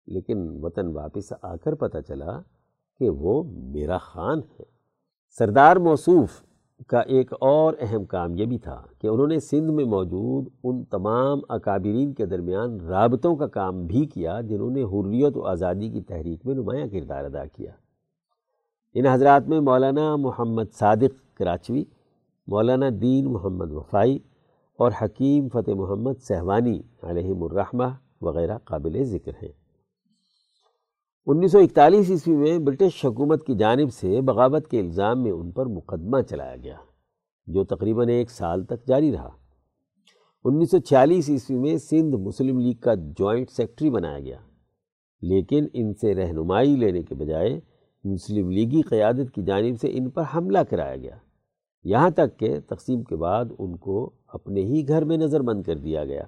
[0.07, 2.41] لیکن وطن واپس آ کر پتہ چلا
[2.99, 4.63] کہ وہ میرا خان ہے۔
[5.38, 6.41] سردار موصوف
[6.88, 10.84] کا ایک اور اہم کام یہ بھی تھا کہ انہوں نے سندھ میں موجود ان
[10.84, 16.01] تمام اکابرین کے درمیان رابطوں کا کام بھی کیا جنہوں نے حریت و آزادی کی
[16.01, 17.71] تحریک میں نمایاں کردار ادا کیا۔
[18.93, 21.84] ان حضرات میں مولانا محمد صادق کراچوی،
[22.47, 24.19] مولانا دین محمد وفائی
[24.77, 27.84] اور حکیم فتح محمد سہوانی علیہم الرحمہ
[28.21, 29.59] وغیرہ قابل ذکر ہیں۔
[31.28, 35.52] انیس سو اکتالیس عیسوی میں برٹش حکومت کی جانب سے بغاوت کے الزام میں ان
[35.52, 36.76] پر مقدمہ چلایا گیا،
[37.48, 39.30] جو تقریباً ایک سال تک جاری رہا۔
[40.46, 44.38] انیس سو چھیالیس عیسوی میں سندھ مسلم لیگ کا جوائنٹ سیکٹری بنایا گیا،
[45.22, 47.60] لیکن ان سے رہنمائی لینے کے بجائے
[48.04, 51.18] مسلم لیگی قیادت کی جانب سے ان پر حملہ کرایا گیا۔
[51.84, 55.78] یہاں تک کہ تقسیم کے بعد ان کو اپنے ہی گھر میں نظر بند کر
[55.78, 56.24] دیا گیا۔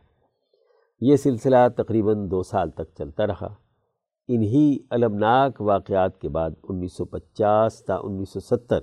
[1.02, 3.54] یہ سلسلہ تقریباً دو سال تک چلتا رہا۔
[4.34, 8.80] انہی المناک واقعات کے بعد انیس سو پچاس تا انیس سو ستر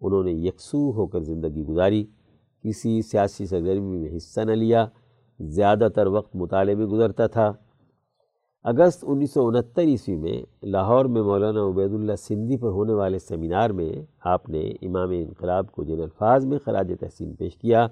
[0.00, 2.04] انہوں نے یکسو ہو کر زندگی گزاری،
[2.64, 4.86] کسی سیاسی سرگرمی میں حصہ نہ لیا،
[5.40, 7.52] زیادہ تر وقت مطالعے میں گزرتا تھا۔
[8.64, 13.18] اگست انیس سو انہتر عیسوی میں لاہور میں مولانا عبید اللہ سندھی پر ہونے والے
[13.18, 13.90] سیمینار میں
[14.24, 17.84] آپ نے امام انقلاب کو جن الفاظ میں خراج تحسین پیش کیا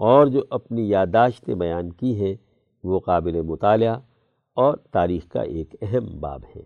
[0.00, 2.34] اور جو اپنی یادداشتیں بیان کی ہیں،
[2.84, 3.98] وہ قابل مطالعہ
[4.56, 6.62] اور تاریخ کا ایک اہم باب ہے۔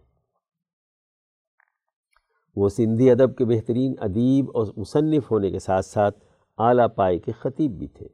[2.56, 6.24] وہ سندھی ادب کے بہترین ادیب اور مصنف ہونے کے ساتھ ساتھ
[6.58, 8.08] اعلیٰ پائے کے خطیب بھی تھے۔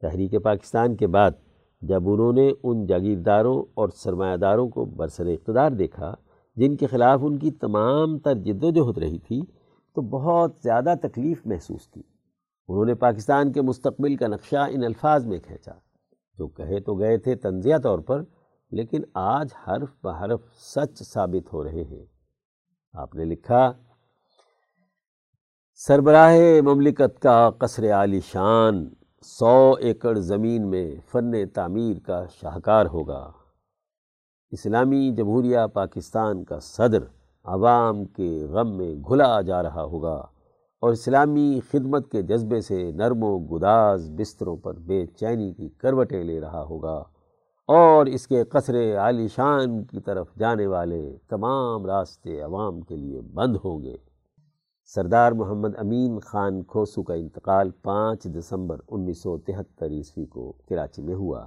[0.00, 1.30] تحریک پاکستان کے بعد
[1.80, 6.14] جب انہوں نے ان جاگیرداروں اور سرمایہ داروں کو برسر اقتدار دیکھا،
[6.56, 9.42] جن کے خلاف ان کی تمام تر جد و جہد رہی تھی،
[9.94, 12.02] تو بہت زیادہ تکلیف محسوس کی۔
[12.68, 15.72] انہوں نے پاکستان کے مستقبل کا نقشہ ان الفاظ میں کھینچا۔
[16.38, 18.22] جو کہے تو گئے تھے تنزیہ طور پر
[18.70, 22.06] لیکن آج حرف بحرف سچ ثابت ہو رہے ہیں۔
[22.92, 23.72] آپ نے لکھا،
[25.74, 28.88] سربراہ مملکت کا قصر عالی شان،
[29.22, 33.32] سو ایکڑ زمین میں فن تعمیر کا شاہکار ہوگا۔
[34.50, 37.04] اسلامی جمہوریہ پاکستان کا صدر
[37.44, 40.26] عوام کے غم میں گھلا جا رہا ہوگا
[40.82, 46.24] اور اسلامی خدمت کے جذبے سے نرم و گداز بستروں پر بے چینی کی کروٹیں
[46.24, 47.02] لے رہا ہوگا۔
[47.68, 53.20] اور اس کے قصر عالی شان کی طرف جانے والے تمام راستے عوام کے لیے
[53.20, 53.96] بند ہوں گے۔
[54.84, 61.02] سردار محمد امین خان کھوسو کا انتقال پانچ دسمبر انیس سو تہتر عیسوی کو کراچی
[61.02, 61.46] میں ہوا۔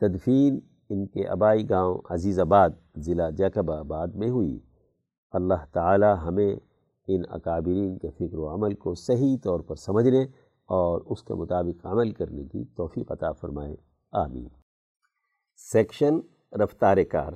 [0.00, 4.60] تدفین ان کے آبائی گاؤں عزیز آباد ضلع جیکب آباد میں ہوئی۔
[5.32, 6.56] اللہ تعالی ہمیں
[7.08, 10.22] ان اکابرین کے فکر و عمل کو صحیح طور پر سمجھنے
[10.66, 13.76] اور اس کے مطابق عمل کرنے کی توفیق عطا فرمائے۔
[14.12, 14.59] آمین۔
[15.62, 16.18] سیکشن
[16.52, 17.32] رفتار کار۔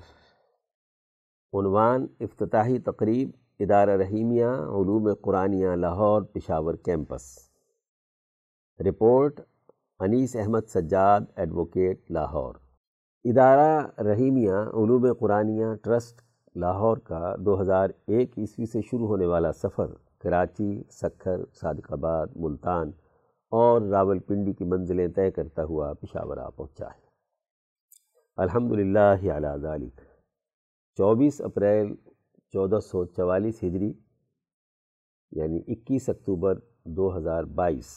[1.52, 3.30] عنوان افتتاحی تقریب،
[3.60, 7.38] Idara Rahimia, Uloom Quraniya, Lahore Peshawar campus.
[8.80, 9.40] Report
[10.00, 12.54] Anees Ahmad Sajjad, advocate, Lahore.
[13.24, 16.20] Idara Rahimia, Uloom قرآنیہ، trust,
[16.56, 19.86] Lahore کا دو ہزار ایک عیسوی سے شروع ہونے والا سفر۔
[20.18, 22.90] کراچی، سکھر، صادق آباد، ملتان
[23.50, 27.03] اور راول پنڈی کی منزلیں طے کرتا ہوا پشاور آ پہنچا ہے۔
[28.38, 30.00] الحمد للہ ذالک۔
[30.98, 31.94] چوبیس اپریل
[32.52, 33.92] چودہ سو چوالیس ہجری
[35.32, 37.92] یعنی اکیس اکتوبر دو ہزار بائیس۔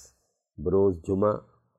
[0.57, 1.33] بروز جمعہ،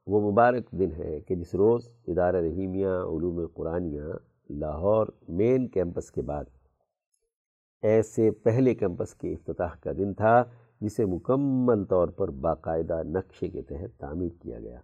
[0.07, 4.03] وہ مبارک دن ہے کہ جس روز ادارہ رحیمیہ، علوم قرآنیہ،
[4.51, 6.45] لاہور مین کیمپس کے بعد
[7.83, 10.45] ایسے پہلے کیمپس کے افتتاح کا دن تھا
[10.81, 14.81] جسے مکمل طور پر باقاعدہ نقشے کے تحت تعمیر کیا گیا۔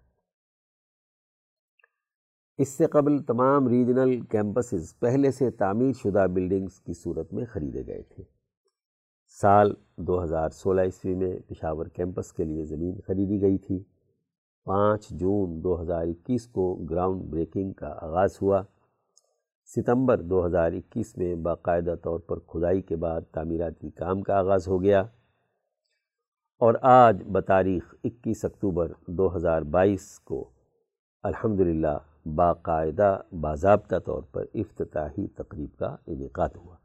[2.59, 7.86] اس سے قبل تمام ریجنل کیمپسز پہلے سے تعمیر شدہ بلڈنگز کی صورت میں خریدے
[7.86, 8.22] گئے تھے۔
[9.40, 13.85] سال دو ہزار سولہ عیسوی میں پشاور کیمپس کے لیے زمین خریدی گئی تھی۔
[14.64, 18.62] پانچ جون دو ہزار اکیس کو گراؤنڈ بریکنگ کا آغاز ہوا۔
[19.76, 24.68] ستمبر دو ہزار اکیس میں باقاعدہ طور پر کھدائی کے بعد تعمیراتی کام کا آغاز
[24.68, 25.01] ہو گیا۔
[26.59, 30.51] اور آج بتاریخ اکیس اکتوبر دو ہزار بائیس کو
[31.22, 36.76] الحمدللہ باقاعدہ باضابطہ طور پر افتتاحی تقریب کا انعقاد ہوا۔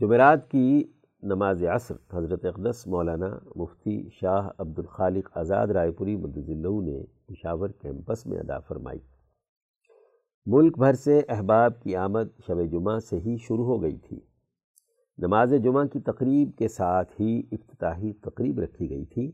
[0.00, 0.84] جمعرات کی
[1.22, 7.68] نماز عصر حضرت اقدس مولانا مفتی شاہ عبد الخالق آزاد رائے پوری اللہ نے پشاور
[7.68, 8.98] کیمپس میں ادا فرمائی۔
[10.46, 14.20] ملک بھر سے احباب کی آمد شب جمعہ سے ہی شروع ہو گئی تھی۔
[15.18, 19.32] نماز جمعہ کی تقریب کے ساتھ ہی افتتاحی تقریب رکھی گئی تھی۔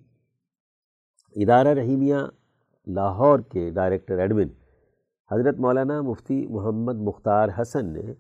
[1.36, 2.16] ادارہ رحیمیہ
[2.86, 4.48] لاہور کے ڈائریکٹر ایڈمن
[5.32, 8.15] حضرت مولانا مفتی محمد مختار حسن نے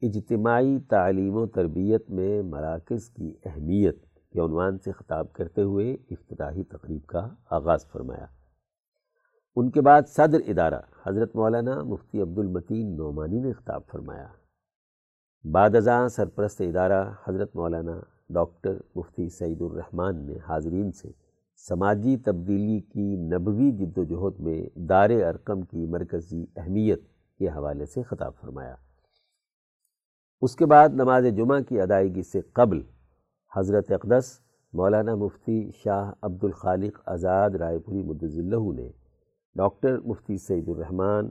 [0.00, 3.96] اجتماعی تعلیم و تربیت میں مراکز کی اہمیت
[4.32, 8.26] کے عنوان سے خطاب کرتے ہوئے افتتاحی تقریب کا آغاز فرمایا۔
[9.56, 14.26] ان کے بعد صدر ادارہ حضرت مولانا مفتی عبد المتین نعمانی نے خطاب فرمایا۔
[15.52, 21.25] بعد ازاں سرپرست ادارہ حضرت مولانا ڈاکٹر مفتی سعید الرحمن نے حاضرین سے
[21.56, 27.00] سماجی تبدیلی کی نبوی جد و جہد میں دار ارقم کی مرکزی اہمیت
[27.38, 28.74] کے حوالے سے خطاب فرمایا۔
[30.40, 32.80] اس کے بعد نماز جمعہ کی ادائیگی سے قبل
[33.56, 34.40] حضرت اقدس،
[34.72, 38.88] مولانا مفتی شاہ عبد الخالق آزاد رائے پوری مدض اللہ نے،
[39.54, 41.28] ڈاکٹر مفتی سعید الرحمن،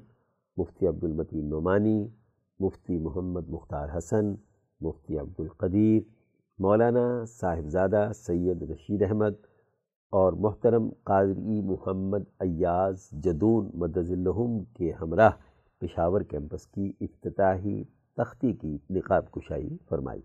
[0.57, 2.07] مفتی عبد المتین نعمانی،
[2.59, 4.33] مفتی محمد مختار حسن،
[4.81, 6.01] مفتی عبد القدیر
[6.59, 9.31] مولانا صاحبزادہ سید رشید احمد
[10.09, 15.31] اور محترم قاضری محمد ایاز جدون مدض الحم کے ہمراہ
[15.81, 17.83] پشاور کیمپس کی افتتاحی
[18.17, 20.21] تختی کی نقاب کشائی فرمائی۔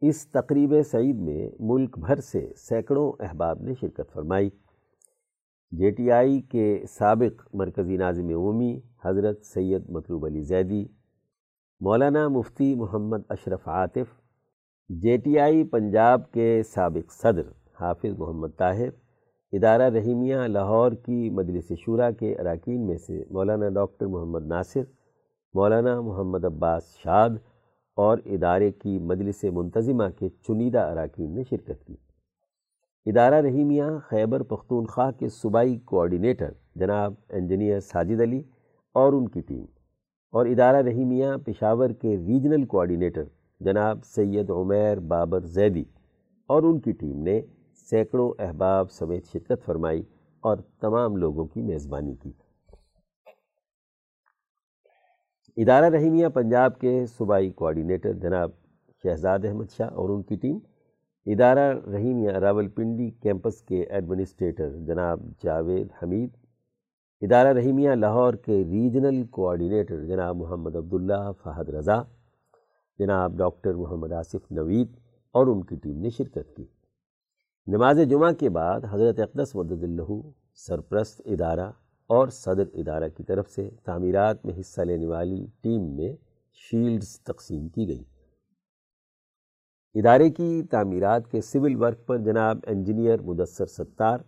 [0.00, 4.50] اس تقریب سعید میں ملک بھر سے سینکڑوں احباب نے شرکت فرمائی۔
[5.72, 10.84] جے ٹی آئی کے سابق مرکزی ناظم عمومی حضرت سید مطلوب علی زیدی،
[11.80, 14.23] مولانا مفتی Muhammad Ashraf Atif
[14.90, 17.46] J T I Punjab کے سابق صدر
[17.80, 18.88] حافظ محمد طاہر،
[19.52, 24.82] ادارہ رحیمیہ لاہور کی مجلس شورا کے اراکین میں سے مولانا ڈاکٹر محمد ناصر،
[25.54, 27.30] مولانا محمد عباس شاد
[27.98, 31.96] اور ادارے کی مجلس منتظمہ کے چنیدہ اراکین نے شرکت کی۔
[33.06, 38.42] ادارہ رحیمیہ خیبر پختونخوا کے صوبائی کوآرڈینیٹر جناب انجینئر ساجد علی
[38.94, 39.64] اور ان کی ٹیم
[40.34, 43.24] اور ادارہ رحیمیہ پشاور کے ریجنل کوآرڈینیٹر
[43.60, 45.84] جناب سید عمیر بابر زیدی
[46.50, 47.40] اور ان کی ٹیم نے
[47.90, 50.02] سینکڑوں احباب سمیت شرکت فرمائی
[50.42, 52.32] اور تمام لوگوں کی میزبانی کی۔
[55.56, 58.50] ادارہ رحیمیہ پنجاب کے صوبائی کوآرڈینیٹر جناب
[59.04, 60.58] شہزاد احمد شاہ اور ان کی ٹیم،
[61.26, 66.30] ادارہ رحیمیہ راول پنڈی کیمپس کے ایڈمنسٹریٹر جناب جاوید حمید،
[67.22, 72.02] ادارہ رحیمیہ لاہور کے ریجنل کوآرڈینیٹر جناب محمد عبداللہ فہد رضا
[72.98, 74.88] جناب ڈاکٹر محمد آصف نوید
[75.34, 76.64] اور ان کی ٹیم نے شرکت کی۔
[77.66, 80.12] نماز جمعہ کے بعد حضرت اقدس مدد اللہ
[80.54, 81.70] سرپرست ادارہ
[82.10, 86.12] اور صدر ادارہ کی طرف سے تعمیرات میں حصہ لینے والی ٹیم میں
[86.60, 88.04] شیلڈز تقسیم کی گئی
[89.94, 94.18] ادارے کی تعمیرات کے سول ورک پر جناب engineer Mudassar Sattar,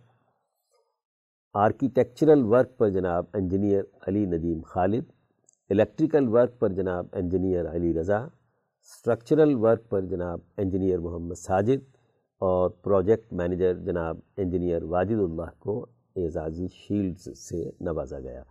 [1.55, 5.03] architectural work پر جناب engineer Ali Nadeem Khalid,
[5.69, 8.25] electrical work پر جناب engineer Ali Raza
[8.87, 11.81] structural work پر جناب انجینئر محمد ساجد
[12.41, 15.85] اور پروجیکٹ مینیجر جناب انجینئر واجد اللہ کو
[16.15, 18.43] اعزازی شیلڈز سے نوازا گیا۔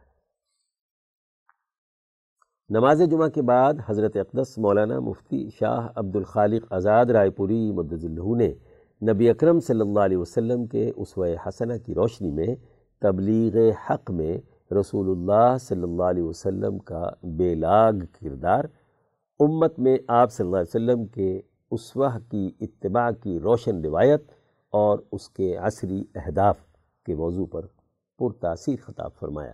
[2.70, 8.34] نماز جمعہ کے بعد حضرت اقدس مولانا مفتی شاہ عبد الخالق آزاد رائے پوری اللہ
[8.36, 8.52] نے
[9.12, 12.54] نبی اکرم صلی اللہ علیہ وسلم کے اسوہ حسنہ کی روشنی میں
[13.00, 13.56] تبلیغ
[13.90, 14.38] حق میں
[14.80, 18.64] رسول اللہ صلی اللہ علیہ وسلم کا بے لاگ کردار
[19.40, 21.40] امت میں آپ صلی اللہ علیہ وسلم کے
[21.70, 24.22] اسوہ کی اتباع کی روشن روایت
[24.72, 26.58] اور اس کے عصری اہداف
[27.06, 27.66] کے موضوع پر
[28.18, 29.52] پرتاثیر خطاب فرمایا۔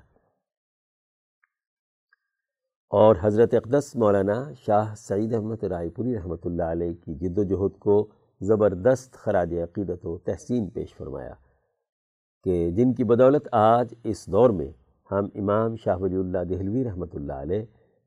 [2.91, 7.43] اور حضرت اقدس مولانا شاہ سعید احمد رائے پوری رحمۃ اللہ علیہ کی جد و
[7.43, 8.07] جہد کو
[8.41, 11.35] زبردست خراج عقیدت و تحسین پیش فرمایا
[12.45, 14.71] کہ جن کی بدولت آج اس دور میں
[15.11, 17.65] ہم امام شاہ ولی اللہ دہلوی رحمۃ اللہ علیہ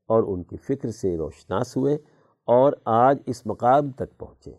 [0.07, 1.95] اور ان کی فکر سے روشناس ہوئے
[2.43, 4.51] اور آج اس مقام تک پہنچے۔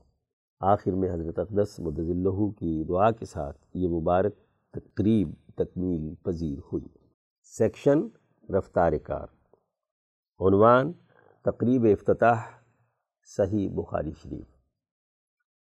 [0.60, 4.34] آخر میں حضرت اقدس مدض اللہ کی دعا کے ساتھ یہ مبارک
[4.72, 6.86] تقریب تکمیل پذیر ہوئی۔
[7.42, 7.98] سیکشن
[8.50, 9.26] رفتار کار۔
[10.40, 10.92] عنوان
[11.42, 12.42] تقریب افتتاح،
[13.36, 14.46] صحیح بخاری شریف۔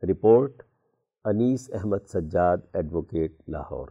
[0.03, 0.63] Report
[1.23, 3.87] Anees Ahmad Sajjad, advocate, Lahore.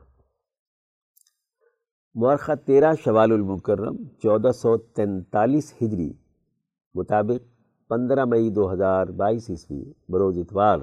[2.17, 6.13] مورخہ تیرہ شوال المکرم چودہ سو تینتالیس ہجری
[6.95, 7.43] مطابق
[7.91, 10.79] پندرہ مئی دو ہزار بائیس عیسوی بروز اتوار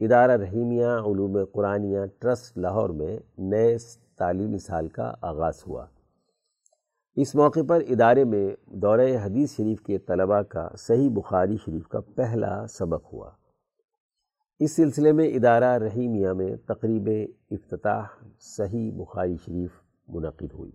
[0.00, 3.76] ادارہ رحیمیہ علوم قرآنیہ ٹرسٹ لاہور میں نئے
[4.18, 5.86] تعلیمی سال کا آغاز ہوا۔
[7.16, 8.46] اس موقع پر ادارے میں
[8.82, 13.30] دورہ حدیث شریف کے طلباء کا صحیح بخاری شریف کا پہلا سبق ہوا۔
[14.60, 17.08] اس سلسلے میں ادارہ رحیمیہ میں تقریب
[17.50, 18.04] افتتاح
[18.56, 20.70] صحیح بخاری شریف منعقد ہوئی۔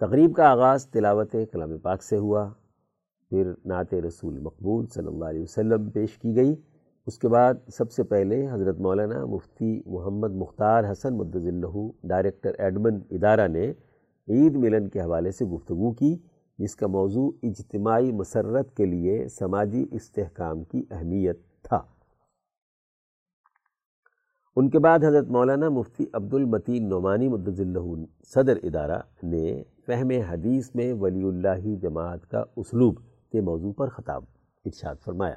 [0.00, 2.50] تقریب کا آغاز تلاوت کلام پاک سے ہوا۔
[3.28, 6.54] پھر نعت رسول مقبول صلی اللہ علیہ وسلم پیش کی گئی۔
[7.06, 11.46] اس کے بعد سب سے پہلے حضرت مولانا مفتی محمد مختار حسن مدض
[12.04, 13.72] ڈائریکٹر ایڈمن ادارہ نے
[14.28, 16.18] عید ملن کے حوالے سے گفتگو کی،
[16.58, 21.82] جس کا موضوع اجتماعی مسرت کے لیے سماجی استحکام کی اہمیت تھا
[24.58, 30.10] ان کے بعد حضرت مولانا مفتی عبد المتین نعمانی مدض اللہ صدر ادارہ نے فہم
[30.10, 32.98] حدیث میں ولی اللہ جماعت کا اسلوب
[33.32, 34.24] کے موضوع پر خطاب
[34.64, 35.34] ارشاد فرمایا۔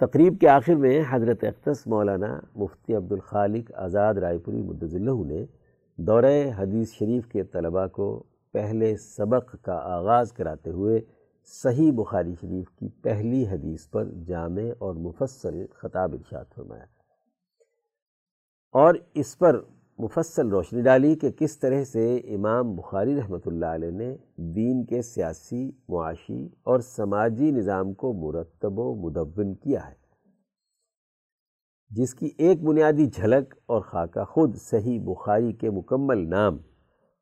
[0.00, 5.24] تقریب کے آخر میں حضرت اختص مولانا مفتی عبد الخالق آزاد رائے پوری مدض اللہ
[5.24, 5.44] نے
[5.96, 8.22] دورہ حدیث شریف کے طلباء کو
[8.52, 11.00] پہلے سبق کا آغاز کراتے ہوئے
[11.44, 16.99] صحیح بخاری شریف کی پہلی حدیث پر جامع اور مفصل خطاب ارشاد فرمایا۔
[18.74, 19.60] اور اس پر
[19.98, 24.16] مفصل روشنی ڈالی کہ کس طرح سے امام بخاری رحمۃ اللہ علیہ نے
[24.54, 29.94] دین کے سیاسی، معاشی اور سماجی نظام کو مرتب و مدون کیا ہے۔
[31.90, 36.58] جس کی ایک بنیادی جھلک اور خاکہ خود صحیح بخاری کے مکمل نام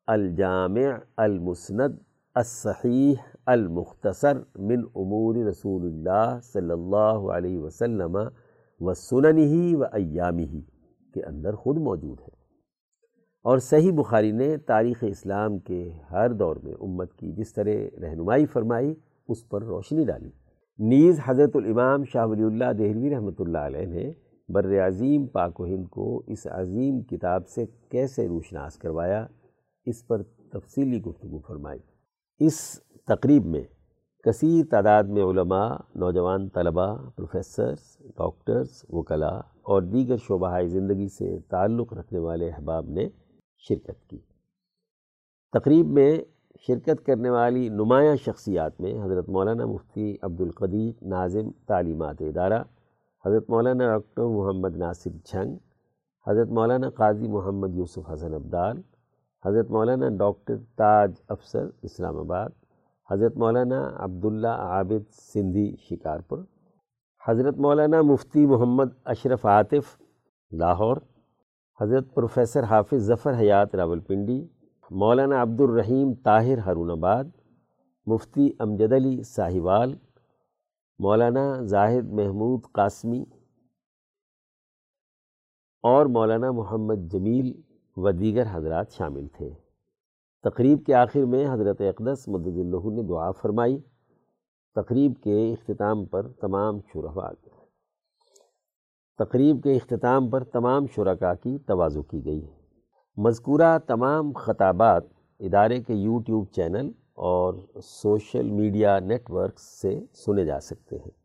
[0.07, 1.97] الجامع المسند
[2.35, 8.17] الصحیح المختصر من امور رسول اللہ صلی اللہ علیہ وسلم
[8.81, 10.61] و سننی و ایامی
[11.13, 12.39] کے اندر خود موجود ہے۔
[13.43, 18.45] اور صحیح بخاری نے تاریخ اسلام کے ہر دور میں امت کی جس طرح رہنمائی
[18.45, 18.95] فرمائی،
[19.27, 20.29] اس پر روشنی ڈالی۔
[20.79, 24.11] نیز حضرت الامام شاہ ولی اللہ دہلوی رحمۃ اللہ علیہ نے
[24.49, 29.27] بر عظیم پاک و ہند کو اس عظیم کتاب سے کیسے روشناس کروایا،
[29.85, 31.79] اس پر تفصیلی گفتگو فرمائی۔
[32.39, 33.63] اس تقریب میں
[34.23, 39.39] کثیر تعداد میں علماء، نوجوان طلباء، پروفیسرز، ڈاکٹرز، وکلاء
[39.69, 43.07] اور دیگر شعبہ زندگی سے تعلق رکھنے والے احباب نے
[43.69, 44.17] شرکت کی۔
[45.53, 46.11] تقریب میں
[46.67, 52.63] شرکت کرنے والی نمایاں شخصیات میں حضرت مولانا مفتی عبدالقدیر ناظم تعلیمات ادارہ،
[53.25, 55.55] حضرت مولانا ڈاکٹر محمد ناصر جھنگ،
[56.27, 58.81] حضرت مولانا قاضی محمد یوسف حسن عبدال
[59.45, 62.49] حضرت مولانا ڈاکٹر تاج افسر اسلام آباد،
[63.11, 66.39] حضرت مولانا عبداللہ عابد سندھی شکارپور
[67.27, 69.97] حضرت مولانا مفتی محمد اشرف عاطف،
[70.51, 70.97] لاہور،
[71.81, 74.47] حضرت پروفیسر حافظ ظفر حیات راول پنڈی
[74.91, 77.23] مولانا عبد الرحیم طاہر ہارون آباد،
[78.05, 79.95] مفتی امجد علی ساہیوال،
[80.99, 83.23] مولانا زاہد محمود قاسمی
[85.83, 87.61] اور مولانا محمد جمیل
[87.95, 89.53] و دیگر حضرات شامل تھے۔
[90.43, 93.79] تقریب کے آخر میں حضرت اقدس مدد اللہ نے دعا فرمائی۔
[94.75, 97.31] تقریب کے اختتام پر تمام شرحا
[99.17, 102.47] تقریب کے اختتام پر تمام شرکا کی توازو کی گئی۔
[103.17, 105.03] مذکورہ تمام خطابات
[105.39, 111.18] ادارے کے یوٹیوب چینل اور سوشل میڈیا نیٹ ورکس سے سنے جا سکتے ہیں۔